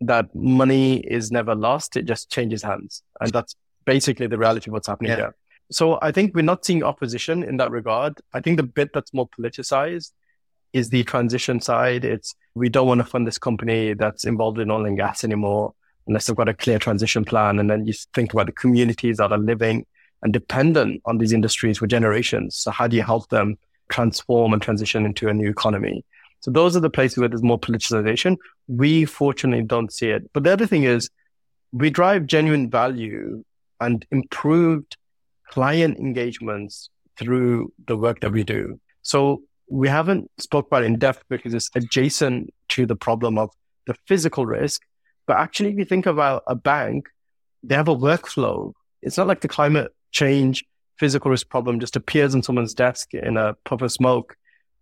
that 0.00 0.34
money 0.34 1.00
is 1.00 1.30
never 1.30 1.54
lost; 1.54 1.96
it 1.96 2.06
just 2.06 2.30
changes 2.30 2.62
hands, 2.62 3.02
and 3.20 3.30
that's 3.30 3.54
basically 3.84 4.26
the 4.26 4.38
reality 4.38 4.70
of 4.70 4.72
what's 4.72 4.86
happening 4.86 5.10
yeah. 5.10 5.16
here. 5.16 5.36
So 5.70 5.98
I 6.00 6.12
think 6.12 6.34
we're 6.34 6.42
not 6.42 6.64
seeing 6.64 6.82
opposition 6.82 7.42
in 7.42 7.58
that 7.58 7.70
regard. 7.70 8.20
I 8.32 8.40
think 8.40 8.56
the 8.56 8.62
bit 8.62 8.90
that's 8.94 9.12
more 9.12 9.28
politicized 9.28 10.12
is 10.72 10.90
the 10.90 11.04
transition 11.04 11.60
side. 11.60 12.04
It's 12.04 12.34
we 12.54 12.68
don't 12.68 12.86
want 12.86 13.00
to 13.00 13.04
fund 13.04 13.26
this 13.26 13.38
company 13.38 13.94
that's 13.94 14.24
involved 14.24 14.58
in 14.58 14.70
oil 14.70 14.86
and 14.86 14.96
gas 14.96 15.24
anymore 15.24 15.74
unless 16.06 16.26
they've 16.26 16.36
got 16.36 16.48
a 16.48 16.54
clear 16.54 16.78
transition 16.78 17.24
plan. 17.24 17.58
And 17.58 17.70
then 17.70 17.86
you 17.86 17.92
think 18.14 18.32
about 18.32 18.46
the 18.46 18.52
communities 18.52 19.18
that 19.18 19.32
are 19.32 19.38
living 19.38 19.86
and 20.22 20.32
dependent 20.32 21.02
on 21.04 21.18
these 21.18 21.32
industries 21.32 21.78
for 21.78 21.86
generations. 21.86 22.56
So 22.56 22.70
how 22.70 22.86
do 22.86 22.96
you 22.96 23.02
help 23.02 23.28
them 23.28 23.58
transform 23.88 24.52
and 24.52 24.60
transition 24.60 25.04
into 25.06 25.28
a 25.28 25.34
new 25.34 25.48
economy? 25.48 26.04
So 26.40 26.50
those 26.50 26.76
are 26.76 26.80
the 26.80 26.90
places 26.90 27.18
where 27.18 27.28
there's 27.28 27.42
more 27.42 27.60
politicization. 27.60 28.36
We 28.66 29.04
fortunately 29.04 29.64
don't 29.64 29.92
see 29.92 30.10
it. 30.10 30.30
But 30.32 30.44
the 30.44 30.52
other 30.52 30.66
thing 30.66 30.84
is 30.84 31.10
we 31.72 31.90
drive 31.90 32.26
genuine 32.26 32.70
value 32.70 33.44
and 33.80 34.04
improved 34.10 34.96
client 35.48 35.98
engagements 35.98 36.90
through 37.18 37.72
the 37.86 37.96
work 37.96 38.20
that 38.20 38.32
we 38.32 38.44
do. 38.44 38.80
So 39.02 39.42
we 39.70 39.88
haven't 39.88 40.30
spoke 40.38 40.66
about 40.66 40.82
in 40.82 40.98
depth 40.98 41.22
because 41.30 41.54
it's 41.54 41.70
adjacent 41.74 42.52
to 42.70 42.86
the 42.86 42.96
problem 42.96 43.38
of 43.38 43.50
the 43.86 43.94
physical 44.06 44.44
risk, 44.44 44.82
but 45.26 45.38
actually, 45.38 45.70
if 45.70 45.78
you 45.78 45.84
think 45.84 46.06
about 46.06 46.42
a 46.46 46.56
bank, 46.56 47.08
they 47.62 47.76
have 47.76 47.88
a 47.88 47.94
workflow. 47.94 48.72
It's 49.00 49.16
not 49.16 49.28
like 49.28 49.40
the 49.40 49.48
climate 49.48 49.94
change 50.10 50.64
physical 50.98 51.30
risk 51.30 51.48
problem 51.48 51.80
just 51.80 51.96
appears 51.96 52.34
on 52.34 52.42
someone's 52.42 52.74
desk 52.74 53.14
in 53.14 53.36
a 53.36 53.54
puff 53.64 53.80
of 53.80 53.90
smoke 53.92 54.36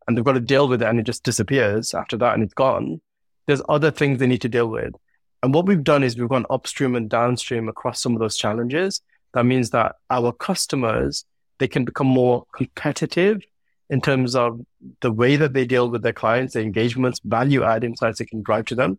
and 0.06 0.16
they've 0.16 0.24
got 0.24 0.32
to 0.32 0.40
deal 0.40 0.66
with 0.66 0.82
it 0.82 0.88
and 0.88 0.98
it 0.98 1.04
just 1.04 1.22
disappears 1.22 1.94
after 1.94 2.16
that 2.16 2.34
and 2.34 2.42
it's 2.42 2.54
gone. 2.54 3.00
There's 3.46 3.62
other 3.68 3.90
things 3.90 4.18
they 4.18 4.26
need 4.26 4.40
to 4.40 4.48
deal 4.48 4.68
with. 4.68 4.94
And 5.42 5.54
what 5.54 5.66
we've 5.66 5.84
done 5.84 6.02
is 6.02 6.18
we've 6.18 6.28
gone 6.28 6.46
upstream 6.50 6.96
and 6.96 7.08
downstream 7.08 7.68
across 7.68 8.02
some 8.02 8.14
of 8.14 8.18
those 8.18 8.36
challenges. 8.36 9.00
That 9.34 9.44
means 9.44 9.70
that 9.70 9.96
our 10.10 10.32
customers, 10.32 11.24
they 11.58 11.68
can 11.68 11.84
become 11.84 12.08
more 12.08 12.46
competitive 12.56 13.42
in 13.90 14.00
terms 14.00 14.36
of 14.36 14.60
the 15.00 15.12
way 15.12 15.36
that 15.36 15.54
they 15.54 15.64
deal 15.64 15.90
with 15.90 16.02
their 16.02 16.12
clients, 16.12 16.54
their 16.54 16.62
engagements, 16.62 17.20
value 17.24 17.62
add 17.62 17.84
insights 17.84 18.18
they 18.18 18.26
can 18.26 18.42
drive 18.42 18.66
to 18.66 18.74
them. 18.74 18.98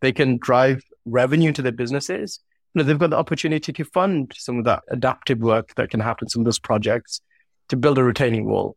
They 0.00 0.12
can 0.12 0.38
drive 0.38 0.82
revenue 1.04 1.52
to 1.52 1.62
their 1.62 1.72
businesses. 1.72 2.40
You 2.74 2.80
know, 2.80 2.84
they've 2.84 2.98
got 2.98 3.10
the 3.10 3.16
opportunity 3.16 3.72
to 3.72 3.84
fund 3.84 4.32
some 4.36 4.58
of 4.58 4.64
that 4.64 4.84
adaptive 4.88 5.40
work 5.40 5.74
that 5.74 5.90
can 5.90 6.00
happen, 6.00 6.28
some 6.28 6.42
of 6.42 6.44
those 6.44 6.58
projects 6.58 7.20
to 7.68 7.76
build 7.76 7.98
a 7.98 8.04
retaining 8.04 8.46
wall, 8.46 8.76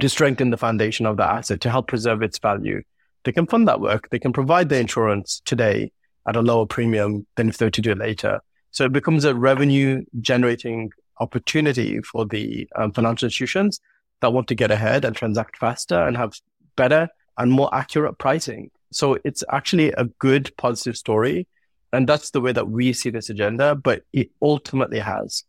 to 0.00 0.08
strengthen 0.08 0.50
the 0.50 0.56
foundation 0.56 1.04
of 1.04 1.16
the 1.16 1.24
asset, 1.24 1.60
to 1.62 1.70
help 1.70 1.88
preserve 1.88 2.22
its 2.22 2.38
value. 2.38 2.82
They 3.24 3.32
can 3.32 3.46
fund 3.46 3.68
that 3.68 3.80
work. 3.80 4.08
They 4.08 4.18
can 4.18 4.32
provide 4.32 4.70
the 4.70 4.78
insurance 4.78 5.42
today 5.44 5.92
at 6.26 6.36
a 6.36 6.42
lower 6.42 6.66
premium 6.66 7.26
than 7.36 7.48
if 7.48 7.58
they 7.58 7.66
were 7.66 7.70
to 7.70 7.82
do 7.82 7.92
it 7.92 7.98
later. 7.98 8.40
So 8.70 8.84
it 8.84 8.92
becomes 8.92 9.24
a 9.24 9.34
revenue 9.34 10.04
generating 10.20 10.90
opportunity 11.20 12.00
for 12.00 12.24
the 12.24 12.68
um, 12.76 12.92
financial 12.92 13.26
institutions 13.26 13.80
that 14.20 14.32
want 14.32 14.48
to 14.48 14.54
get 14.54 14.70
ahead 14.70 15.04
and 15.04 15.14
transact 15.14 15.56
faster 15.58 16.00
and 16.00 16.16
have 16.16 16.32
better 16.76 17.08
and 17.36 17.52
more 17.52 17.72
accurate 17.74 18.18
pricing. 18.18 18.70
So 18.92 19.18
it's 19.24 19.44
actually 19.50 19.92
a 19.92 20.04
good 20.18 20.52
positive 20.56 20.96
story. 20.96 21.46
And 21.92 22.08
that's 22.08 22.30
the 22.30 22.40
way 22.40 22.52
that 22.52 22.68
we 22.68 22.92
see 22.92 23.10
this 23.10 23.30
agenda, 23.30 23.74
but 23.74 24.02
it 24.12 24.30
ultimately 24.42 24.98
has. 24.98 25.44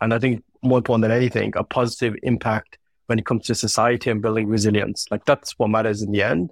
And 0.00 0.12
I 0.12 0.18
think 0.18 0.44
more 0.62 0.78
important 0.78 1.02
than 1.02 1.12
anything, 1.12 1.52
a 1.56 1.64
positive 1.64 2.14
impact 2.22 2.78
when 3.06 3.18
it 3.18 3.24
comes 3.24 3.46
to 3.46 3.54
society 3.54 4.10
and 4.10 4.20
building 4.20 4.48
resilience. 4.48 5.06
Like 5.10 5.24
that's 5.24 5.58
what 5.58 5.70
matters 5.70 6.02
in 6.02 6.12
the 6.12 6.22
end 6.22 6.50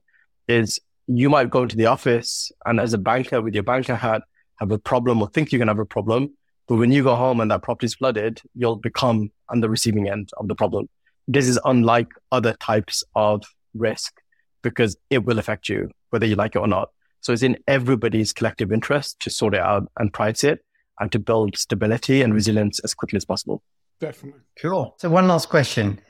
is 0.49 0.81
you 1.07 1.29
might 1.29 1.51
go 1.51 1.63
into 1.63 1.77
the 1.77 1.87
office 1.87 2.51
and 2.65 2.81
as 2.81 2.95
a 2.95 2.99
banker 2.99 3.43
with 3.43 3.55
your 3.55 3.63
banker 3.63 3.95
hat, 3.95 4.23
have 4.57 4.73
a 4.73 4.79
problem 4.79 5.21
or 5.21 5.29
think 5.29 5.53
you 5.53 5.59
can 5.59 5.69
have 5.69 5.79
a 5.79 5.85
problem. 5.85 6.35
But 6.67 6.77
when 6.77 6.91
you 6.91 7.03
go 7.03 7.15
home 7.15 7.41
and 7.41 7.51
that 7.51 7.63
property 7.63 7.87
is 7.87 7.95
flooded, 7.95 8.41
you'll 8.55 8.77
become 8.77 9.31
on 9.49 9.61
the 9.61 9.69
receiving 9.69 10.09
end 10.09 10.31
of 10.39 10.49
the 10.49 10.55
problem. 10.55 10.89
This 11.29 11.49
is 11.49 11.59
unlike 11.65 12.09
other 12.31 12.55
types 12.55 13.03
of 13.15 13.43
risk 13.75 14.21
because 14.63 14.97
it 15.11 15.25
will 15.25 15.39
affect 15.39 15.69
you, 15.69 15.91
whether 16.11 16.27
you 16.27 16.37
like 16.37 16.57
it 16.57 16.59
or 16.59 16.69
not. 16.69 16.91
So 17.21 17.33
it's 17.33 17.43
in 17.43 17.59
everybody's 17.67 18.33
collective 18.33 18.71
interest 18.73 19.19
to 19.21 19.31
sort 19.31 19.55
it 19.55 19.61
out 19.61 19.91
and 19.99 20.13
price 20.13 20.45
it 20.45 20.65
and 21.01 21.11
to 21.13 21.19
build 21.19 21.57
stability 21.57 22.23
and 22.23 22.33
resilience 22.33 22.79
as 22.81 22.95
quickly 22.95 23.17
as 23.17 23.25
possible. 23.25 23.63
Definitely. 24.01 24.43
Cool. 24.61 24.95
So 24.99 25.09
one 25.09 25.27
last 25.27 25.49
question. 25.49 26.01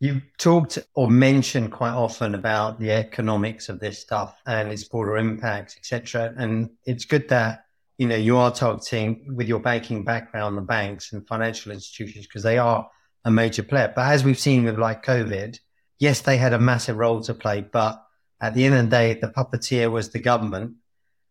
You've 0.00 0.22
talked 0.38 0.78
or 0.94 1.08
mentioned 1.08 1.72
quite 1.72 1.92
often 1.92 2.34
about 2.34 2.80
the 2.80 2.90
economics 2.90 3.68
of 3.68 3.80
this 3.80 4.00
stuff 4.00 4.36
and 4.46 4.70
its 4.72 4.84
broader 4.84 5.16
impacts, 5.16 5.76
etc. 5.76 6.34
And 6.36 6.70
it's 6.84 7.04
good 7.04 7.28
that 7.28 7.64
you 7.96 8.08
know 8.08 8.16
you 8.16 8.36
are 8.36 8.50
targeting 8.50 9.34
with 9.36 9.46
your 9.46 9.60
banking 9.60 10.04
background 10.04 10.56
the 10.56 10.62
banks 10.62 11.12
and 11.12 11.26
financial 11.26 11.70
institutions 11.70 12.26
because 12.26 12.42
they 12.42 12.58
are 12.58 12.88
a 13.24 13.30
major 13.30 13.62
player. 13.62 13.92
But 13.94 14.12
as 14.12 14.24
we've 14.24 14.38
seen 14.38 14.64
with 14.64 14.78
like 14.78 15.04
COVID, 15.04 15.58
yes, 15.98 16.20
they 16.20 16.36
had 16.36 16.52
a 16.52 16.58
massive 16.58 16.96
role 16.96 17.20
to 17.22 17.34
play, 17.34 17.62
but 17.62 18.02
at 18.40 18.54
the 18.54 18.64
end 18.64 18.74
of 18.74 18.84
the 18.84 18.90
day, 18.90 19.14
the 19.14 19.28
puppeteer 19.28 19.90
was 19.90 20.10
the 20.10 20.18
government. 20.18 20.74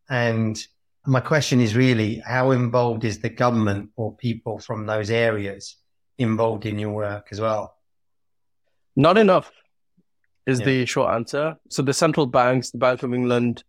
And 0.09 0.61
my 1.05 1.19
question 1.19 1.59
is 1.59 1.75
really 1.75 2.21
how 2.25 2.51
involved 2.51 3.03
is 3.03 3.19
the 3.19 3.29
government 3.29 3.91
or 3.95 4.15
people 4.15 4.59
from 4.59 4.85
those 4.85 5.09
areas 5.09 5.75
involved 6.17 6.65
in 6.65 6.79
your 6.79 6.91
work 6.91 7.27
as 7.31 7.39
well? 7.39 7.75
Not 8.95 9.17
enough 9.17 9.51
is 10.45 10.59
yeah. 10.59 10.65
the 10.65 10.85
short 10.85 11.13
answer. 11.13 11.57
So 11.69 11.81
the 11.81 11.93
central 11.93 12.25
banks, 12.25 12.71
the 12.71 12.77
Bank 12.77 13.03
of 13.03 13.13
England, 13.13 13.63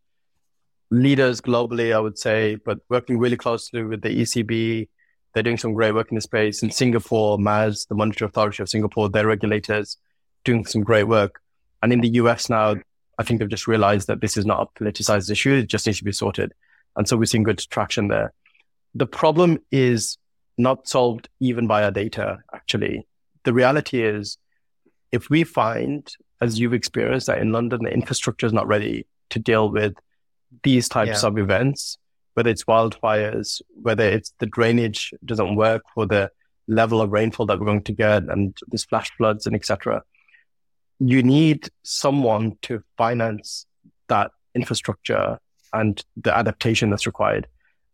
leaders 0.91 1.41
globally, 1.41 1.95
I 1.95 2.01
would 2.01 2.19
say, 2.19 2.57
but 2.57 2.79
working 2.89 3.19
really 3.19 3.37
closely 3.37 3.83
with 3.83 4.03
the 4.03 4.11
ECB, 4.11 4.89
they're 5.35 5.43
doing 5.43 5.59
some 5.59 5.75
great 5.75 5.93
work 5.95 6.11
in 6.11 6.15
the 6.15 6.21
space. 6.21 6.63
In 6.63 6.71
Singapore, 6.71 7.39
MAS, 7.39 7.87
the 7.87 7.95
Monetary 7.95 8.29
Authority 8.29 8.63
of 8.63 8.69
Singapore, 8.69 9.09
their 9.09 9.27
regulators 9.27 9.99
doing 10.45 10.65
some 10.65 10.83
great 10.83 11.05
work. 11.05 11.41
And 11.83 11.93
in 11.93 12.01
the 12.01 12.11
US 12.11 12.49
now, 12.49 12.77
I 13.19 13.25
think 13.25 13.41
they've 13.41 13.49
just 13.49 13.67
realized 13.67 14.07
that 14.07 14.21
this 14.21 14.37
is 14.37 14.47
not 14.47 14.63
a 14.63 14.83
politicized 14.83 15.31
issue. 15.31 15.55
It 15.55 15.67
just 15.67 15.87
needs 15.87 15.99
to 15.99 16.05
be 16.05 16.13
sorted. 16.13 16.53
And 16.97 17.09
so 17.09 17.17
we're 17.17 17.25
seeing 17.27 17.43
good 17.43 17.59
traction 17.59 18.09
there. 18.09 18.33
The 18.95 19.07
problem 19.07 19.59
is 19.73 20.19
not 20.57 20.87
solved 20.87 21.29
even 21.41 21.67
by 21.67 21.83
our 21.83 21.91
data, 21.91 22.39
actually. 22.55 23.07
The 23.43 23.53
reality 23.53 24.03
is, 24.03 24.39
if 25.11 25.31
we 25.31 25.43
find, 25.45 26.09
as 26.41 26.61
you've 26.61 26.75
experienced, 26.75 27.27
that 27.27 27.39
in 27.39 27.53
London, 27.53 27.83
the 27.83 27.93
infrastructure 27.93 28.47
is 28.47 28.53
not 28.53 28.69
ready 28.69 29.07
to 29.31 29.39
deal 29.41 29.69
with 29.69 29.95
these 30.63 30.89
types 30.89 31.23
yeah. 31.23 31.29
of 31.29 31.39
events, 31.39 31.99
whether 32.35 32.51
it's 32.51 32.65
wildfires, 32.65 33.63
whether 33.83 34.05
it's 34.05 34.33
the 34.39 34.47
drainage 34.47 35.15
doesn't 35.25 35.57
work 35.57 35.83
for 35.95 36.07
the 36.07 36.31
level 36.67 37.01
of 37.01 37.13
rainfall 37.13 37.47
that 37.47 37.59
we're 37.59 37.67
going 37.67 37.83
to 37.83 37.93
get 37.93 38.25
and 38.25 38.57
these 38.69 38.85
flash 38.85 39.11
floods 39.17 39.47
and 39.47 39.55
etc. 39.55 40.03
You 40.99 41.23
need 41.23 41.69
someone 41.83 42.57
to 42.63 42.83
finance 42.97 43.67
that 44.09 44.31
infrastructure 44.55 45.39
and 45.73 46.03
the 46.17 46.37
adaptation 46.37 46.91
that's 46.91 47.07
required. 47.07 47.47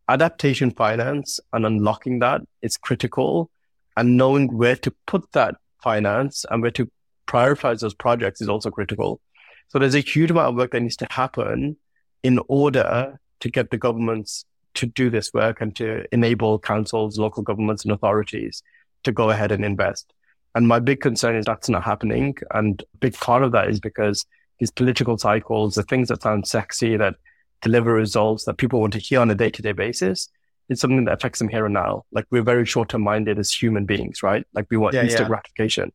Adaptation 0.08 0.70
finance 0.70 1.40
and 1.52 1.64
unlocking 1.64 2.18
that 2.18 2.42
is 2.62 2.76
critical 2.76 3.50
and 3.96 4.16
knowing 4.16 4.56
where 4.56 4.76
to 4.76 4.92
put 5.06 5.30
that 5.32 5.54
finance 5.82 6.44
and 6.50 6.62
where 6.62 6.70
to 6.72 6.90
prioritize 7.26 7.80
those 7.80 7.94
projects 7.94 8.40
is 8.40 8.48
also 8.48 8.70
critical. 8.70 9.20
So 9.68 9.78
there's 9.78 9.94
a 9.94 10.00
huge 10.00 10.30
amount 10.30 10.48
of 10.48 10.56
work 10.56 10.72
that 10.72 10.80
needs 10.80 10.96
to 10.96 11.06
happen 11.10 11.76
in 12.22 12.40
order 12.48 13.19
to 13.40 13.50
get 13.50 13.70
the 13.70 13.78
governments 13.78 14.44
to 14.74 14.86
do 14.86 15.10
this 15.10 15.32
work 15.34 15.60
and 15.60 15.74
to 15.76 16.04
enable 16.12 16.58
councils, 16.58 17.18
local 17.18 17.42
governments, 17.42 17.84
and 17.84 17.92
authorities 17.92 18.62
to 19.04 19.12
go 19.12 19.30
ahead 19.30 19.52
and 19.52 19.64
invest. 19.64 20.12
And 20.54 20.66
my 20.66 20.78
big 20.78 21.00
concern 21.00 21.36
is 21.36 21.46
that's 21.46 21.68
not 21.68 21.84
happening. 21.84 22.36
And 22.52 22.82
a 22.94 22.98
big 22.98 23.14
part 23.14 23.42
of 23.42 23.52
that 23.52 23.68
is 23.68 23.80
because 23.80 24.26
these 24.58 24.70
political 24.70 25.16
cycles, 25.16 25.74
the 25.74 25.82
things 25.82 26.08
that 26.08 26.22
sound 26.22 26.46
sexy, 26.46 26.96
that 26.96 27.16
deliver 27.62 27.92
results 27.92 28.44
that 28.44 28.58
people 28.58 28.80
want 28.80 28.92
to 28.94 28.98
hear 28.98 29.20
on 29.20 29.30
a 29.30 29.34
day 29.34 29.50
to 29.50 29.62
day 29.62 29.72
basis, 29.72 30.28
it's 30.68 30.80
something 30.80 31.04
that 31.04 31.14
affects 31.14 31.38
them 31.38 31.48
here 31.48 31.64
and 31.64 31.74
now. 31.74 32.04
Like 32.12 32.26
we're 32.30 32.42
very 32.42 32.64
short 32.64 32.90
term 32.90 33.02
minded 33.02 33.38
as 33.38 33.52
human 33.52 33.86
beings, 33.86 34.22
right? 34.22 34.46
Like 34.54 34.66
we 34.70 34.76
want 34.76 34.94
yeah, 34.94 35.02
instant 35.02 35.22
yeah. 35.22 35.28
gratification. 35.28 35.92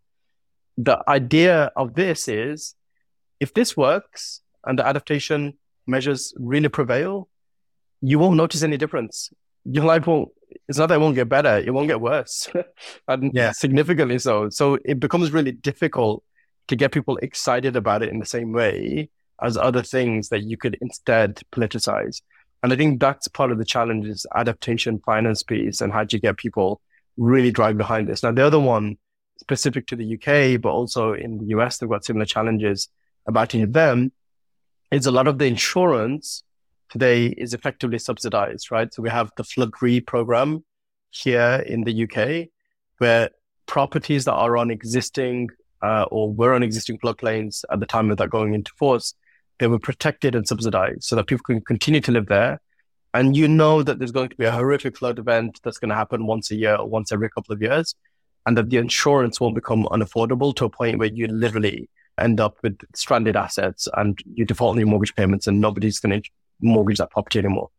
The 0.78 1.02
idea 1.08 1.72
of 1.76 1.96
this 1.96 2.28
is 2.28 2.76
if 3.40 3.54
this 3.54 3.78
works 3.78 4.42
and 4.66 4.78
the 4.80 4.86
adaptation 4.86 5.58
measures 5.88 6.34
really 6.38 6.70
prevail, 6.70 7.30
you 8.02 8.20
won't 8.20 8.38
notice 8.38 8.64
any 8.64 8.78
difference. 8.78 9.32
Your 9.66 9.86
life 9.86 10.08
won't, 10.08 10.30
it's 10.68 10.78
not 10.78 10.88
that 10.88 10.96
it 10.96 11.02
won't 11.02 11.16
get 11.16 11.30
better, 11.30 11.58
it 11.58 11.74
won't 11.74 11.88
get 11.88 12.02
worse. 12.02 12.48
and 13.08 13.32
yeah. 13.34 13.52
significantly 13.52 14.20
so. 14.20 14.50
So 14.50 14.78
it 14.86 15.00
becomes 15.00 15.32
really 15.32 15.52
difficult 15.52 16.24
to 16.68 16.76
get 16.76 16.92
people 16.92 17.18
excited 17.18 17.76
about 17.76 18.04
it 18.04 18.10
in 18.10 18.20
the 18.20 18.26
same 18.26 18.52
way 18.52 19.10
as 19.42 19.58
other 19.58 19.84
things 19.84 20.30
that 20.30 20.44
you 20.44 20.58
could 20.58 20.78
instead 20.82 21.42
politicize. 21.52 22.22
And 22.64 22.74
I 22.74 22.76
think 22.76 23.00
that's 23.00 23.28
part 23.28 23.52
of 23.52 23.58
the 23.58 23.66
challenge 23.66 24.08
is 24.08 24.26
adaptation 24.36 25.00
finance 25.06 25.44
piece 25.44 25.82
and 25.82 25.94
how 25.94 26.04
do 26.04 26.16
you 26.16 26.22
get 26.22 26.38
people 26.38 26.82
really 27.18 27.52
drive 27.52 27.78
behind 27.78 28.08
this. 28.08 28.24
Now, 28.24 28.32
the 28.32 28.46
other 28.46 28.60
one 28.60 28.98
specific 29.40 29.88
to 29.88 29.96
the 29.96 30.16
UK, 30.16 30.62
but 30.62 30.70
also 30.70 31.14
in 31.14 31.38
the 31.38 31.46
US, 31.58 31.78
they've 31.78 31.90
got 31.90 32.06
similar 32.06 32.26
challenges 32.26 32.90
about 33.28 33.54
of 33.54 33.74
them 33.74 34.12
is 34.92 35.06
a 35.06 35.12
lot 35.12 35.28
of 35.28 35.38
the 35.38 35.46
insurance 35.46 36.44
today 36.90 37.28
is 37.28 37.54
effectively 37.54 38.00
subsidized, 38.00 38.72
right? 38.72 38.94
So 38.94 39.02
we 39.02 39.10
have 39.10 39.32
the 39.38 39.44
flood 39.44 39.72
program 40.06 40.64
here 41.12 41.64
in 41.66 41.84
the 41.84 42.04
UK 42.04 42.50
where 42.98 43.30
properties 43.66 44.26
that 44.26 44.34
are 44.34 44.58
on 44.58 44.72
existing 44.72 45.50
uh, 45.82 46.06
or 46.12 46.32
were 46.32 46.54
on 46.54 46.64
existing 46.64 46.98
floodplains 47.00 47.64
at 47.72 47.80
the 47.80 47.86
time 47.86 48.12
of 48.12 48.18
that 48.18 48.30
going 48.30 48.54
into 48.54 48.72
force, 48.78 49.14
they 49.60 49.68
were 49.68 49.80
protected 49.80 50.36
and 50.36 50.48
subsidized 50.48 51.04
so 51.04 51.16
that 51.16 51.28
people 51.28 51.44
can 51.44 51.62
continue 51.62 52.02
to 52.02 52.12
live 52.12 52.28
there. 52.28 52.62
And 53.14 53.38
you 53.38 53.48
know 53.48 53.82
that 53.82 53.98
there's 53.98 54.12
going 54.12 54.30
to 54.30 54.36
be 54.36 54.46
a 54.46 54.52
horrific 54.52 54.98
flood 54.98 55.20
event 55.20 55.60
that's 55.64 55.78
going 55.78 55.90
to 55.90 55.96
happen 55.96 56.26
once 56.26 56.52
a 56.52 56.56
year 56.56 56.76
or 56.76 56.88
once 56.88 57.12
every 57.12 57.30
couple 57.30 57.54
of 57.54 57.62
years, 57.62 57.96
and 58.46 58.58
that 58.58 58.70
the 58.70 58.78
insurance 58.78 59.40
won't 59.40 59.56
become 59.56 59.86
unaffordable 59.86 60.54
to 60.56 60.66
a 60.66 60.70
point 60.70 61.00
where 61.00 61.08
you 61.08 61.28
literally 61.28 61.90
end 62.20 62.40
up 62.40 62.58
with 62.62 62.78
stranded 62.94 63.36
assets 63.36 63.88
and 63.96 64.20
you 64.34 64.46
default 64.46 64.72
on 64.72 64.80
your 64.80 64.88
mortgage 64.88 65.16
payments 65.16 65.48
and 65.48 65.60
nobody's 65.60 66.00
going 66.00 66.22
to 66.22 66.30
mortgage 66.62 66.98
that 66.98 67.12
property 67.12 67.40
anymore. 67.40 67.70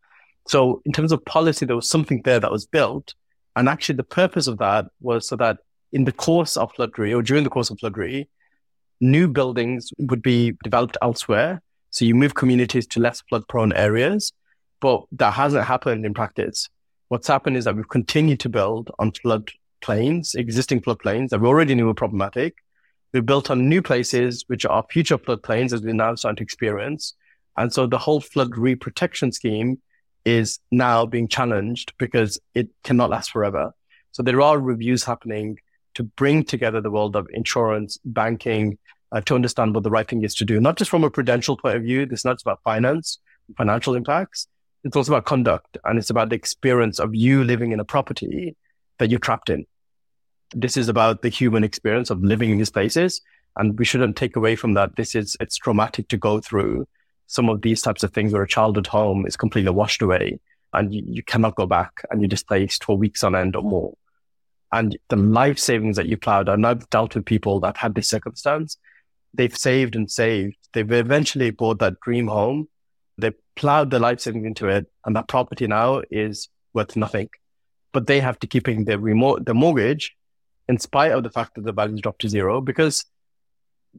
So 0.47 0.81
in 0.85 0.91
terms 0.91 1.11
of 1.11 1.23
policy, 1.25 1.65
there 1.65 1.75
was 1.75 1.89
something 1.89 2.21
there 2.23 2.39
that 2.39 2.51
was 2.51 2.65
built. 2.65 3.13
And 3.55 3.67
actually 3.67 3.95
the 3.95 4.03
purpose 4.03 4.47
of 4.47 4.57
that 4.59 4.85
was 5.01 5.27
so 5.27 5.35
that 5.37 5.57
in 5.91 6.05
the 6.05 6.11
course 6.11 6.57
of 6.57 6.71
Flood 6.73 6.97
Re 6.97 7.13
or 7.13 7.21
during 7.21 7.43
the 7.43 7.49
course 7.49 7.69
of 7.69 7.79
Flood 7.79 7.97
Re, 7.97 8.27
new 9.01 9.27
buildings 9.27 9.91
would 9.97 10.21
be 10.21 10.53
developed 10.63 10.97
elsewhere. 11.01 11.61
So 11.89 12.05
you 12.05 12.15
move 12.15 12.35
communities 12.35 12.87
to 12.87 12.99
less 12.99 13.21
flood 13.29 13.47
prone 13.47 13.73
areas, 13.73 14.33
but 14.79 15.03
that 15.13 15.33
hasn't 15.33 15.65
happened 15.65 16.05
in 16.05 16.13
practice. 16.13 16.69
What's 17.07 17.27
happened 17.27 17.57
is 17.57 17.65
that 17.65 17.75
we've 17.75 17.87
continued 17.87 18.39
to 18.41 18.49
build 18.49 18.91
on 18.99 19.11
flood 19.11 19.51
plains, 19.81 20.35
existing 20.35 20.81
flood 20.81 20.99
plains 20.99 21.31
that 21.31 21.39
we 21.39 21.47
already 21.47 21.75
knew 21.75 21.85
were 21.85 21.93
problematic. 21.93 22.57
We 23.13 23.21
built 23.21 23.49
on 23.49 23.69
new 23.69 23.81
places, 23.81 24.43
which 24.47 24.65
are 24.65 24.85
future 24.89 25.17
flood 25.17 25.41
plains 25.41 25.73
as 25.73 25.81
we're 25.81 25.93
now 25.93 26.15
starting 26.15 26.37
to 26.37 26.43
experience. 26.43 27.15
And 27.57 27.73
so 27.73 27.87
the 27.87 27.97
whole 27.97 28.21
Flood 28.21 28.55
Re-protection 28.57 29.31
scheme 29.31 29.81
is 30.25 30.59
now 30.71 31.05
being 31.05 31.27
challenged 31.27 31.93
because 31.97 32.39
it 32.53 32.69
cannot 32.83 33.09
last 33.09 33.31
forever. 33.31 33.73
So 34.11 34.23
there 34.23 34.41
are 34.41 34.59
reviews 34.59 35.03
happening 35.03 35.59
to 35.95 36.03
bring 36.03 36.43
together 36.43 36.81
the 36.81 36.91
world 36.91 37.15
of 37.15 37.27
insurance, 37.33 37.97
banking, 38.05 38.77
uh, 39.11 39.21
to 39.21 39.35
understand 39.35 39.73
what 39.73 39.83
the 39.83 39.89
right 39.89 40.07
thing 40.07 40.23
is 40.23 40.35
to 40.35 40.45
do, 40.45 40.59
not 40.59 40.77
just 40.77 40.91
from 40.91 41.03
a 41.03 41.09
prudential 41.09 41.57
point 41.57 41.77
of 41.77 41.83
view. 41.83 42.05
This 42.05 42.19
is 42.19 42.25
not 42.25 42.33
just 42.33 42.45
about 42.45 42.61
finance, 42.63 43.19
financial 43.57 43.95
impacts. 43.95 44.47
It's 44.83 44.95
also 44.95 45.13
about 45.13 45.25
conduct 45.25 45.77
and 45.85 45.97
it's 45.97 46.09
about 46.09 46.29
the 46.29 46.35
experience 46.35 46.99
of 46.99 47.15
you 47.15 47.43
living 47.43 47.71
in 47.71 47.79
a 47.79 47.85
property 47.85 48.55
that 48.99 49.09
you're 49.09 49.19
trapped 49.19 49.49
in. 49.49 49.65
This 50.53 50.77
is 50.77 50.87
about 50.87 51.21
the 51.21 51.29
human 51.29 51.63
experience 51.63 52.09
of 52.09 52.23
living 52.23 52.51
in 52.51 52.57
these 52.57 52.69
places. 52.69 53.21
And 53.55 53.77
we 53.79 53.85
shouldn't 53.85 54.15
take 54.15 54.35
away 54.35 54.55
from 54.55 54.75
that. 54.75 54.95
This 54.95 55.15
is, 55.15 55.35
it's 55.39 55.57
traumatic 55.57 56.09
to 56.09 56.17
go 56.17 56.39
through 56.39 56.87
some 57.27 57.49
of 57.49 57.61
these 57.61 57.81
types 57.81 58.03
of 58.03 58.13
things 58.13 58.33
where 58.33 58.41
a 58.41 58.47
child 58.47 58.77
at 58.77 58.87
home 58.87 59.25
is 59.25 59.37
completely 59.37 59.71
washed 59.71 60.01
away 60.01 60.39
and 60.73 60.93
you, 60.93 61.03
you 61.05 61.23
cannot 61.23 61.55
go 61.55 61.65
back 61.65 62.01
and 62.09 62.21
you're 62.21 62.27
displaced 62.27 62.83
for 62.83 62.97
weeks 62.97 63.23
on 63.23 63.35
end 63.35 63.55
or 63.55 63.63
mm. 63.63 63.69
more. 63.69 63.97
And 64.71 64.97
the 65.09 65.15
life 65.15 65.59
savings 65.59 65.95
that 65.95 66.07
you 66.07 66.17
plowed, 66.17 66.49
and 66.49 66.65
I've 66.65 66.89
dealt 66.89 67.15
with 67.15 67.25
people 67.25 67.59
that 67.61 67.77
had 67.77 67.95
this 67.95 68.09
circumstance. 68.09 68.77
They've 69.33 69.55
saved 69.55 69.95
and 69.95 70.11
saved. 70.11 70.57
They've 70.73 70.91
eventually 70.91 71.51
bought 71.51 71.79
that 71.79 71.99
dream 72.01 72.27
home. 72.27 72.67
They 73.17 73.31
plowed 73.55 73.91
their 73.91 74.01
life 74.01 74.19
savings 74.19 74.45
into 74.45 74.67
it, 74.67 74.87
and 75.05 75.15
that 75.15 75.29
property 75.29 75.67
now 75.67 76.01
is 76.11 76.49
worth 76.73 76.97
nothing. 76.97 77.29
But 77.93 78.07
they 78.07 78.19
have 78.19 78.39
to 78.39 78.47
keep 78.47 78.65
paying 78.65 78.83
their 78.83 78.99
remote 78.99 79.45
their 79.45 79.55
mortgage 79.55 80.15
in 80.67 80.77
spite 80.79 81.13
of 81.13 81.23
the 81.23 81.31
fact 81.31 81.55
that 81.55 81.63
the 81.63 81.71
value's 81.71 82.01
dropped 82.01 82.21
to 82.21 82.29
zero 82.29 82.59
because 82.59 83.05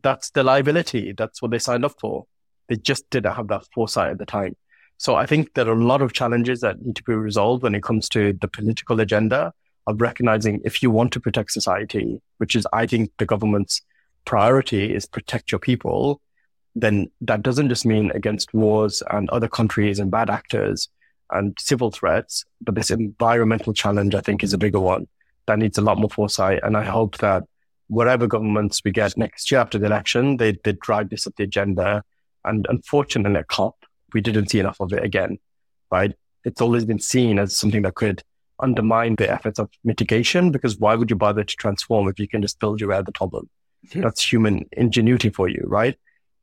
that's 0.03 0.31
the 0.31 0.43
liability. 0.43 1.13
That's 1.17 1.41
what 1.41 1.51
they 1.51 1.59
signed 1.59 1.87
up 1.87 1.95
for. 1.99 2.27
They 2.69 2.77
just 2.77 3.09
didn't 3.11 3.35
have 3.35 3.49
that 3.49 3.65
foresight 3.75 4.11
at 4.11 4.19
the 4.19 4.27
time. 4.27 4.57
So 4.99 5.15
I 5.15 5.27
think 5.27 5.55
there 5.55 5.69
are 5.69 5.79
a 5.79 5.85
lot 5.85 6.03
of 6.03 6.13
challenges 6.13 6.61
that 6.61 6.83
need 6.83 6.97
to 6.97 7.05
be 7.05 7.15
resolved 7.15 7.63
when 7.63 7.75
it 7.75 7.83
comes 7.83 8.09
to 8.11 8.33
the 8.33 8.49
political 8.49 8.99
agenda 9.01 9.53
of 9.87 10.01
recognizing 10.01 10.61
if 10.65 10.83
you 10.83 10.91
want 10.91 11.13
to 11.13 11.21
protect 11.21 11.53
society, 11.53 12.21
which 12.39 12.57
is, 12.57 12.67
I 12.73 12.87
think, 12.87 13.11
the 13.19 13.27
government's 13.27 13.81
priority 14.25 14.95
is 14.95 15.07
protect 15.07 15.51
your 15.51 15.59
people, 15.59 16.21
then 16.75 17.11
that 17.23 17.43
doesn't 17.43 17.69
just 17.69 17.87
mean 17.87 18.11
against 18.15 18.53
wars 18.53 19.03
and 19.11 19.31
other 19.31 19.49
countries 19.49 19.99
and 19.99 20.11
bad 20.11 20.31
actors 20.31 20.89
and 21.31 21.57
civil 21.59 21.91
threats, 21.91 22.45
but 22.61 22.75
this 22.75 22.91
environmental 22.91 23.73
challenge, 23.73 24.15
I 24.15 24.21
think, 24.21 24.43
is 24.43 24.53
a 24.53 24.59
bigger 24.59 24.81
one 24.81 25.09
that 25.47 25.59
needs 25.59 25.79
a 25.79 25.83
lot 25.83 25.99
more 25.99 26.11
foresight. 26.11 26.61
And 26.63 26.77
I 26.77 26.85
hope 26.85 27.19
that 27.19 27.45
whatever 27.89 28.27
governments 28.27 28.83
we 28.85 28.91
get 28.91 29.17
next 29.17 29.51
year 29.51 29.61
after 29.61 29.79
the 29.79 29.87
election, 29.87 30.37
they, 30.37 30.59
they 30.65 30.73
drive 30.73 31.11
this 31.11 31.27
up 31.27 31.35
the 31.37 31.45
agenda. 31.45 32.05
And 32.49 32.67
unfortunately, 32.69 33.39
at 33.39 33.49
COP, 33.49 33.77
we 34.15 34.21
didn't 34.21 34.49
see 34.49 34.61
enough 34.61 34.81
of 34.81 34.93
it 34.93 35.05
again, 35.05 35.39
right? 35.91 36.15
It's 36.45 36.61
always 36.61 36.85
been 36.85 36.99
seen 36.99 37.39
as 37.39 37.57
something 37.57 37.83
that 37.83 37.95
could 37.95 38.23
undermine 38.61 39.17
the 39.17 39.31
efforts 39.31 39.59
of 39.59 39.71
mitigation 39.85 40.51
because 40.51 40.79
why 40.79 40.95
would 40.95 41.11
you 41.11 41.17
bother 41.17 41.45
to 41.45 41.57
transform 41.57 42.09
if 42.09 42.19
you 42.19 42.27
can 42.27 42.43
just 42.43 42.59
build 42.59 42.81
your 42.81 42.91
way 42.91 42.97
out 42.97 43.01
of 43.01 43.07
the 43.07 43.13
problem? 43.13 43.49
That's 43.95 44.33
human 44.33 44.67
ingenuity 44.73 45.31
for 45.31 45.49
you, 45.49 45.63
right? 45.67 45.97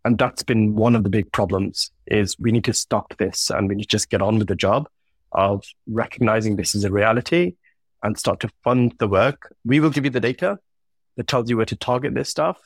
And 0.06 0.18
that's 0.18 0.43
been 0.43 0.76
one 0.76 0.95
of 0.95 1.03
the 1.03 1.10
big 1.10 1.32
problems 1.32 1.91
is 2.06 2.38
we 2.39 2.51
need 2.51 2.64
to 2.66 2.74
stop 2.74 3.18
this 3.18 3.49
and 3.49 3.68
we 3.68 3.76
need 3.76 3.84
to 3.84 3.89
just 3.89 4.10
get 4.10 4.22
on 4.22 4.38
with 4.38 4.47
the 4.47 4.56
job 4.56 4.88
of 5.32 5.64
recognizing 5.88 6.56
this 6.56 6.76
is 6.76 6.84
a 6.84 6.91
reality 6.91 7.56
and 8.03 8.18
start 8.18 8.39
to 8.41 8.49
fund 8.64 8.93
the 8.99 9.08
work. 9.08 9.53
We 9.66 9.80
will 9.80 9.89
give 9.89 10.06
you 10.06 10.12
the 10.12 10.20
data 10.20 10.60
that 11.18 11.28
tells 11.28 11.49
you 11.49 11.58
where 11.58 11.66
to 11.66 11.76
target 11.76 12.14
this 12.14 12.30
stuff. 12.30 12.58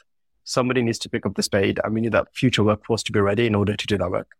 Somebody 0.50 0.82
needs 0.82 0.98
to 1.00 1.10
pick 1.10 1.28
up 1.28 1.36
the 1.36 1.44
spade 1.44 1.80
and 1.84 1.94
we 1.94 2.02
need 2.02 2.12
that 2.14 2.34
future 2.34 2.64
workforce 2.64 3.04
to 3.04 3.12
be 3.12 3.20
ready 3.20 3.46
in 3.46 3.54
order 3.54 3.76
to 3.76 3.86
do 3.86 4.00
that 4.00 4.10
work. 4.10 4.32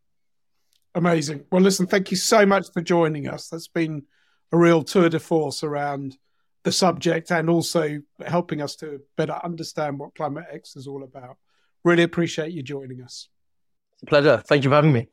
Amazing. 0.96 1.46
Well, 1.52 1.62
listen, 1.62 1.86
thank 1.86 2.10
you 2.10 2.18
so 2.18 2.48
much 2.48 2.72
for 2.74 2.82
joining 2.82 3.28
us. 3.28 3.48
That's 3.48 3.68
been 3.68 4.08
a 4.52 4.58
real 4.58 4.82
tour 4.82 5.10
de 5.10 5.20
force 5.20 5.64
around 5.64 6.18
the 6.64 6.72
subject 6.72 7.32
and 7.32 7.48
also 7.48 8.02
helping 8.26 8.60
us 8.60 8.76
to 8.78 9.02
better 9.18 9.40
understand 9.44 10.00
what 10.00 10.16
Climate 10.16 10.46
X 10.52 10.76
is 10.76 10.88
all 10.88 11.04
about. 11.04 11.38
Really 11.84 12.02
appreciate 12.02 12.54
you 12.54 12.64
joining 12.64 13.04
us. 13.04 13.30
It's 13.94 14.02
a 14.02 14.06
pleasure. 14.08 14.42
Thank 14.48 14.64
you 14.64 14.72
for 14.72 14.78
having 14.78 14.94
me. 14.94 15.10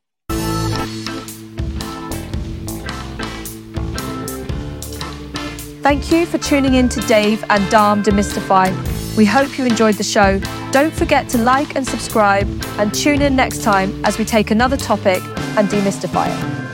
Thank 5.82 6.10
you 6.10 6.24
for 6.24 6.38
tuning 6.38 6.72
in 6.72 6.88
to 6.88 7.02
Dave 7.02 7.44
and 7.50 7.70
Dam 7.70 8.02
Demystify. 8.02 8.74
We 9.14 9.26
hope 9.26 9.58
you 9.58 9.66
enjoyed 9.66 9.96
the 9.96 10.02
show. 10.02 10.40
Don't 10.76 10.92
forget 10.92 11.26
to 11.30 11.38
like 11.38 11.74
and 11.74 11.88
subscribe 11.88 12.46
and 12.78 12.92
tune 12.92 13.22
in 13.22 13.34
next 13.34 13.62
time 13.62 14.04
as 14.04 14.18
we 14.18 14.26
take 14.26 14.50
another 14.50 14.76
topic 14.76 15.22
and 15.56 15.70
demystify 15.70 16.26
it. 16.28 16.65